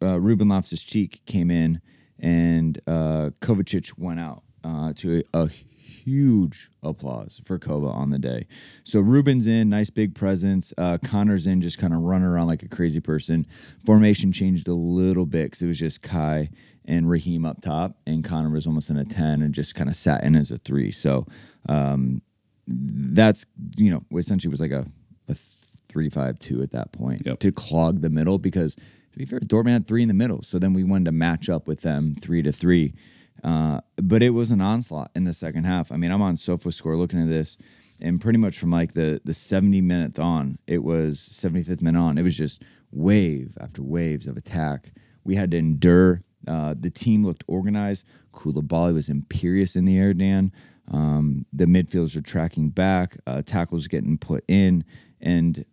uh, 0.00 0.18
Ruben 0.18 0.48
Loftus 0.48 0.82
Cheek 0.82 1.20
came 1.26 1.50
in, 1.50 1.80
and 2.18 2.80
uh, 2.86 3.30
Kovacic 3.42 3.92
went 3.98 4.18
out 4.18 4.42
uh, 4.64 4.92
to 4.94 5.22
a, 5.34 5.44
a 5.44 5.48
huge 5.48 6.70
applause 6.82 7.40
for 7.44 7.58
Kova 7.58 7.92
on 7.92 8.10
the 8.10 8.18
day. 8.18 8.46
So 8.84 9.00
Ruben's 9.00 9.46
in, 9.46 9.68
nice 9.68 9.90
big 9.90 10.14
presence. 10.14 10.72
Uh, 10.76 10.98
Conor's 10.98 11.46
in, 11.46 11.60
just 11.60 11.78
kind 11.78 11.92
of 11.92 12.00
running 12.00 12.26
around 12.26 12.46
like 12.48 12.62
a 12.62 12.68
crazy 12.68 13.00
person. 13.00 13.46
Formation 13.84 14.32
changed 14.32 14.68
a 14.68 14.74
little 14.74 15.26
bit 15.26 15.44
because 15.44 15.62
it 15.62 15.66
was 15.66 15.78
just 15.78 16.02
Kai 16.02 16.50
and 16.84 17.08
Raheem 17.08 17.44
up 17.44 17.60
top, 17.60 17.96
and 18.06 18.24
Conor 18.24 18.50
was 18.50 18.66
almost 18.66 18.90
in 18.90 18.96
a 18.96 19.04
10 19.04 19.42
and 19.42 19.54
just 19.54 19.74
kind 19.76 19.88
of 19.88 19.94
sat 19.94 20.24
in 20.24 20.34
as 20.34 20.50
a 20.50 20.58
three. 20.58 20.90
So 20.90 21.26
um, 21.68 22.20
that's, 22.66 23.46
you 23.76 23.90
know, 23.90 24.02
essentially 24.18 24.50
was 24.50 24.60
like 24.60 24.72
a, 24.72 24.86
a 25.28 25.34
three 25.88 26.08
five 26.08 26.38
two 26.38 26.62
at 26.62 26.72
that 26.72 26.90
point 26.92 27.22
Yep. 27.24 27.38
to 27.40 27.52
clog 27.52 28.00
the 28.00 28.10
middle 28.10 28.38
because 28.38 28.74
to 28.74 29.18
be 29.18 29.26
fair, 29.26 29.40
Dortmund 29.40 29.72
had 29.72 29.86
three 29.86 30.02
in 30.02 30.08
the 30.08 30.14
middle. 30.14 30.42
So 30.42 30.58
then 30.58 30.72
we 30.72 30.84
wanted 30.84 31.04
to 31.04 31.12
match 31.12 31.48
up 31.50 31.68
with 31.68 31.82
them 31.82 32.14
three 32.14 32.42
to 32.42 32.50
three. 32.50 32.94
Uh, 33.42 33.80
but 33.96 34.22
it 34.22 34.30
was 34.30 34.50
an 34.50 34.60
onslaught 34.60 35.10
in 35.14 35.24
the 35.24 35.32
second 35.32 35.64
half. 35.64 35.90
I 35.90 35.96
mean, 35.96 36.10
I'm 36.10 36.22
on 36.22 36.36
SofaScore 36.36 36.96
looking 36.96 37.20
at 37.20 37.28
this, 37.28 37.58
and 38.00 38.20
pretty 38.20 38.38
much 38.38 38.58
from 38.58 38.70
like 38.70 38.94
the 38.94 39.20
the 39.24 39.34
70 39.34 39.80
minutes 39.80 40.18
on, 40.18 40.58
it 40.66 40.82
was 40.84 41.18
75th 41.18 41.82
minute 41.82 41.98
on. 41.98 42.18
It 42.18 42.22
was 42.22 42.36
just 42.36 42.62
wave 42.92 43.56
after 43.60 43.82
waves 43.82 44.26
of 44.26 44.36
attack. 44.36 44.92
We 45.24 45.34
had 45.34 45.50
to 45.52 45.56
endure. 45.56 46.22
Uh, 46.46 46.74
the 46.78 46.90
team 46.90 47.24
looked 47.24 47.44
organized. 47.46 48.04
Koulibaly 48.32 48.94
was 48.94 49.08
imperious 49.08 49.76
in 49.76 49.84
the 49.84 49.98
air, 49.98 50.12
Dan. 50.12 50.52
Um, 50.90 51.46
the 51.52 51.66
midfielders 51.66 52.16
are 52.16 52.22
tracking 52.22 52.70
back. 52.70 53.16
Uh, 53.26 53.42
tackles 53.42 53.86
getting 53.86 54.18
put 54.18 54.44
in, 54.48 54.84
and 55.20 55.64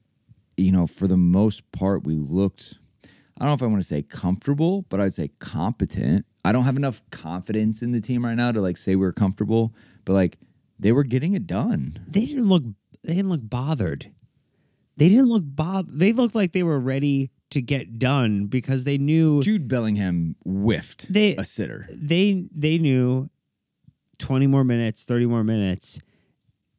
you 0.58 0.72
know, 0.72 0.88
for 0.88 1.08
the 1.08 1.18
most 1.18 1.72
part, 1.72 2.04
we 2.04 2.16
looked. 2.16 2.78
I 3.06 3.46
don't 3.46 3.50
know 3.50 3.54
if 3.54 3.64
I 3.64 3.68
want 3.68 3.82
to 3.82 3.88
say 3.88 4.02
comfortable, 4.02 4.84
but 4.90 5.00
I'd 5.00 5.14
say 5.14 5.30
competent. 5.40 6.26
I 6.50 6.52
don't 6.52 6.64
have 6.64 6.78
enough 6.78 7.02
confidence 7.12 7.84
in 7.84 7.92
the 7.92 8.02
team 8.02 8.26
right 8.26 8.34
now 8.34 8.52
to 8.52 8.60
like 8.60 8.76
say 8.76 8.96
we're 8.96 9.14
comfortable, 9.14 9.72
but 10.04 10.14
like 10.14 10.40
they 10.80 10.92
were 10.92 11.04
getting 11.04 11.34
it 11.36 11.46
done. 11.46 12.00
they 12.08 12.26
didn't 12.26 12.48
look 12.50 12.64
they 13.04 13.14
didn't 13.14 13.30
look 13.30 13.48
bothered. 13.48 14.12
They 14.98 15.10
didn't 15.10 15.28
look 15.28 15.44
bothered. 15.46 16.00
They 16.00 16.12
looked 16.12 16.34
like 16.34 16.52
they 16.54 16.64
were 16.64 16.80
ready 16.80 17.30
to 17.52 17.62
get 17.62 18.00
done 18.00 18.48
because 18.48 18.84
they 18.84 18.98
knew 18.98 19.44
Jude 19.44 19.68
Bellingham 19.68 20.36
whiffed 20.44 21.12
They- 21.14 21.36
a 21.36 21.46
sitter. 21.46 21.88
they 21.92 22.50
they 22.52 22.80
knew 22.80 23.30
20 24.18 24.48
more 24.48 24.64
minutes, 24.64 25.06
30 25.06 25.28
more 25.28 25.44
minutes. 25.44 26.00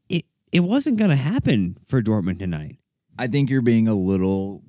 It 0.09 0.27
it 0.51 0.61
wasn't 0.61 0.97
going 0.99 1.11
to 1.11 1.17
happen 1.17 1.77
for 1.87 2.03
Dortmund 2.03 2.41
tonight. 2.41 2.79
I 3.17 3.29
think 3.29 3.51
you're 3.51 3.63
being 3.63 3.87
a 3.87 3.95
little 3.95 4.65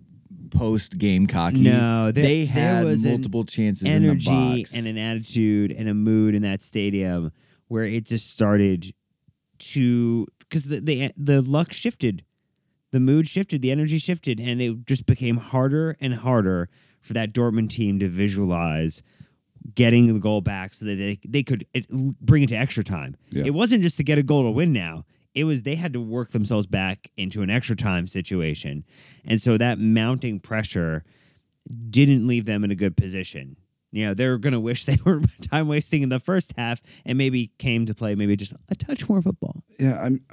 post 0.51 0.97
game 0.97 1.25
cocky. 1.27 1.61
No, 1.61 2.11
there- 2.11 2.23
they 2.23 2.45
there 2.45 2.75
had 2.75 2.83
was 2.85 3.03
an 3.05 3.11
multiple 3.11 3.43
chances 3.45 3.87
in 3.87 4.03
the 4.03 4.09
Energy 4.09 4.25
box. 4.61 4.73
and 4.73 4.85
an 4.87 4.97
attitude 4.97 5.71
and 5.71 5.89
a 5.89 5.93
mood 5.93 6.35
in 6.35 6.41
that 6.43 6.61
stadium 6.61 7.31
where 7.67 7.83
it 7.85 8.03
just 8.05 8.29
started 8.29 8.93
to 9.59 10.27
cuz 10.49 10.65
the, 10.65 10.79
the 10.79 11.11
the 11.17 11.41
luck 11.41 11.71
shifted. 11.73 12.23
The 12.91 12.99
mood 12.99 13.27
shifted, 13.27 13.61
the 13.61 13.71
energy 13.71 13.97
shifted 13.99 14.39
and 14.39 14.61
it 14.61 14.85
just 14.85 15.05
became 15.05 15.37
harder 15.37 15.95
and 16.01 16.13
harder 16.13 16.67
for 16.99 17.13
that 17.13 17.33
Dortmund 17.33 17.69
team 17.69 17.99
to 17.99 18.09
visualize 18.09 19.01
getting 19.75 20.11
the 20.11 20.19
goal 20.19 20.41
back 20.41 20.73
so 20.73 20.85
that 20.85 20.95
they 20.95 21.17
they 21.25 21.43
could 21.43 21.65
it, 21.73 21.87
bring 22.19 22.43
it 22.43 22.47
to 22.49 22.55
extra 22.55 22.83
time. 22.83 23.15
Yeah. 23.31 23.45
It 23.45 23.53
wasn't 23.53 23.81
just 23.83 23.97
to 23.97 24.03
get 24.03 24.17
a 24.17 24.23
goal 24.23 24.43
to 24.43 24.51
win 24.51 24.73
now. 24.73 25.05
It 25.33 25.45
was 25.45 25.63
they 25.63 25.75
had 25.75 25.93
to 25.93 26.01
work 26.01 26.31
themselves 26.31 26.67
back 26.67 27.09
into 27.17 27.41
an 27.41 27.49
extra 27.49 27.75
time 27.75 28.07
situation. 28.07 28.83
And 29.23 29.39
so 29.39 29.57
that 29.57 29.79
mounting 29.79 30.39
pressure 30.39 31.03
didn't 31.89 32.27
leave 32.27 32.45
them 32.45 32.63
in 32.63 32.71
a 32.71 32.75
good 32.75 32.97
position. 32.97 33.55
You 33.91 34.07
know, 34.07 34.13
they're 34.13 34.37
going 34.37 34.53
to 34.53 34.59
wish 34.59 34.85
they 34.85 34.97
were 35.05 35.21
time 35.41 35.67
wasting 35.67 36.01
in 36.01 36.09
the 36.09 36.19
first 36.19 36.53
half 36.57 36.81
and 37.05 37.17
maybe 37.17 37.51
came 37.57 37.85
to 37.85 37.93
play 37.93 38.15
maybe 38.15 38.35
just 38.35 38.53
a 38.69 38.75
touch 38.75 39.07
more 39.07 39.21
football. 39.21 39.63
Yeah, 39.79 40.01
I'm. 40.01 40.25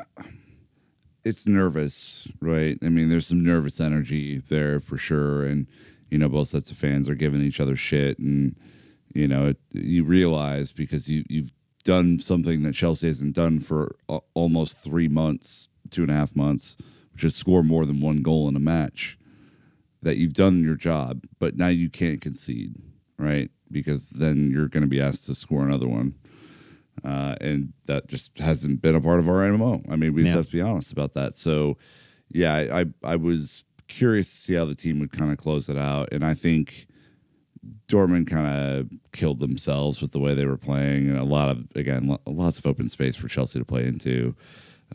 It's 1.24 1.46
nervous, 1.46 2.28
right? 2.40 2.78
I 2.82 2.88
mean, 2.88 3.10
there's 3.10 3.26
some 3.26 3.44
nervous 3.44 3.80
energy 3.80 4.38
there 4.48 4.80
for 4.80 4.96
sure, 4.96 5.44
and 5.44 5.66
you 6.10 6.16
know, 6.16 6.28
both 6.28 6.48
sets 6.48 6.70
of 6.70 6.78
fans 6.78 7.08
are 7.08 7.14
giving 7.14 7.42
each 7.42 7.60
other 7.60 7.76
shit, 7.76 8.18
and 8.18 8.56
you 9.12 9.28
know, 9.28 9.48
it, 9.48 9.58
you 9.72 10.04
realize 10.04 10.72
because 10.72 11.08
you 11.08 11.24
you've 11.28 11.50
done 11.88 12.18
something 12.20 12.62
that 12.64 12.74
Chelsea 12.74 13.06
hasn't 13.06 13.34
done 13.34 13.60
for 13.60 13.96
a- 14.10 14.18
almost 14.34 14.76
three 14.84 15.08
months 15.08 15.68
two 15.90 16.02
and 16.02 16.10
a 16.10 16.14
half 16.14 16.36
months, 16.36 16.76
which 17.14 17.24
is 17.24 17.34
score 17.34 17.62
more 17.62 17.86
than 17.86 17.98
one 18.02 18.20
goal 18.20 18.46
in 18.46 18.54
a 18.54 18.60
match, 18.60 19.16
that 20.02 20.18
you've 20.18 20.34
done 20.34 20.62
your 20.62 20.74
job, 20.74 21.24
but 21.38 21.56
now 21.56 21.68
you 21.68 21.88
can't 21.88 22.20
concede, 22.20 22.74
right? 23.18 23.50
Because 23.72 24.10
then 24.10 24.50
you're 24.50 24.68
going 24.68 24.82
to 24.82 24.86
be 24.88 25.00
asked 25.00 25.24
to 25.26 25.34
score 25.34 25.64
another 25.64 25.88
one. 25.88 26.14
Uh, 27.02 27.36
and 27.40 27.72
that 27.86 28.06
just 28.06 28.36
hasn't 28.38 28.82
been 28.82 28.94
a 28.94 29.00
part 29.00 29.18
of 29.18 29.30
our 29.30 29.36
MMO. 29.48 29.82
I 29.90 29.96
mean, 29.96 30.12
we 30.12 30.22
just 30.24 30.32
Yeah. 30.32 30.36
have 30.36 30.46
to 30.46 30.52
be 30.52 30.60
honest 30.60 30.92
about 30.92 31.14
that. 31.14 31.34
So, 31.34 31.78
yeah, 32.30 32.52
I, 32.54 32.80
I, 32.80 32.84
I 33.02 33.16
was 33.16 33.64
curious 33.86 34.28
to 34.30 34.36
see 34.36 34.54
how 34.54 34.66
the 34.66 34.74
team 34.74 35.00
would 35.00 35.12
kind 35.12 35.32
of 35.32 35.38
close 35.38 35.70
it 35.70 35.78
out. 35.78 36.12
And 36.12 36.22
I 36.22 36.34
think 36.34 36.86
Dortmund 37.88 38.28
kind 38.28 38.46
of 38.46 38.90
killed 39.12 39.40
themselves 39.40 40.00
with 40.00 40.12
the 40.12 40.18
way 40.18 40.34
they 40.34 40.46
were 40.46 40.56
playing, 40.56 41.08
and 41.08 41.18
a 41.18 41.24
lot 41.24 41.48
of 41.48 41.66
again 41.74 42.08
lo- 42.08 42.20
lots 42.26 42.58
of 42.58 42.66
open 42.66 42.88
space 42.88 43.16
for 43.16 43.28
Chelsea 43.28 43.58
to 43.58 43.64
play 43.64 43.86
into. 43.86 44.34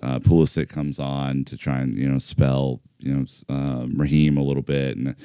Uh, 0.01 0.19
Pulisic 0.19 0.69
comes 0.69 0.99
on 0.99 1.45
to 1.45 1.55
try 1.55 1.79
and 1.79 1.97
you 1.97 2.09
know 2.09 2.19
spell 2.19 2.81
you 2.99 3.13
know 3.13 3.25
um, 3.49 3.93
Raheem 3.95 4.37
a 4.37 4.43
little 4.43 4.63
bit, 4.63 4.97
and 4.97 5.15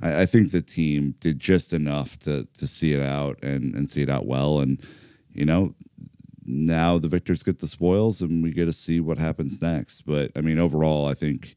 I, 0.00 0.22
I 0.22 0.26
think 0.26 0.50
the 0.50 0.62
team 0.62 1.14
did 1.20 1.38
just 1.38 1.72
enough 1.72 2.18
to 2.20 2.46
to 2.54 2.66
see 2.66 2.92
it 2.92 3.00
out 3.00 3.42
and 3.42 3.74
and 3.74 3.88
see 3.88 4.02
it 4.02 4.10
out 4.10 4.26
well, 4.26 4.60
and 4.60 4.80
you 5.32 5.44
know 5.44 5.74
now 6.44 6.98
the 6.98 7.08
victors 7.08 7.42
get 7.42 7.58
the 7.58 7.66
spoils, 7.66 8.20
and 8.20 8.42
we 8.42 8.52
get 8.52 8.66
to 8.66 8.72
see 8.72 9.00
what 9.00 9.18
happens 9.18 9.60
next. 9.60 10.02
But 10.02 10.32
I 10.36 10.40
mean, 10.40 10.58
overall, 10.58 11.06
I 11.06 11.14
think 11.14 11.56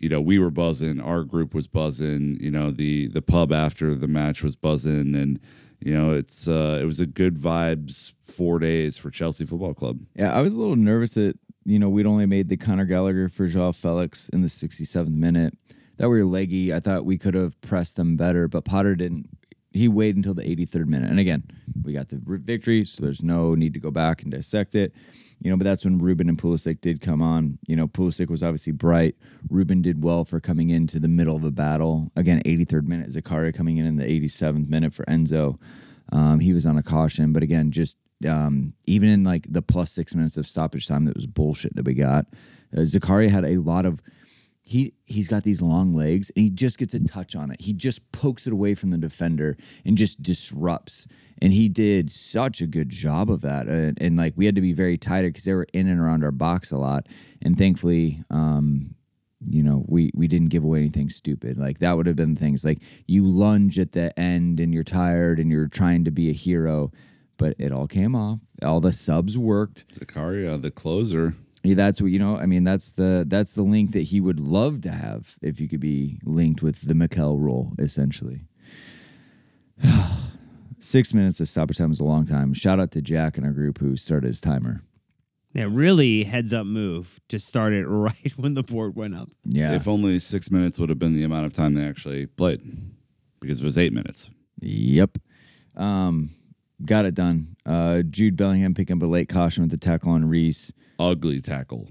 you 0.00 0.08
know 0.08 0.20
we 0.20 0.38
were 0.38 0.50
buzzing 0.50 1.00
our 1.00 1.22
group 1.22 1.54
was 1.54 1.66
buzzing 1.68 2.36
you 2.40 2.50
know 2.50 2.70
the 2.70 3.06
the 3.08 3.22
pub 3.22 3.52
after 3.52 3.94
the 3.94 4.08
match 4.08 4.42
was 4.42 4.56
buzzing 4.56 5.14
and 5.14 5.38
you 5.78 5.96
know 5.96 6.12
it's 6.12 6.48
uh 6.48 6.78
it 6.82 6.84
was 6.84 6.98
a 7.00 7.06
good 7.06 7.36
vibes 7.38 8.12
four 8.24 8.58
days 8.58 8.96
for 8.96 9.10
chelsea 9.10 9.46
football 9.46 9.74
club 9.74 10.00
Yeah, 10.16 10.32
I 10.32 10.40
was 10.40 10.54
a 10.54 10.58
little 10.58 10.76
nervous 10.76 11.14
that 11.14 11.38
you 11.64 11.78
know 11.78 11.88
we'd 11.88 12.06
only 12.06 12.26
made 12.26 12.48
the 12.48 12.56
Conor 12.56 12.86
Gallagher 12.86 13.28
for 13.28 13.46
Joao 13.46 13.72
Felix 13.72 14.28
in 14.30 14.40
the 14.42 14.48
67th 14.48 15.08
minute. 15.08 15.56
That 15.98 16.08
we 16.08 16.18
were 16.18 16.24
leggy. 16.24 16.72
I 16.72 16.80
thought 16.80 17.04
we 17.04 17.18
could 17.18 17.34
have 17.34 17.60
pressed 17.60 17.96
them 17.96 18.16
better, 18.16 18.48
but 18.48 18.64
Potter 18.64 18.94
didn't. 18.94 19.28
He 19.72 19.86
waited 19.86 20.16
until 20.16 20.32
the 20.32 20.42
83rd 20.42 20.86
minute, 20.86 21.10
and 21.10 21.20
again, 21.20 21.42
we 21.84 21.92
got 21.92 22.08
the 22.08 22.18
victory, 22.24 22.84
so 22.86 23.02
there's 23.02 23.22
no 23.22 23.54
need 23.54 23.74
to 23.74 23.80
go 23.80 23.90
back 23.90 24.22
and 24.22 24.32
dissect 24.32 24.74
it. 24.74 24.94
You 25.40 25.50
know, 25.50 25.56
but 25.56 25.64
that's 25.64 25.84
when 25.84 25.98
Ruben 25.98 26.28
and 26.28 26.36
Pulisic 26.36 26.80
did 26.80 27.00
come 27.00 27.22
on. 27.22 27.58
You 27.66 27.74
know, 27.74 27.88
Pulisic 27.88 28.28
was 28.28 28.42
obviously 28.42 28.72
bright. 28.72 29.16
Ruben 29.48 29.80
did 29.80 30.04
well 30.04 30.24
for 30.24 30.38
coming 30.38 30.70
into 30.70 31.00
the 31.00 31.08
middle 31.08 31.34
of 31.34 31.44
a 31.44 31.50
battle. 31.50 32.10
Again, 32.16 32.42
83rd 32.44 32.86
minute, 32.86 33.08
Zakaria 33.08 33.54
coming 33.54 33.78
in 33.78 33.86
in 33.86 33.96
the 33.96 34.04
87th 34.04 34.68
minute 34.68 34.92
for 34.92 35.04
Enzo. 35.06 35.58
Um, 36.12 36.40
he 36.40 36.52
was 36.52 36.66
on 36.66 36.76
a 36.76 36.82
caution, 36.82 37.32
but 37.32 37.42
again, 37.42 37.70
just 37.70 37.96
um, 38.28 38.74
even 38.86 39.08
in 39.08 39.24
like 39.24 39.46
the 39.50 39.62
plus 39.62 39.90
six 39.90 40.14
minutes 40.14 40.36
of 40.36 40.46
stoppage 40.46 40.86
time, 40.86 41.06
that 41.06 41.16
was 41.16 41.26
bullshit 41.26 41.74
that 41.76 41.86
we 41.86 41.94
got. 41.94 42.26
Uh, 42.76 42.80
Zakaria 42.80 43.30
had 43.30 43.44
a 43.44 43.56
lot 43.58 43.86
of 43.86 44.00
he 44.62 44.92
he's 45.04 45.28
got 45.28 45.42
these 45.42 45.60
long 45.60 45.94
legs 45.94 46.30
and 46.36 46.44
he 46.44 46.50
just 46.50 46.78
gets 46.78 46.94
a 46.94 47.04
touch 47.04 47.34
on 47.34 47.50
it. 47.50 47.60
He 47.60 47.72
just 47.72 48.10
pokes 48.12 48.46
it 48.46 48.52
away 48.52 48.74
from 48.74 48.90
the 48.90 48.98
defender 48.98 49.56
and 49.84 49.96
just 49.96 50.22
disrupts. 50.22 51.06
And 51.42 51.52
he 51.52 51.68
did 51.68 52.10
such 52.10 52.60
a 52.60 52.66
good 52.66 52.88
job 52.88 53.30
of 53.30 53.40
that. 53.40 53.66
And, 53.66 54.00
and 54.00 54.16
like 54.16 54.34
we 54.36 54.46
had 54.46 54.54
to 54.54 54.60
be 54.60 54.72
very 54.72 54.98
tighter 54.98 55.28
because 55.28 55.44
they 55.44 55.54
were 55.54 55.66
in 55.72 55.88
and 55.88 55.98
around 55.98 56.22
our 56.22 56.30
box 56.30 56.70
a 56.70 56.76
lot. 56.76 57.08
And 57.42 57.56
thankfully, 57.56 58.22
um, 58.30 58.94
you 59.40 59.62
know, 59.62 59.84
we 59.88 60.10
we 60.14 60.28
didn't 60.28 60.48
give 60.48 60.64
away 60.64 60.80
anything 60.80 61.08
stupid. 61.08 61.56
Like 61.58 61.78
that 61.78 61.96
would 61.96 62.06
have 62.06 62.16
been 62.16 62.36
things 62.36 62.64
like 62.64 62.80
you 63.06 63.26
lunge 63.26 63.78
at 63.78 63.92
the 63.92 64.16
end 64.20 64.60
and 64.60 64.74
you're 64.74 64.84
tired 64.84 65.40
and 65.40 65.50
you're 65.50 65.68
trying 65.68 66.04
to 66.04 66.10
be 66.10 66.28
a 66.28 66.34
hero, 66.34 66.92
but 67.38 67.56
it 67.58 67.72
all 67.72 67.88
came 67.88 68.14
off. 68.14 68.38
All 68.62 68.80
the 68.80 68.92
subs 68.92 69.38
worked. 69.38 69.84
zakaria 69.98 70.60
the 70.60 70.70
closer 70.70 71.34
Yeah, 71.62 71.74
that's 71.74 72.00
what 72.00 72.10
you 72.10 72.18
know. 72.18 72.36
I 72.36 72.46
mean, 72.46 72.64
that's 72.64 72.92
the 72.92 73.24
that's 73.28 73.54
the 73.54 73.62
link 73.62 73.92
that 73.92 74.02
he 74.02 74.20
would 74.20 74.40
love 74.40 74.80
to 74.82 74.90
have 74.90 75.36
if 75.42 75.60
you 75.60 75.68
could 75.68 75.80
be 75.80 76.18
linked 76.24 76.62
with 76.62 76.80
the 76.82 76.94
Mikel 76.94 77.38
role, 77.38 77.72
essentially. 77.78 78.42
Six 80.78 81.12
minutes 81.12 81.40
of 81.40 81.48
stoppage 81.48 81.76
time 81.76 81.92
is 81.92 82.00
a 82.00 82.04
long 82.04 82.24
time. 82.24 82.54
Shout 82.54 82.80
out 82.80 82.90
to 82.92 83.02
Jack 83.02 83.36
in 83.36 83.44
our 83.44 83.52
group 83.52 83.78
who 83.78 83.96
started 83.96 84.28
his 84.28 84.40
timer. 84.40 84.82
Yeah, 85.52 85.66
really 85.68 86.22
heads 86.24 86.54
up 86.54 86.64
move 86.64 87.20
to 87.28 87.38
start 87.38 87.72
it 87.72 87.84
right 87.88 88.32
when 88.36 88.54
the 88.54 88.62
board 88.62 88.96
went 88.96 89.14
up. 89.14 89.28
Yeah. 89.44 89.74
if 89.74 89.86
only 89.88 90.18
six 90.18 90.50
minutes 90.50 90.78
would 90.78 90.88
have 90.88 90.98
been 90.98 91.14
the 91.14 91.24
amount 91.24 91.46
of 91.46 91.52
time 91.52 91.74
they 91.74 91.84
actually 91.84 92.26
played 92.26 92.60
because 93.40 93.60
it 93.60 93.64
was 93.64 93.76
eight 93.78 93.92
minutes 93.92 94.30
Yep. 94.60 95.18
Um, 95.76 96.30
got 96.84 97.04
it 97.04 97.14
done. 97.14 97.56
Uh, 97.66 98.02
Jude 98.02 98.36
Bellingham 98.36 98.74
picking 98.74 98.96
up 98.96 99.02
a 99.02 99.06
late 99.06 99.28
caution 99.28 99.62
with 99.62 99.70
the 99.70 99.76
tackle 99.76 100.12
on 100.12 100.24
Reece. 100.28 100.72
ugly 100.98 101.40
tackle 101.40 101.88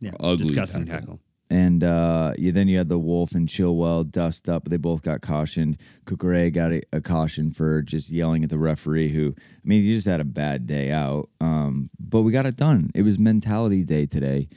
Yeah, 0.00 0.12
Ugly 0.20 0.44
disgusting 0.46 0.86
tackle. 0.86 1.00
tackle. 1.00 1.20
And 1.52 1.82
uh, 1.82 2.32
yeah, 2.38 2.52
then 2.52 2.68
you 2.68 2.78
had 2.78 2.88
the 2.88 2.98
Wolf 2.98 3.32
and 3.32 3.48
Chilwell 3.48 4.08
dust 4.08 4.48
up. 4.48 4.68
They 4.68 4.76
both 4.76 5.02
got 5.02 5.20
cautioned. 5.20 5.78
Cucurella 6.06 6.52
got 6.52 6.72
a, 6.72 6.82
a 6.92 7.00
caution 7.00 7.50
for 7.50 7.82
just 7.82 8.08
yelling 8.08 8.44
at 8.44 8.50
the 8.50 8.58
referee, 8.58 9.08
who, 9.12 9.34
I 9.36 9.60
mean, 9.64 9.82
he 9.82 9.92
just 9.92 10.06
had 10.06 10.20
a 10.20 10.24
bad 10.24 10.66
day 10.68 10.92
out. 10.92 11.28
Um, 11.40 11.90
but 11.98 12.22
we 12.22 12.30
got 12.30 12.46
it 12.46 12.54
done. 12.56 12.90
It 12.94 13.02
was 13.02 13.18
mentality 13.18 13.82
day 13.82 14.06
today. 14.06 14.48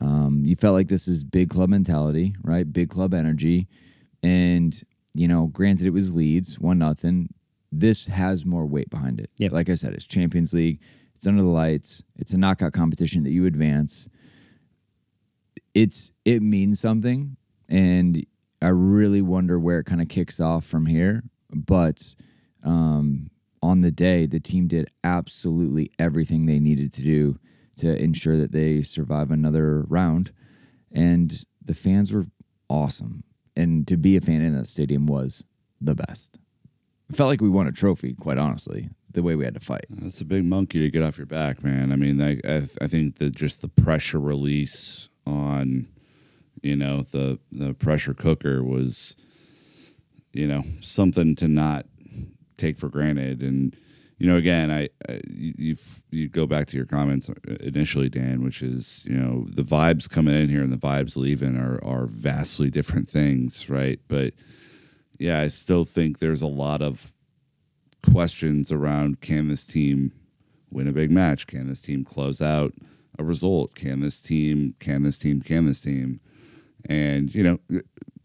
Um, 0.00 0.42
you 0.44 0.54
felt 0.54 0.74
like 0.74 0.86
this 0.86 1.08
is 1.08 1.24
big 1.24 1.50
club 1.50 1.68
mentality, 1.68 2.36
right? 2.44 2.70
Big 2.72 2.90
club 2.90 3.12
energy. 3.12 3.66
And, 4.22 4.80
you 5.14 5.26
know, 5.26 5.46
granted, 5.48 5.86
it 5.86 5.90
was 5.90 6.14
Leeds, 6.14 6.60
one 6.60 6.78
nothing. 6.78 7.28
This 7.78 8.06
has 8.06 8.44
more 8.44 8.66
weight 8.66 8.90
behind 8.90 9.20
it. 9.20 9.30
Yep. 9.38 9.52
Like 9.52 9.68
I 9.68 9.74
said, 9.74 9.92
it's 9.92 10.06
Champions 10.06 10.52
League, 10.52 10.80
it's 11.14 11.26
under 11.26 11.42
the 11.42 11.48
lights, 11.48 12.02
it's 12.16 12.32
a 12.32 12.38
knockout 12.38 12.72
competition 12.72 13.22
that 13.24 13.30
you 13.30 13.46
advance 13.46 14.08
it's 15.76 16.10
it 16.24 16.40
means 16.40 16.80
something 16.80 17.36
and 17.68 18.24
i 18.62 18.68
really 18.68 19.20
wonder 19.20 19.60
where 19.60 19.78
it 19.78 19.84
kind 19.84 20.00
of 20.00 20.08
kicks 20.08 20.40
off 20.40 20.64
from 20.64 20.86
here 20.86 21.22
but 21.52 22.14
um 22.64 23.30
on 23.62 23.82
the 23.82 23.90
day 23.90 24.24
the 24.24 24.40
team 24.40 24.66
did 24.66 24.90
absolutely 25.04 25.90
everything 25.98 26.46
they 26.46 26.58
needed 26.58 26.90
to 26.94 27.02
do 27.02 27.38
to 27.76 27.94
ensure 28.02 28.38
that 28.38 28.52
they 28.52 28.80
survive 28.80 29.30
another 29.30 29.84
round 29.88 30.32
and 30.92 31.44
the 31.62 31.74
fans 31.74 32.10
were 32.10 32.24
awesome 32.70 33.22
and 33.54 33.86
to 33.86 33.98
be 33.98 34.16
a 34.16 34.20
fan 34.20 34.40
in 34.40 34.56
that 34.56 34.66
stadium 34.66 35.06
was 35.06 35.44
the 35.82 35.94
best 35.94 36.38
it 37.08 37.16
felt 37.16 37.28
like 37.28 37.40
we 37.40 37.48
won 37.48 37.66
a 37.66 37.72
trophy 37.72 38.14
quite 38.14 38.38
honestly 38.38 38.90
the 39.12 39.22
way 39.22 39.34
we 39.34 39.44
had 39.44 39.54
to 39.54 39.60
fight 39.60 39.86
That's 39.88 40.20
a 40.20 40.26
big 40.26 40.44
monkey 40.44 40.80
to 40.80 40.90
get 40.90 41.02
off 41.02 41.16
your 41.16 41.26
back, 41.26 41.64
man. 41.64 41.90
I 41.90 41.96
mean, 41.96 42.20
I 42.20 42.38
I, 42.46 42.68
I 42.82 42.86
think 42.86 43.16
that 43.16 43.34
just 43.34 43.62
the 43.62 43.68
pressure 43.68 44.20
release 44.20 45.08
on, 45.26 45.88
you 46.62 46.76
know, 46.76 47.02
the 47.02 47.38
the 47.50 47.72
pressure 47.74 48.14
cooker 48.14 48.62
was, 48.62 49.16
you 50.32 50.46
know, 50.46 50.64
something 50.80 51.34
to 51.36 51.48
not 51.48 51.86
take 52.58 52.78
for 52.78 52.88
granted. 52.88 53.42
And 53.42 53.74
you 54.18 54.26
know, 54.26 54.36
again, 54.36 54.70
I, 54.70 54.88
I 55.08 55.20
you 55.28 55.54
you 55.56 55.76
you 56.10 56.28
go 56.28 56.46
back 56.46 56.66
to 56.68 56.76
your 56.76 56.86
comments 56.86 57.30
initially, 57.60 58.08
Dan, 58.08 58.42
which 58.42 58.62
is 58.62 59.04
you 59.08 59.16
know 59.16 59.46
the 59.48 59.62
vibes 59.62 60.08
coming 60.08 60.34
in 60.34 60.48
here 60.48 60.62
and 60.62 60.72
the 60.72 60.76
vibes 60.76 61.16
leaving 61.16 61.56
are 61.56 61.82
are 61.84 62.06
vastly 62.06 62.70
different 62.70 63.08
things, 63.08 63.68
right? 63.68 63.98
But 64.08 64.34
yeah, 65.18 65.40
I 65.40 65.48
still 65.48 65.84
think 65.84 66.18
there's 66.18 66.42
a 66.42 66.46
lot 66.46 66.82
of 66.82 67.12
questions 68.12 68.70
around 68.70 69.20
can 69.20 69.48
this 69.48 69.66
team 69.66 70.12
win 70.70 70.88
a 70.88 70.92
big 70.92 71.10
match? 71.10 71.46
Can 71.46 71.68
this 71.68 71.82
team 71.82 72.04
close 72.04 72.40
out 72.40 72.72
a 73.18 73.24
result? 73.24 73.74
Can 73.74 74.00
this 74.00 74.22
team, 74.22 74.74
can 74.78 75.02
this 75.02 75.18
team, 75.18 75.40
can 75.40 75.66
this 75.66 75.80
team? 75.80 76.20
And, 76.88 77.34
you 77.34 77.42
know, 77.42 77.58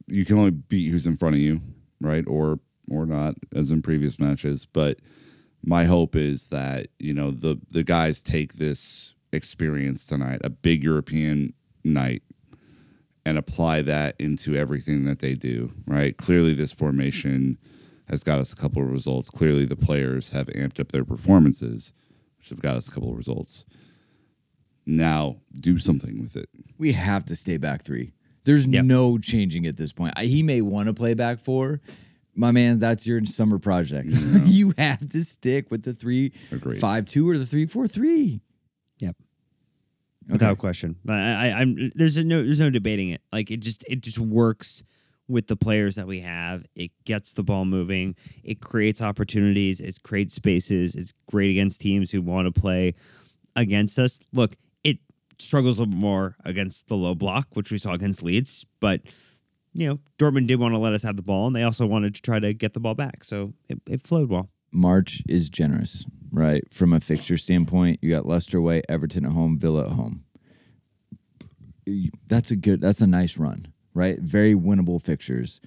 you 0.08 0.26
can 0.26 0.38
only 0.38 0.52
beat 0.52 0.92
who's 0.92 1.08
in 1.08 1.18
front 1.18 1.36
of 1.36 1.42
you, 1.42 1.62
right? 2.00 2.26
Or 2.28 2.60
or 2.90 3.06
not, 3.06 3.36
as 3.56 3.72
in 3.72 3.82
previous 3.82 4.20
matches. 4.20 4.66
But 4.66 5.00
my 5.64 5.86
hope 5.86 6.16
is 6.16 6.48
that, 6.48 6.88
you 7.00 7.14
know, 7.14 7.32
the 7.32 7.60
the 7.70 7.84
guys 7.84 8.22
take 8.22 8.54
this 8.54 9.16
experience 9.32 10.06
tonight, 10.06 10.42
a 10.44 10.50
big 10.50 10.84
European 10.84 11.54
night, 11.84 12.24
and 13.26 13.38
apply 13.38 13.82
that 13.84 14.16
into 14.20 14.56
everything 14.56 15.06
that 15.06 15.20
they 15.20 15.36
do, 15.36 15.72
right? 15.86 16.16
Clearly 16.18 16.54
this 16.54 16.72
formation 16.72 17.58
has 18.10 18.24
got 18.24 18.40
us 18.40 18.52
a 18.52 18.56
couple 18.56 18.82
of 18.82 18.90
results. 18.92 19.30
Clearly, 19.30 19.66
the 19.66 19.76
players 19.76 20.32
have 20.32 20.48
amped 20.48 20.80
up 20.80 20.92
their 20.92 21.06
performances, 21.06 21.94
which 22.40 22.50
have 22.50 22.60
got 22.60 22.76
us 22.76 22.88
a 22.88 22.92
couple 22.92 23.12
of 23.12 23.18
results. 23.18 23.64
Now, 24.86 25.38
do 25.60 25.78
something 25.80 26.20
with 26.20 26.36
it. 26.36 26.50
we 26.78 26.92
have 26.94 27.26
to 27.26 27.36
stay 27.36 27.58
back 27.58 27.84
three. 27.84 28.14
There's 28.44 28.66
Yep. 28.66 28.86
no 28.86 29.18
changing 29.20 29.68
at 29.68 29.78
this 29.78 29.94
point. 29.94 30.14
I, 30.18 30.26
he 30.26 30.42
may 30.42 30.62
want 30.62 30.88
to 30.88 30.94
play 30.94 31.14
back 31.14 31.40
four. 31.40 31.80
My 32.34 32.52
man, 32.52 32.80
that's 32.80 33.06
your 33.06 33.24
summer 33.26 33.60
project. 33.60 34.08
you 34.46 34.74
have 34.80 35.08
to 35.12 35.24
stick 35.24 35.70
with 35.70 35.84
the 35.84 35.94
three 35.94 36.32
Agreed. 36.52 36.80
five 36.80 37.06
two 37.06 37.30
or 37.30 37.38
the 37.38 37.46
three 37.46 37.68
four 37.68 37.88
three. 37.88 38.42
Yep. 39.00 39.16
Without 40.30 40.58
question. 40.58 40.96
I, 41.08 41.14
I, 41.14 41.48
I'm 41.60 41.92
there's 41.96 42.18
a 42.18 42.24
no 42.24 42.44
there's 42.44 42.60
no 42.60 42.70
debating 42.70 43.10
it. 43.10 43.22
Like 43.34 43.52
it 43.52 43.60
just 43.60 43.84
it 43.88 44.02
just 44.02 44.20
works 44.20 44.84
with 45.28 45.48
the 45.48 45.56
players 45.56 45.96
that 45.96 46.08
we 46.08 46.20
have. 46.22 46.66
It 46.76 46.92
gets 47.06 47.34
the 47.34 47.44
ball 47.44 47.66
moving. 47.66 48.16
It 48.44 48.62
creates 48.62 49.02
opportunities. 49.02 49.82
It 49.82 50.04
creates 50.04 50.34
spaces. 50.34 50.96
It's 50.96 51.14
great 51.28 51.50
against 51.50 51.82
teams 51.82 52.12
who 52.12 52.22
want 52.22 52.54
to 52.54 52.60
play 52.62 52.96
against 53.56 53.98
us. 53.98 54.20
Look, 54.34 54.56
it 54.84 55.00
struggles 55.40 55.80
a 55.80 55.84
little 55.84 55.94
bit 55.94 56.02
more 56.02 56.36
against 56.46 56.88
the 56.88 56.96
low 56.96 57.16
block, 57.16 57.48
which 57.54 57.72
we 57.72 57.78
saw 57.78 57.94
against 57.94 58.24
Leeds. 58.24 58.66
But 58.80 59.02
you 59.74 59.88
know, 59.88 60.00
Dortmund 60.20 60.48
did 60.48 60.60
want 60.60 60.74
to 60.74 60.78
let 60.78 60.94
us 60.94 61.04
have 61.04 61.16
the 61.16 61.22
ball, 61.22 61.48
and 61.48 61.56
they 61.56 61.64
also 61.64 61.86
wanted 61.86 62.16
to 62.16 62.22
try 62.22 62.40
to 62.40 62.54
get 62.54 62.74
the 62.74 62.80
ball 62.80 62.94
back. 62.94 63.24
So 63.24 63.54
it, 63.70 63.80
it 63.88 64.02
flowed 64.02 64.30
well. 64.30 64.50
March 64.72 65.24
is 65.28 65.50
generous, 65.50 66.06
right? 66.32 66.64
From 66.74 66.94
a 66.94 67.00
fixture 67.00 67.38
standpoint, 67.38 68.00
you 68.02 68.10
got 68.10 68.26
Leicester 68.26 68.58
away, 68.58 68.82
Everton 68.90 69.26
at 69.26 69.32
home, 69.32 69.60
Villa 69.60 69.86
at 69.86 69.92
home. 69.92 70.24
That's 72.28 72.52
a 72.52 72.56
good. 72.56 72.82
That's 72.82 73.02
a 73.02 73.08
nice 73.08 73.38
run, 73.38 73.68
right? 73.94 74.20
Very 74.20 74.56
winnable 74.56 75.02
fixtures. 75.02 75.60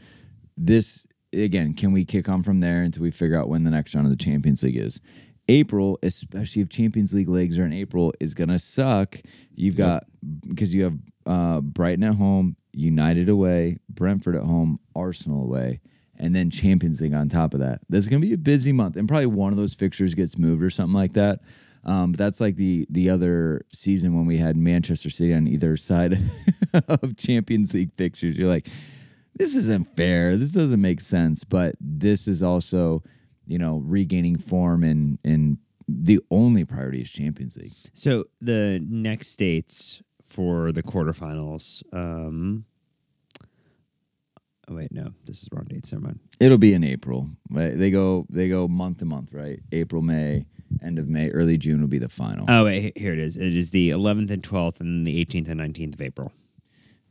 This 0.56 1.06
again, 1.32 1.74
can 1.74 1.92
we 1.92 2.04
kick 2.04 2.28
on 2.28 2.42
from 2.42 2.60
there 2.60 2.82
until 2.82 3.02
we 3.02 3.10
figure 3.10 3.38
out 3.38 3.48
when 3.48 3.64
the 3.64 3.70
next 3.70 3.94
round 3.94 4.06
of 4.06 4.10
the 4.10 4.24
Champions 4.24 4.62
League 4.62 4.76
is? 4.76 5.00
April, 5.48 5.98
especially 6.02 6.62
if 6.62 6.70
Champions 6.70 7.12
League 7.12 7.28
legs 7.28 7.58
are 7.58 7.66
in 7.66 7.72
April, 7.72 8.14
is 8.20 8.34
gonna 8.34 8.58
suck. 8.58 9.18
You've 9.54 9.76
got 9.76 10.04
because 10.48 10.74
you 10.74 10.84
have 10.84 10.98
uh, 11.26 11.60
Brighton 11.60 12.04
at 12.04 12.14
home, 12.14 12.56
United 12.72 13.28
away, 13.28 13.78
Brentford 13.88 14.36
at 14.36 14.42
home, 14.42 14.78
Arsenal 14.94 15.42
away, 15.42 15.80
and 16.18 16.34
then 16.34 16.50
Champions 16.50 17.00
League 17.00 17.14
on 17.14 17.28
top 17.28 17.54
of 17.54 17.60
that. 17.60 17.80
This 17.88 18.04
is 18.04 18.08
gonna 18.08 18.20
be 18.20 18.32
a 18.32 18.38
busy 18.38 18.72
month, 18.72 18.96
and 18.96 19.08
probably 19.08 19.26
one 19.26 19.52
of 19.52 19.56
those 19.56 19.74
fixtures 19.74 20.14
gets 20.14 20.38
moved 20.38 20.62
or 20.62 20.70
something 20.70 20.94
like 20.94 21.14
that. 21.14 21.40
Um, 21.84 22.12
but 22.12 22.18
that's 22.18 22.40
like 22.40 22.56
the 22.56 22.86
the 22.90 23.10
other 23.10 23.64
season 23.72 24.14
when 24.14 24.26
we 24.26 24.38
had 24.38 24.56
Manchester 24.56 25.10
City 25.10 25.34
on 25.34 25.46
either 25.46 25.76
side 25.76 26.18
of 26.88 27.16
Champions 27.16 27.74
League 27.74 27.92
fixtures. 27.96 28.38
You're 28.38 28.48
like, 28.48 28.68
this 29.34 29.54
isn't 29.54 29.94
fair. 29.96 30.36
This 30.36 30.52
doesn't 30.52 30.80
make 30.80 31.00
sense. 31.00 31.44
But 31.44 31.74
this 31.80 32.26
is 32.26 32.42
also, 32.42 33.02
you 33.46 33.58
know, 33.58 33.82
regaining 33.84 34.38
form 34.38 34.82
and 34.82 35.18
and 35.24 35.58
the 35.86 36.20
only 36.30 36.64
priority 36.64 37.02
is 37.02 37.10
Champions 37.10 37.56
League. 37.56 37.74
So 37.92 38.24
the 38.40 38.80
next 38.88 39.36
dates 39.36 40.02
for 40.26 40.72
the 40.72 40.82
quarterfinals. 40.82 41.82
Um, 41.92 42.64
oh 44.68 44.74
wait, 44.74 44.92
no, 44.92 45.10
this 45.26 45.42
is 45.42 45.48
wrong 45.52 45.64
date. 45.64 45.90
Never 45.92 46.04
mind. 46.04 46.20
It'll 46.40 46.58
be 46.58 46.74
in 46.74 46.84
April. 46.84 47.28
Right? 47.50 47.76
They 47.76 47.90
go 47.90 48.26
they 48.30 48.48
go 48.48 48.68
month 48.68 48.98
to 48.98 49.04
month, 49.04 49.32
right? 49.32 49.60
April, 49.72 50.02
May, 50.02 50.46
end 50.82 50.98
of 50.98 51.08
May, 51.08 51.30
early 51.30 51.58
June 51.58 51.80
will 51.80 51.88
be 51.88 51.98
the 51.98 52.08
final. 52.08 52.46
Oh 52.48 52.64
wait, 52.64 52.96
here 52.96 53.12
it 53.12 53.18
is. 53.18 53.36
It 53.36 53.56
is 53.56 53.70
the 53.70 53.90
11th 53.90 54.30
and 54.30 54.42
12th, 54.42 54.80
and 54.80 55.06
the 55.06 55.24
18th 55.24 55.48
and 55.48 55.60
19th 55.60 55.94
of 55.94 56.00
April. 56.00 56.32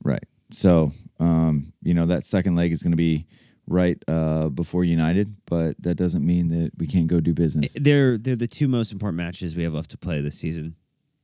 Right. 0.03 0.23
So, 0.51 0.91
um, 1.19 1.73
you 1.81 1.93
know, 1.93 2.05
that 2.07 2.23
second 2.23 2.55
leg 2.55 2.71
is 2.71 2.83
going 2.83 2.91
to 2.91 2.97
be 2.97 3.25
right 3.67 3.97
uh, 4.07 4.49
before 4.49 4.83
United, 4.83 5.35
but 5.45 5.75
that 5.81 5.95
doesn't 5.95 6.25
mean 6.25 6.49
that 6.49 6.71
we 6.77 6.87
can't 6.87 7.07
go 7.07 7.19
do 7.19 7.33
business. 7.33 7.73
They're 7.79 8.17
they're 8.17 8.35
the 8.35 8.47
two 8.47 8.67
most 8.67 8.91
important 8.91 9.17
matches 9.17 9.55
we 9.55 9.63
have 9.63 9.73
left 9.73 9.91
to 9.91 9.97
play 9.97 10.21
this 10.21 10.37
season 10.37 10.75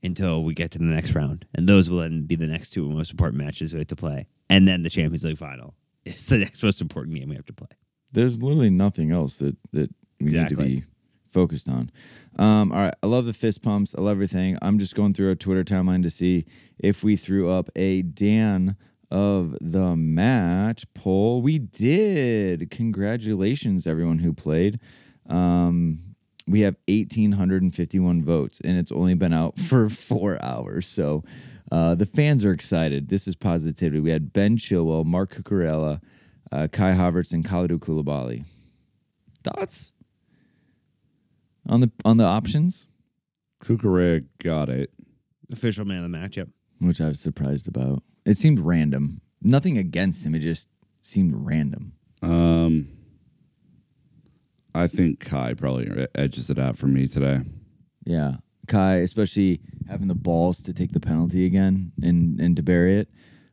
until 0.01 0.43
we 0.43 0.53
get 0.53 0.71
to 0.71 0.79
the 0.79 0.85
next 0.85 1.13
round, 1.13 1.45
and 1.53 1.67
those 1.67 1.89
will 1.89 1.99
then 1.99 2.23
be 2.23 2.35
the 2.35 2.47
next 2.47 2.71
two 2.71 2.89
most 2.89 3.11
important 3.11 3.41
matches 3.41 3.73
we 3.73 3.79
have 3.79 3.87
to 3.87 3.95
play, 3.95 4.27
and 4.49 4.67
then 4.67 4.83
the 4.83 4.89
Champions 4.89 5.25
League 5.25 5.37
final 5.37 5.75
is 6.05 6.25
the 6.27 6.37
next 6.37 6.63
most 6.63 6.81
important 6.81 7.15
game 7.15 7.29
we 7.29 7.35
have 7.35 7.45
to 7.45 7.53
play. 7.53 7.67
There's 8.13 8.41
literally 8.41 8.69
nothing 8.69 9.11
else 9.11 9.37
that 9.37 9.55
that 9.71 9.93
we 10.19 10.31
need 10.31 10.49
to 10.49 10.55
be 10.55 10.83
focused 11.31 11.69
on. 11.69 11.91
Um, 12.37 12.71
all 12.71 12.81
right, 12.81 12.93
I 13.03 13.07
love 13.07 13.25
the 13.25 13.33
fist 13.33 13.61
pumps. 13.61 13.93
I 13.95 14.01
love 14.01 14.13
everything. 14.13 14.57
I'm 14.61 14.79
just 14.79 14.95
going 14.95 15.13
through 15.13 15.29
our 15.29 15.35
Twitter 15.35 15.63
timeline 15.63 16.03
to 16.03 16.09
see 16.09 16.45
if 16.79 17.03
we 17.03 17.15
threw 17.15 17.49
up 17.49 17.69
a 17.75 18.01
Dan 18.01 18.75
of 19.11 19.55
the 19.61 19.95
match 19.95 20.85
poll. 20.93 21.41
We 21.41 21.59
did. 21.59 22.71
Congratulations, 22.71 23.87
everyone 23.87 24.19
who 24.19 24.33
played. 24.33 24.79
Um, 25.27 25.99
we 26.47 26.61
have 26.61 26.75
1,851 26.87 28.23
votes, 28.23 28.59
and 28.61 28.77
it's 28.77 28.91
only 28.91 29.13
been 29.13 29.33
out 29.33 29.59
for 29.59 29.89
four 29.89 30.43
hours. 30.43 30.87
So 30.87 31.23
uh, 31.71 31.95
the 31.95 32.05
fans 32.05 32.43
are 32.45 32.51
excited. 32.51 33.09
This 33.09 33.27
is 33.27 33.35
positivity. 33.35 33.99
We 33.99 34.11
had 34.11 34.33
Ben 34.33 34.57
Chilwell, 34.57 35.05
Marc 35.05 35.35
Cucurella, 35.35 36.01
uh, 36.51 36.67
Kai 36.71 36.91
Havertz, 36.93 37.31
and 37.33 37.45
Kalidou 37.45 37.77
Koulibaly. 37.79 38.45
Thoughts 39.43 39.91
on 41.67 41.79
the 41.81 41.91
on 42.03 42.17
the 42.17 42.23
options, 42.25 42.87
Cucurella 43.61 44.25
got 44.39 44.69
it. 44.69 44.91
Official 45.51 45.85
man 45.85 45.97
of 45.97 46.03
the 46.03 46.09
match. 46.09 46.37
Yep. 46.37 46.49
which 46.81 46.99
I 47.01 47.07
was 47.07 47.19
surprised 47.19 47.67
about. 47.67 48.03
It 48.25 48.37
seemed 48.37 48.59
random. 48.59 49.21
Nothing 49.41 49.77
against 49.77 50.25
him. 50.25 50.35
It 50.35 50.39
just 50.39 50.67
seemed 51.01 51.31
random. 51.33 51.93
Um, 52.21 52.89
I 54.75 54.87
think 54.87 55.19
Kai 55.21 55.53
probably 55.53 56.07
edges 56.15 56.49
it 56.49 56.59
out 56.59 56.77
for 56.77 56.87
me 56.87 57.07
today. 57.07 57.41
Yeah, 58.05 58.35
Kai, 58.69 58.97
especially 58.97 59.59
having 59.89 60.07
the 60.07 60.15
balls 60.15 60.61
to 60.63 60.73
take 60.73 60.93
the 60.93 60.99
penalty 61.01 61.45
again 61.45 61.91
and 62.01 62.39
and 62.39 62.55
to 62.55 62.63
bury 62.63 62.97
it. 62.99 63.09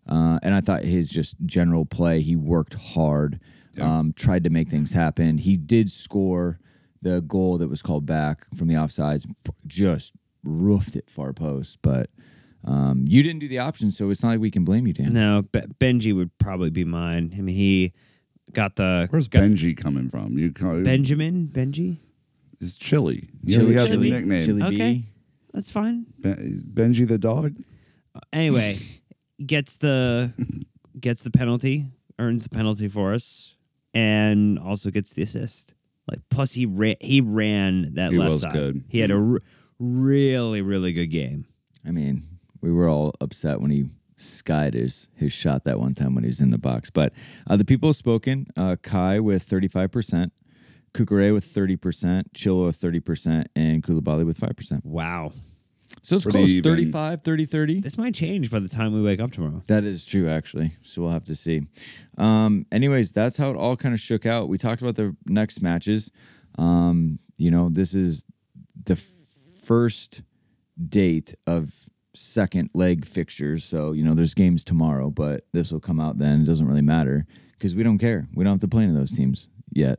Uh, 0.08 0.38
and 0.44 0.54
I 0.54 0.60
thought 0.60 0.84
his 0.84 1.10
just 1.10 1.34
general 1.46 1.84
play, 1.84 2.20
he 2.20 2.36
worked 2.36 2.74
hard, 2.74 3.40
Yeah. 3.76 3.98
um, 3.98 4.12
tried 4.12 4.44
to 4.44 4.50
make 4.50 4.68
things 4.68 4.92
happen. 4.92 5.36
He 5.38 5.56
did 5.56 5.90
score 5.90 6.60
the 7.02 7.22
goal 7.22 7.58
that 7.58 7.68
was 7.68 7.82
called 7.82 8.06
back 8.06 8.46
from 8.54 8.68
the 8.68 8.74
offsides, 8.74 9.26
just 9.66 10.12
roofed 10.44 10.94
it 10.94 11.10
far 11.10 11.32
post. 11.32 11.78
But 11.82 12.08
um, 12.64 13.04
you 13.08 13.22
didn't 13.24 13.40
do 13.40 13.48
the 13.48 13.58
option, 13.58 13.90
so 13.90 14.10
it's 14.10 14.22
not 14.22 14.28
like 14.30 14.40
we 14.40 14.50
can 14.50 14.64
blame 14.64 14.86
you, 14.86 14.92
Dan. 14.92 15.12
No, 15.12 15.42
Be- 15.50 15.60
Benji 15.80 16.14
would 16.14 16.36
probably 16.38 16.70
be 16.70 16.84
mine. 16.84 17.32
I 17.36 17.40
mean, 17.40 17.56
he 17.56 17.92
got 18.52 18.76
the 18.76 19.08
Where's 19.10 19.26
got 19.28 19.42
Benji 19.42 19.76
coming 19.76 20.08
from? 20.08 20.38
You 20.38 20.52
call 20.52 20.82
Benjamin 20.82 21.48
Benji. 21.52 21.98
It's 22.60 22.76
Chili. 22.76 23.28
You 23.42 23.54
Chili, 23.56 23.64
know, 23.64 23.70
he 23.70 23.74
has 23.76 23.88
Chili? 23.88 24.10
a 24.10 24.14
nickname. 24.14 24.42
Chili 24.42 24.62
Okay. 24.62 24.92
B. 24.94 25.04
That's 25.52 25.70
fine. 25.70 26.06
Ben- 26.18 26.62
Benji 26.72 27.06
the 27.08 27.18
dog. 27.18 27.54
Anyway, 28.32 28.78
gets 29.46 29.76
the 29.78 30.32
gets 30.98 31.22
the 31.22 31.30
penalty, 31.30 31.86
earns 32.18 32.44
the 32.44 32.50
penalty 32.50 32.88
for 32.88 33.12
us, 33.12 33.54
and 33.94 34.58
also 34.58 34.90
gets 34.90 35.12
the 35.12 35.22
assist. 35.22 35.74
Like 36.08 36.20
plus 36.30 36.52
he 36.52 36.66
ran 36.66 36.96
he 37.00 37.20
ran 37.20 37.94
that 37.94 38.12
He 38.12 38.18
left 38.18 38.30
was 38.30 38.40
side. 38.42 38.52
good. 38.52 38.84
He 38.88 39.00
had 39.00 39.10
a 39.10 39.16
r- 39.18 39.40
really 39.78 40.62
really 40.62 40.92
good 40.92 41.08
game. 41.08 41.46
I 41.86 41.90
mean, 41.90 42.26
we 42.60 42.72
were 42.72 42.88
all 42.88 43.12
upset 43.20 43.60
when 43.60 43.70
he 43.70 43.86
skied 44.16 44.72
his, 44.74 45.08
his 45.14 45.30
shot 45.32 45.64
that 45.64 45.78
one 45.78 45.94
time 45.94 46.14
when 46.14 46.24
he 46.24 46.28
was 46.28 46.40
in 46.40 46.50
the 46.50 46.58
box. 46.58 46.90
But 46.90 47.12
uh, 47.48 47.56
the 47.56 47.64
people 47.66 47.90
have 47.90 47.96
spoken. 47.96 48.46
Uh, 48.56 48.76
Kai 48.82 49.20
with 49.20 49.46
35%, 49.46 50.30
Cucurella 50.96 51.34
with 51.34 51.46
30%, 51.52 52.32
Chilwell 52.34 52.66
with 52.66 52.80
30%, 52.80 53.46
and 53.54 53.82
Koulibaly 53.82 54.24
with 54.24 54.38
5%. 54.38 54.84
Wow. 54.84 55.32
So 56.02 56.16
it's 56.16 56.24
Pretty 56.24 56.38
close, 56.38 56.50
even. 56.50 56.70
35, 56.72 57.22
30, 57.22 57.46
30. 57.46 57.80
This 57.80 57.98
might 57.98 58.14
change 58.14 58.50
by 58.50 58.60
the 58.60 58.68
time 58.68 58.92
we 58.92 59.02
wake 59.02 59.20
up 59.20 59.32
tomorrow. 59.32 59.62
That 59.66 59.84
is 59.84 60.04
true, 60.04 60.28
actually. 60.28 60.76
So 60.82 61.02
we'll 61.02 61.10
have 61.10 61.24
to 61.24 61.34
see. 61.34 61.62
Um, 62.18 62.66
anyways, 62.70 63.12
that's 63.12 63.36
how 63.36 63.50
it 63.50 63.56
all 63.56 63.76
kind 63.76 63.92
of 63.94 64.00
shook 64.00 64.26
out. 64.26 64.48
We 64.48 64.58
talked 64.58 64.82
about 64.82 64.94
the 64.94 65.16
next 65.26 65.62
matches. 65.62 66.10
Um, 66.58 67.18
you 67.38 67.50
know, 67.50 67.68
this 67.70 67.94
is 67.94 68.24
the 68.84 68.94
f- 68.94 69.10
first 69.64 70.22
date 70.88 71.34
of 71.46 71.74
second 72.14 72.70
leg 72.72 73.04
fixtures. 73.04 73.64
So, 73.64 73.92
you 73.92 74.04
know, 74.04 74.14
there's 74.14 74.34
games 74.34 74.64
tomorrow, 74.64 75.10
but 75.10 75.44
this 75.52 75.72
will 75.72 75.80
come 75.80 76.00
out 76.00 76.18
then. 76.18 76.42
It 76.42 76.46
doesn't 76.46 76.66
really 76.66 76.82
matter 76.82 77.26
because 77.52 77.74
we 77.74 77.82
don't 77.82 77.98
care. 77.98 78.26
We 78.34 78.44
don't 78.44 78.54
have 78.54 78.60
to 78.60 78.68
play 78.68 78.84
any 78.84 78.92
of 78.92 78.98
those 78.98 79.12
teams 79.12 79.48
yet. 79.72 79.98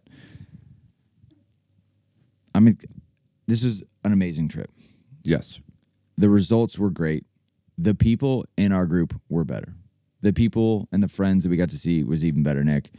I 2.58 2.60
mean, 2.60 2.78
this 3.46 3.64
is 3.64 3.84
an 4.04 4.12
amazing 4.14 4.48
trip 4.50 4.72
Yes. 5.24 5.60
the 6.18 6.30
results 6.30 6.80
were 6.80 6.90
great. 6.90 7.24
The 7.78 7.94
people 7.94 8.46
in 8.58 8.72
our 8.72 8.88
group 8.88 9.14
were 9.30 9.44
better. 9.46 9.76
The 10.22 10.34
people 10.34 10.88
and 10.92 11.04
the 11.04 11.08
friends 11.08 11.44
that 11.44 11.50
we 11.52 11.58
got 11.58 11.70
to 11.70 11.78
see 11.78 12.04
was 12.04 12.26
even 12.26 12.42
better, 12.42 12.64
Nick. 12.64 12.90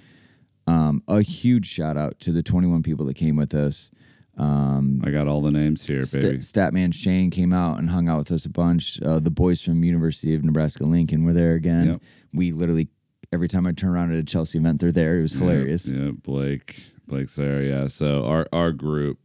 Um, 0.68 1.02
a 1.08 1.20
huge 1.22 1.66
shout 1.66 1.96
out 1.96 2.20
to 2.20 2.30
the 2.32 2.42
21 2.44 2.82
people 2.84 3.04
that 3.06 3.14
came 3.16 3.34
with 3.34 3.54
us. 3.54 3.90
Um, 4.36 5.00
I 5.02 5.10
got 5.10 5.26
all 5.26 5.40
the 5.42 5.50
names 5.50 5.84
here, 5.84 6.02
Sta- 6.02 6.20
baby. 6.20 6.38
Statman 6.38 6.94
Shane 6.94 7.30
came 7.30 7.52
out 7.52 7.78
and 7.80 7.90
hung 7.90 8.08
out 8.08 8.18
with 8.18 8.30
us 8.32 8.44
a 8.46 8.50
bunch. 8.50 9.02
Uh, 9.02 9.18
the 9.18 9.30
boys 9.32 9.60
from 9.60 9.82
University 9.82 10.32
of 10.34 10.44
Nebraska 10.44 10.84
Lincoln 10.84 11.24
were 11.24 11.32
there 11.32 11.54
again. 11.54 11.86
Yep. 11.88 12.02
We 12.32 12.52
literally 12.52 12.88
every 13.32 13.48
time 13.48 13.66
I 13.66 13.72
turn 13.72 13.90
around 13.90 14.12
at 14.12 14.18
a 14.18 14.22
Chelsea 14.22 14.58
event, 14.58 14.80
they're 14.80 14.92
there. 14.92 15.18
It 15.18 15.22
was 15.22 15.32
hilarious. 15.32 15.88
Yeah, 15.88 16.04
yeah, 16.04 16.10
Blake. 16.22 16.76
Blake's 17.08 17.34
there. 17.34 17.62
Yeah. 17.62 17.88
So 17.88 18.24
our 18.26 18.46
our 18.52 18.70
group, 18.70 19.18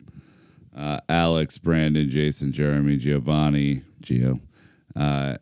uh, 0.76 0.99
Alex, 1.09 1.57
Brandon, 1.57 2.09
Jason, 2.09 2.51
Jeremy, 2.51 2.97
Giovanni, 2.97 3.84
Gio, 4.01 4.39
uh, 4.95 5.38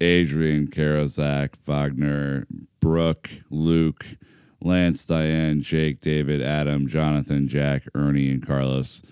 Adrian, 0.00 0.68
Karozak, 0.68 1.54
Wagner, 1.66 2.46
Brooke, 2.80 3.28
Luke, 3.50 4.04
Lance, 4.62 5.04
Diane, 5.06 5.60
Jake, 5.62 6.00
David, 6.00 6.42
Adam, 6.42 6.86
Jonathan, 6.88 7.48
Jack, 7.48 7.82
Ernie, 7.94 8.30
and 8.30 8.44
Carlos. 8.46 9.02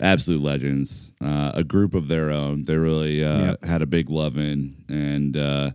Absolute 0.00 0.42
legends. 0.42 1.12
Uh, 1.20 1.52
a 1.54 1.62
group 1.62 1.94
of 1.94 2.08
their 2.08 2.30
own. 2.30 2.64
They 2.64 2.76
really 2.76 3.22
uh, 3.24 3.38
Yep. 3.52 3.64
had 3.64 3.82
a 3.82 3.86
big 3.86 4.10
love 4.10 4.36
in 4.36 4.84
and 4.88 5.36
uh, 5.36 5.70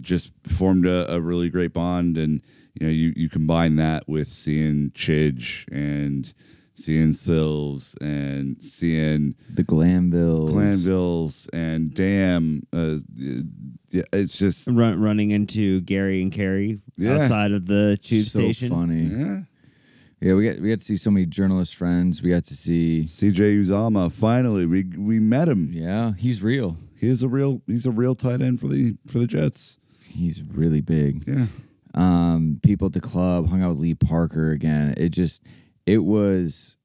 just 0.00 0.32
formed 0.46 0.86
a, 0.86 1.12
a 1.12 1.20
really 1.20 1.48
great 1.48 1.72
bond. 1.72 2.16
And 2.16 2.40
you 2.74 2.86
know, 2.86 2.92
you 2.92 3.12
you 3.16 3.28
combine 3.28 3.74
that 3.76 4.08
with 4.08 4.28
seeing 4.28 4.90
Chidge 4.90 5.64
and 5.72 6.32
seeing 6.78 7.12
Sills 7.12 7.94
and 8.00 8.62
seeing 8.62 9.34
The 9.52 9.64
Glanvilles. 9.64 10.50
Glanvilles 10.50 11.48
and 11.52 11.92
damn, 11.92 12.62
uh, 12.72 12.96
yeah, 13.90 14.02
it's 14.12 14.36
just 14.38 14.68
Run, 14.70 15.00
running 15.00 15.30
into 15.32 15.80
Gary 15.82 16.22
and 16.22 16.30
Carrie 16.32 16.80
Yeah. 16.96 17.18
outside 17.18 17.52
of 17.52 17.66
the 17.66 17.98
tube 18.00 18.26
so 18.26 18.38
station. 18.40 18.70
funny. 18.70 19.02
yeah. 19.04 19.40
Yeah, 20.20 20.34
we 20.34 20.48
got 20.50 20.60
we 20.60 20.68
got 20.70 20.80
to 20.80 20.84
see 20.84 20.96
so 20.96 21.12
many 21.12 21.26
journalist 21.26 21.76
friends. 21.76 22.22
We 22.22 22.30
got 22.30 22.44
to 22.46 22.54
see. 22.56 23.04
CJ 23.06 23.64
Uzomah. 23.64 24.10
Finally, 24.10 24.66
we 24.66 24.82
we 24.96 25.20
met 25.20 25.48
him. 25.48 25.70
Yeah, 25.72 26.12
he's 26.18 26.42
real. 26.42 26.76
He 26.96 27.08
is 27.08 27.22
a 27.22 27.28
real 27.28 27.62
he's 27.68 27.86
a 27.86 27.92
real 27.92 28.16
tight 28.16 28.42
end 28.42 28.58
for 28.58 28.66
the 28.66 28.96
for 29.06 29.20
the 29.20 29.28
Jets. 29.28 29.78
He's 30.02 30.42
really 30.42 30.80
big. 30.80 31.22
Yeah. 31.28 31.46
um, 31.94 32.58
people 32.64 32.86
at 32.86 32.94
the 32.94 33.00
club, 33.00 33.46
hung 33.48 33.62
out 33.62 33.70
with 33.70 33.78
Lee 33.78 33.94
Parker 33.94 34.50
again. 34.50 34.92
It 34.96 35.10
just, 35.10 35.42
it 35.88 36.04
was 36.04 36.76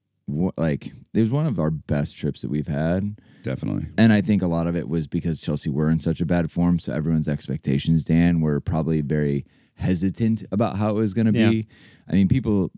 like, 0.56 0.92
it 1.12 1.20
was 1.20 1.30
one 1.30 1.46
of 1.46 1.58
our 1.58 1.70
best 1.70 2.16
trips 2.16 2.40
that 2.40 2.50
we've 2.50 2.66
had. 2.66 3.20
Definitely. 3.42 3.86
And 3.98 4.10
I 4.12 4.22
think 4.22 4.40
a 4.40 4.46
lot 4.46 4.66
of 4.66 4.74
it 4.74 4.88
was 4.88 5.06
because 5.06 5.38
Chelsea 5.38 5.68
were 5.68 5.90
in 5.90 6.00
such 6.00 6.22
a 6.22 6.26
bad 6.26 6.50
form. 6.50 6.78
So 6.78 6.94
everyone's 6.94 7.28
expectations, 7.28 8.04
Dan, 8.04 8.40
were 8.40 8.60
probably 8.60 9.02
very 9.02 9.44
hesitant 9.74 10.42
about 10.50 10.76
how 10.78 10.88
it 10.88 10.94
was 10.94 11.12
going 11.12 11.30
to 11.30 11.38
Yeah. 11.38 11.50
be. 11.50 11.66
I 12.08 12.14
mean, 12.14 12.28
people 12.28 12.70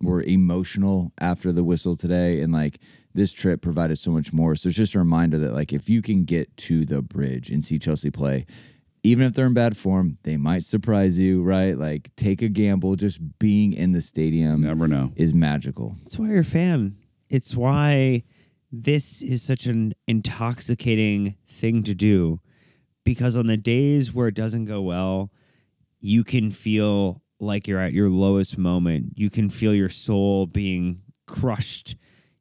were 0.00 0.22
emotional 0.22 1.12
after 1.20 1.52
the 1.52 1.62
whistle 1.62 1.94
today. 1.96 2.40
And 2.40 2.52
like, 2.52 2.80
this 3.14 3.32
trip 3.32 3.62
provided 3.62 3.96
so 3.98 4.10
much 4.10 4.32
more. 4.32 4.56
So 4.56 4.68
it's 4.68 4.76
just 4.76 4.96
a 4.96 4.98
reminder 4.98 5.38
that, 5.38 5.54
like, 5.54 5.72
if 5.72 5.88
you 5.88 6.02
can 6.02 6.24
get 6.24 6.54
to 6.68 6.84
the 6.84 7.02
bridge 7.02 7.50
and 7.50 7.64
see 7.64 7.78
Chelsea 7.78 8.10
play, 8.10 8.46
even 9.02 9.26
if 9.26 9.34
they're 9.34 9.46
in 9.46 9.54
bad 9.54 9.76
form, 9.76 10.18
they 10.22 10.36
might 10.36 10.64
surprise 10.64 11.18
you, 11.18 11.42
right? 11.42 11.78
Like, 11.78 12.10
take 12.16 12.42
a 12.42 12.48
gamble. 12.48 12.96
Just 12.96 13.20
being 13.38 13.72
in 13.72 13.92
the 13.92 14.02
stadium 14.02 14.62
Never 14.62 14.88
know. 14.88 15.12
is 15.16 15.32
magical. 15.34 15.96
That's 16.02 16.18
why 16.18 16.28
you're 16.28 16.40
a 16.40 16.44
fan. 16.44 16.96
It's 17.28 17.54
why 17.54 18.24
this 18.72 19.22
is 19.22 19.42
such 19.42 19.66
an 19.66 19.94
intoxicating 20.06 21.36
thing 21.46 21.82
to 21.84 21.94
do. 21.94 22.40
Because 23.04 23.36
on 23.36 23.46
the 23.46 23.56
days 23.56 24.12
where 24.12 24.28
it 24.28 24.34
doesn't 24.34 24.66
go 24.66 24.82
well, 24.82 25.30
you 26.00 26.24
can 26.24 26.50
feel 26.50 27.22
like 27.40 27.66
you're 27.66 27.80
at 27.80 27.92
your 27.92 28.10
lowest 28.10 28.58
moment. 28.58 29.12
You 29.16 29.30
can 29.30 29.48
feel 29.48 29.74
your 29.74 29.88
soul 29.88 30.46
being 30.46 31.02
crushed, 31.26 31.96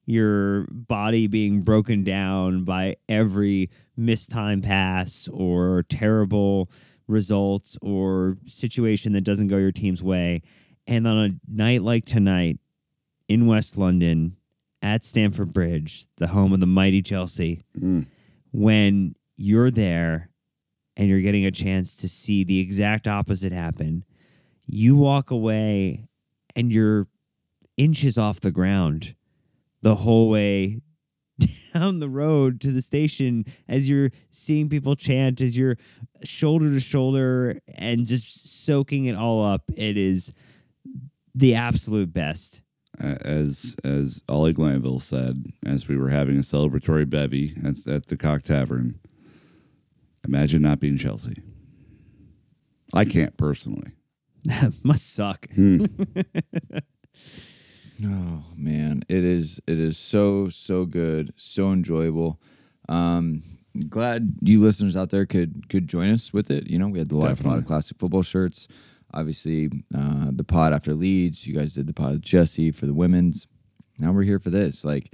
your 0.05 0.67
body 0.71 1.27
being 1.27 1.61
broken 1.61 2.03
down 2.03 2.63
by 2.63 2.95
every 3.07 3.69
mistime 3.97 4.61
pass 4.63 5.27
or 5.31 5.83
terrible 5.89 6.69
results 7.07 7.77
or 7.81 8.37
situation 8.45 9.13
that 9.13 9.21
doesn't 9.21 9.47
go 9.47 9.57
your 9.57 9.71
team's 9.71 10.03
way. 10.03 10.41
And 10.85 11.07
on 11.07 11.17
a 11.17 11.29
night 11.51 11.81
like 11.81 12.05
tonight, 12.05 12.59
in 13.27 13.45
West 13.47 13.77
London 13.77 14.37
at 14.81 15.03
Stamford 15.03 15.51
Bridge, 15.51 16.05
the 16.17 16.27
home 16.27 16.53
of 16.53 16.59
the 16.59 16.65
mighty 16.65 17.01
Chelsea, 17.01 17.61
Mm. 17.77 18.05
when 18.51 19.15
you're 19.35 19.71
there 19.71 20.29
and 20.95 21.09
you're 21.09 21.21
getting 21.21 21.45
a 21.45 21.51
chance 21.51 21.95
to 21.97 22.07
see 22.07 22.43
the 22.43 22.59
exact 22.59 23.07
opposite 23.07 23.51
happen, 23.51 24.03
you 24.65 24.95
walk 24.95 25.29
away 25.31 26.07
and 26.55 26.71
you're 26.73 27.07
inches 27.77 28.17
off 28.17 28.39
the 28.39 28.51
ground 28.51 29.15
the 29.81 29.95
whole 29.95 30.29
way 30.29 30.81
down 31.73 31.99
the 31.99 32.09
road 32.09 32.61
to 32.61 32.71
the 32.71 32.81
station 32.81 33.45
as 33.67 33.89
you're 33.89 34.11
seeing 34.31 34.69
people 34.69 34.95
chant, 34.95 35.41
as 35.41 35.57
you're 35.57 35.77
shoulder 36.23 36.71
to 36.71 36.79
shoulder 36.79 37.59
and 37.75 38.05
just 38.05 38.65
soaking 38.65 39.05
it 39.05 39.15
all 39.15 39.45
up. 39.45 39.63
It 39.75 39.97
is 39.97 40.33
the 41.35 41.55
absolute 41.55 42.13
best. 42.13 42.61
As 42.99 43.75
as 43.83 44.23
Ollie 44.27 44.53
Glanville 44.53 44.99
said, 44.99 45.45
as 45.65 45.87
we 45.87 45.97
were 45.97 46.09
having 46.09 46.37
a 46.37 46.41
celebratory 46.41 47.07
bevy 47.07 47.55
at, 47.63 47.87
at 47.87 48.07
the 48.07 48.17
Cock 48.17 48.41
Tavern, 48.41 48.99
imagine 50.25 50.63
not 50.63 50.79
being 50.79 50.97
Chelsea. 50.97 51.43
I 52.93 53.05
can't 53.05 53.37
personally. 53.37 53.91
Must 54.83 55.13
suck. 55.13 55.47
Hmm. 55.51 55.85
Oh 58.05 58.43
man, 58.55 59.03
it 59.09 59.23
is 59.23 59.59
it 59.67 59.79
is 59.79 59.97
so 59.97 60.49
so 60.49 60.85
good, 60.85 61.33
so 61.35 61.71
enjoyable. 61.71 62.39
Um 62.89 63.43
glad 63.89 64.33
you 64.41 64.59
listeners 64.59 64.95
out 64.95 65.09
there 65.09 65.25
could 65.25 65.69
could 65.69 65.87
join 65.87 66.11
us 66.11 66.33
with 66.33 66.51
it. 66.51 66.67
You 66.67 66.79
know, 66.79 66.87
we 66.87 66.99
had 66.99 67.09
the 67.09 67.15
lot, 67.15 67.43
lot 67.43 67.57
of 67.57 67.65
classic 67.65 67.97
football 67.97 68.23
shirts. 68.23 68.67
Obviously, 69.13 69.69
uh, 69.95 70.31
the 70.31 70.43
pod 70.43 70.73
after 70.73 70.93
Leeds. 70.93 71.47
You 71.47 71.55
guys 71.55 71.73
did 71.73 71.87
the 71.87 71.93
pod 71.93 72.13
with 72.13 72.21
Jesse 72.21 72.71
for 72.71 72.85
the 72.85 72.93
women's. 72.93 73.47
Now 73.99 74.11
we're 74.11 74.23
here 74.23 74.39
for 74.39 74.49
this. 74.49 74.83
Like 74.83 75.13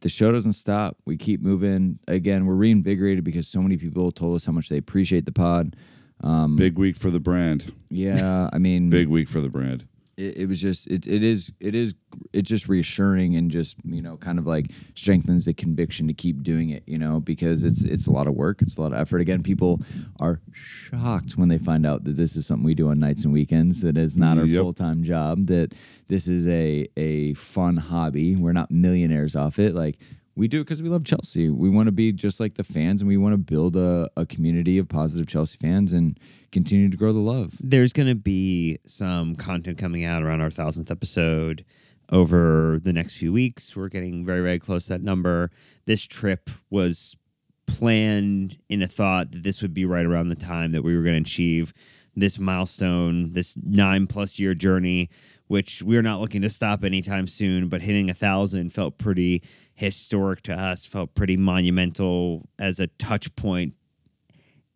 the 0.00 0.08
show 0.08 0.32
doesn't 0.32 0.54
stop. 0.54 0.96
We 1.04 1.16
keep 1.16 1.40
moving. 1.42 1.98
Again, 2.08 2.46
we're 2.46 2.54
reinvigorated 2.54 3.22
because 3.22 3.46
so 3.46 3.60
many 3.62 3.76
people 3.76 4.10
told 4.12 4.34
us 4.34 4.44
how 4.44 4.52
much 4.52 4.68
they 4.68 4.78
appreciate 4.78 5.26
the 5.26 5.32
pod. 5.32 5.76
Um, 6.24 6.56
Big 6.56 6.78
week 6.78 6.96
for 6.96 7.10
the 7.10 7.20
brand. 7.20 7.72
yeah, 7.90 8.48
I 8.52 8.58
mean, 8.58 8.90
Big 8.90 9.08
week 9.08 9.28
for 9.28 9.40
the 9.40 9.48
brand. 9.48 9.86
It, 10.16 10.36
it 10.38 10.46
was 10.46 10.60
just 10.60 10.86
it, 10.88 11.06
it 11.06 11.22
is 11.24 11.50
it 11.60 11.74
is 11.74 11.94
it's 12.32 12.48
just 12.48 12.68
reassuring 12.68 13.36
and 13.36 13.50
just 13.50 13.76
you 13.84 14.02
know 14.02 14.16
kind 14.16 14.38
of 14.38 14.46
like 14.46 14.70
strengthens 14.94 15.44
the 15.46 15.54
conviction 15.54 16.06
to 16.08 16.14
keep 16.14 16.42
doing 16.42 16.70
it 16.70 16.82
you 16.86 16.98
know 16.98 17.20
because 17.20 17.64
it's 17.64 17.82
it's 17.82 18.06
a 18.06 18.10
lot 18.12 18.26
of 18.26 18.34
work. 18.34 18.60
It's 18.62 18.76
a 18.76 18.80
lot 18.82 18.92
of 18.92 18.98
effort. 19.00 19.20
Again 19.20 19.42
people 19.42 19.80
are 20.20 20.40
shocked 20.52 21.36
when 21.36 21.48
they 21.48 21.58
find 21.58 21.86
out 21.86 22.04
that 22.04 22.16
this 22.16 22.36
is 22.36 22.46
something 22.46 22.64
we 22.64 22.74
do 22.74 22.90
on 22.90 22.98
nights 22.98 23.24
and 23.24 23.32
weekends 23.32 23.80
that 23.82 23.96
is 23.96 24.16
not 24.16 24.38
our 24.38 24.44
Yep. 24.44 24.60
full-time 24.62 25.02
job 25.02 25.46
that 25.46 25.72
this 26.08 26.28
is 26.28 26.46
a 26.48 26.86
a 26.96 27.34
fun 27.34 27.76
hobby. 27.76 28.36
We're 28.36 28.52
not 28.52 28.70
millionaires 28.70 29.34
off 29.36 29.58
it. 29.58 29.74
Like 29.74 29.98
we 30.34 30.48
do 30.48 30.60
it 30.60 30.64
because 30.64 30.82
we 30.82 30.88
love 30.88 31.04
Chelsea. 31.04 31.48
We 31.50 31.68
want 31.68 31.86
to 31.86 31.92
be 31.92 32.12
just 32.12 32.40
like 32.40 32.54
the 32.54 32.64
fans, 32.64 33.02
and 33.02 33.08
we 33.08 33.16
want 33.16 33.34
to 33.34 33.38
build 33.38 33.76
a, 33.76 34.08
a 34.16 34.24
community 34.24 34.78
of 34.78 34.88
positive 34.88 35.26
Chelsea 35.26 35.58
fans 35.60 35.92
and 35.92 36.18
continue 36.50 36.88
to 36.88 36.96
grow 36.96 37.12
the 37.12 37.18
love. 37.18 37.54
There's 37.60 37.92
going 37.92 38.08
to 38.08 38.14
be 38.14 38.78
some 38.86 39.36
content 39.36 39.78
coming 39.78 40.04
out 40.04 40.22
around 40.22 40.40
our 40.40 40.50
thousandth 40.50 40.90
episode 40.90 41.64
over 42.10 42.78
the 42.82 42.92
next 42.92 43.16
few 43.16 43.32
weeks. 43.32 43.76
We're 43.76 43.88
getting 43.88 44.24
very, 44.24 44.42
very 44.42 44.58
close 44.58 44.84
to 44.84 44.90
that 44.90 45.02
number. 45.02 45.50
This 45.86 46.02
trip 46.04 46.50
was 46.70 47.16
planned 47.66 48.58
in 48.68 48.82
a 48.82 48.88
thought 48.88 49.32
that 49.32 49.42
this 49.42 49.62
would 49.62 49.74
be 49.74 49.84
right 49.84 50.04
around 50.04 50.28
the 50.28 50.34
time 50.34 50.72
that 50.72 50.82
we 50.82 50.96
were 50.96 51.02
going 51.02 51.22
to 51.22 51.28
achieve 51.28 51.72
this 52.14 52.38
milestone, 52.38 53.32
this 53.32 53.56
nine 53.62 54.06
plus 54.06 54.38
year 54.38 54.54
journey, 54.54 55.08
which 55.52 55.82
we're 55.82 56.00
not 56.00 56.18
looking 56.18 56.40
to 56.40 56.48
stop 56.48 56.82
anytime 56.82 57.26
soon, 57.26 57.68
but 57.68 57.82
hitting 57.82 58.08
a 58.08 58.14
thousand 58.14 58.72
felt 58.72 58.96
pretty 58.96 59.42
historic 59.74 60.40
to 60.40 60.52
us, 60.54 60.86
felt 60.86 61.14
pretty 61.14 61.36
monumental 61.36 62.48
as 62.58 62.80
a 62.80 62.86
touch 62.86 63.26
point. 63.36 63.74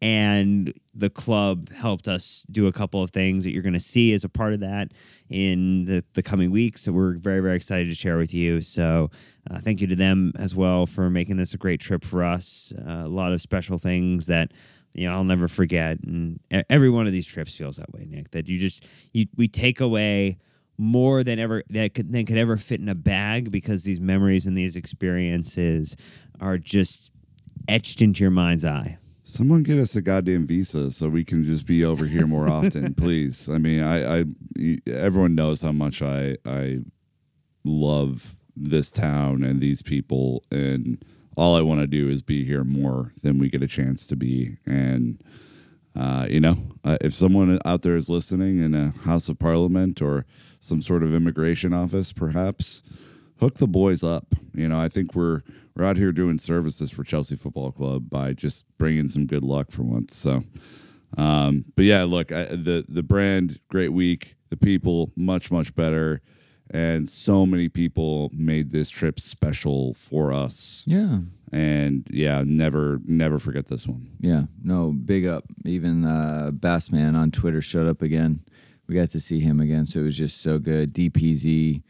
and 0.03 0.75
the 0.95 1.09
club 1.09 1.73
helped 1.73 2.07
us 2.07 2.45
do 2.51 2.67
a 2.67 2.73
couple 2.73 3.03
of 3.03 3.11
things 3.11 3.45
that 3.45 3.53
you're 3.53 3.63
going 3.63 3.73
to 3.73 3.81
see 3.81 4.13
as 4.13 4.25
a 4.25 4.29
part 4.29 4.53
of 4.53 4.61
that 4.61 4.93
in 5.31 5.87
the, 5.87 6.05
the 6.13 6.23
coming 6.23 6.51
weeks 6.51 6.85
that 6.85 6.93
we're 6.93 7.17
very 7.17 7.41
very 7.41 7.57
excited 7.57 7.89
to 7.89 7.95
share 7.95 8.19
with 8.19 8.35
you. 8.35 8.61
So 8.61 9.11
uh, 9.51 9.61
thank 9.61 9.81
you 9.81 9.87
to 9.87 9.97
them 9.97 10.33
as 10.39 10.55
well 10.55 10.87
for 10.87 11.09
making 11.09 11.39
this 11.39 11.55
a 11.55 11.57
great 11.57 11.81
trip 11.81 12.05
for 12.05 12.23
us. 12.23 12.75
Uh, 12.79 13.05
a 13.05 13.09
lot 13.09 13.33
of 13.33 13.41
special 13.41 13.79
things 13.79 14.27
that 14.27 14.53
you 14.93 15.07
know 15.07 15.15
i'll 15.15 15.25
never 15.25 15.49
forget. 15.49 15.99
And 16.01 16.39
every 16.69 16.91
one 16.91 17.07
of 17.07 17.13
these 17.13 17.27
trips 17.27 17.57
feels 17.57 17.77
that 17.77 17.91
way 17.95 18.07
nick 18.07 18.31
that 18.33 18.47
you 18.49 18.59
just 18.59 18.85
you 19.15 19.27
we 19.37 19.49
take 19.49 19.81
away 19.81 20.37
more 20.79 21.25
than 21.25 21.39
ever 21.39 21.63
that 21.71 21.95
could, 21.95 22.13
than 22.13 22.27
could 22.27 22.39
ever 22.39 22.57
fit 22.57 22.81
in 22.81 22.89
a 22.89 22.95
bag 22.95 23.51
because 23.51 23.85
these 23.85 24.01
memories 24.01 24.47
and 24.47 24.57
these 24.57 24.77
experiences 24.77 25.97
are 26.41 26.59
just 26.59 27.11
etched 27.69 28.03
into 28.03 28.23
your 28.23 28.31
mind's 28.31 28.65
eye 28.65 28.99
Someone 29.29 29.65
get 29.65 29.79
us 29.79 29.97
a 29.97 30.03
goddamn 30.03 30.47
visa 30.47 30.93
so 30.93 31.09
we 31.09 31.25
can 31.25 31.45
just 31.45 31.67
be 31.67 31.85
over 31.85 32.05
here 32.05 32.29
more 32.29 32.49
often, 32.49 32.95
please. 32.97 33.49
I 33.49 33.59
mean, 33.59 33.83
I, 33.83 34.21
I, 34.21 34.25
everyone 34.87 35.35
knows 35.35 35.63
how 35.63 35.73
much 35.73 36.01
I, 36.01 36.37
I 36.47 36.79
love 37.65 38.37
this 38.55 38.93
town 38.93 39.43
and 39.43 39.59
these 39.59 39.83
people, 39.83 40.45
and 40.53 41.05
all 41.37 41.57
I 41.57 41.61
want 41.63 41.81
to 41.81 41.89
do 41.89 42.09
is 42.09 42.23
be 42.23 42.45
here 42.45 42.63
more 42.63 43.13
than 43.25 43.41
we 43.41 43.49
get 43.49 43.65
a 43.65 43.67
chance 43.67 44.07
to 44.07 44.15
be. 44.15 44.59
And 44.65 45.21
uh, 45.97 46.29
you 46.31 46.39
know, 46.39 46.59
uh, 46.85 46.99
if 47.01 47.13
someone 47.13 47.59
out 47.65 47.83
there 47.83 47.97
is 47.97 48.09
listening 48.09 48.61
in 48.61 48.77
a 48.77 48.91
House 48.91 49.29
of 49.29 49.41
Parliament 49.41 50.01
or 50.01 50.25
some 50.67 50.83
sort 50.83 51.03
of 51.03 51.15
immigration 51.15 51.73
office, 51.73 52.13
perhaps 52.13 52.83
hook 53.39 53.59
the 53.59 53.69
boys 53.69 54.03
up. 54.03 54.35
You 54.55 54.69
know, 54.69 54.81
I 54.81 54.89
think 54.89 55.15
we're 55.15 55.43
we're 55.75 55.85
out 55.85 55.97
here 55.97 56.13
doing 56.13 56.39
services 56.39 56.91
for 56.91 57.05
Chelsea 57.05 57.37
Football 57.37 57.73
Club 57.73 58.09
by 58.11 58.33
just 58.33 58.65
bringing 58.79 59.09
some 59.09 59.27
good 59.27 59.45
luck 59.45 59.71
for 59.71 59.83
once. 59.83 60.17
So, 60.17 60.43
um, 61.17 61.65
but 61.77 61.85
yeah, 61.85 62.05
look, 62.05 62.33
I, 62.33 62.47
the 62.47 62.85
the 62.89 63.03
brand, 63.03 63.61
great 63.69 63.93
week. 63.93 64.35
The 64.49 64.57
people, 64.57 65.13
much 65.17 65.51
much 65.51 65.75
better, 65.75 66.23
and 66.71 67.09
so 67.09 67.47
many 67.47 67.69
people 67.69 68.31
made 68.33 68.71
this 68.71 68.91
trip 68.91 69.19
special 69.19 69.95
for 69.95 70.33
us. 70.33 70.83
Yeah. 70.87 71.19
And 71.53 72.07
yeah, 72.11 72.43
never 72.45 73.01
never 73.05 73.39
forget 73.39 73.67
this 73.67 73.87
one. 73.87 74.11
Yeah, 74.21 74.45
no, 74.63 74.93
big 74.93 75.27
up. 75.27 75.45
Even 75.65 76.05
uh, 76.05 76.51
Bassman 76.53 77.17
on 77.17 77.31
Twitter 77.31 77.61
showed 77.61 77.89
up 77.89 78.03
again. 78.03 78.41
We 78.89 78.95
got 78.95 79.11
to 79.11 79.21
see 79.21 79.41
him 79.41 79.61
again, 79.61 79.87
so 79.87 80.01
it 80.01 80.05
was 80.05 80.17
just 80.17 80.41
so 80.43 80.59
good. 80.59 80.95
DPZ, 80.95 81.83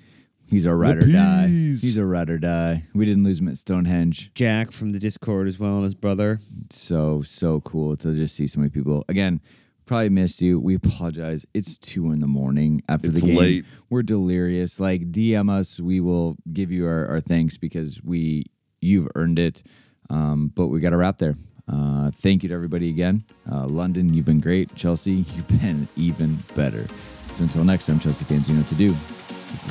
He's 0.49 0.65
our 0.67 0.77
ride 0.77 0.99
or 0.99 1.07
die. 1.13 1.47
peas. 1.49 1.83
He's 1.83 1.97
a 1.99 2.05
ride 2.05 2.31
or 2.31 2.39
die. 2.39 2.85
We 2.95 3.05
didn't 3.05 3.25
lose 3.25 3.41
him 3.41 3.49
at 3.49 3.59
Stonehenge. 3.59 4.31
Jack 4.35 4.71
from 4.71 4.91
the 4.93 4.99
Discord 5.01 5.49
as 5.49 5.59
well 5.59 5.75
and 5.75 5.83
his 5.85 5.95
brother. 5.97 6.39
So 6.71 7.21
so 7.23 7.61
cool 7.63 7.97
to 7.97 8.15
just 8.15 8.37
see 8.37 8.47
so 8.47 8.61
many 8.61 8.71
people. 8.71 9.05
Again, 9.09 9.41
probably 9.87 10.09
missed 10.09 10.41
you. 10.41 10.61
We 10.61 10.77
apologize. 10.77 11.45
It's 11.53 11.77
two 11.79 12.13
in 12.13 12.21
the 12.21 12.29
morning 12.29 12.81
after 12.89 13.09
It's 13.09 13.23
the 13.23 13.27
game. 13.27 13.37
late. 13.37 13.65
We're 13.91 14.05
delirious. 14.05 14.79
Like 14.79 15.11
DM 15.11 15.51
us. 15.51 15.81
We 15.81 15.99
will 16.01 16.37
give 16.53 16.71
you 16.71 16.87
our, 16.87 17.07
our 17.09 17.21
thanks 17.21 17.59
because 17.59 18.01
we 18.05 18.45
you've 18.81 19.09
earned 19.17 19.41
it. 19.41 19.65
Um, 20.11 20.53
but 20.55 20.69
we 20.69 20.79
got 20.79 20.91
to 20.91 20.97
wrap 20.97 21.19
there. 21.19 21.35
Uh, 21.71 22.11
thank 22.13 22.43
you 22.43 22.49
to 22.49 22.55
everybody 22.55 22.89
again. 22.89 23.25
Uh, 23.51 23.67
London, 23.67 24.13
you've 24.15 24.25
been 24.27 24.41
great. 24.41 24.75
Chelsea, 24.75 25.25
you've 25.35 25.49
been 25.61 25.89
even 25.97 26.37
better. 26.55 26.87
So 27.33 27.43
until 27.45 27.65
next 27.65 27.87
time, 27.87 27.99
Chelsea 27.99 28.25
fans, 28.25 28.49
you 28.49 28.55
know 28.55 28.61
what 28.61 28.69
to 28.69 28.75
do. 28.77 28.91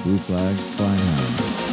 Blue 0.04 0.18
flag 0.18 0.56
flying 0.56 1.00
high. 1.00 1.65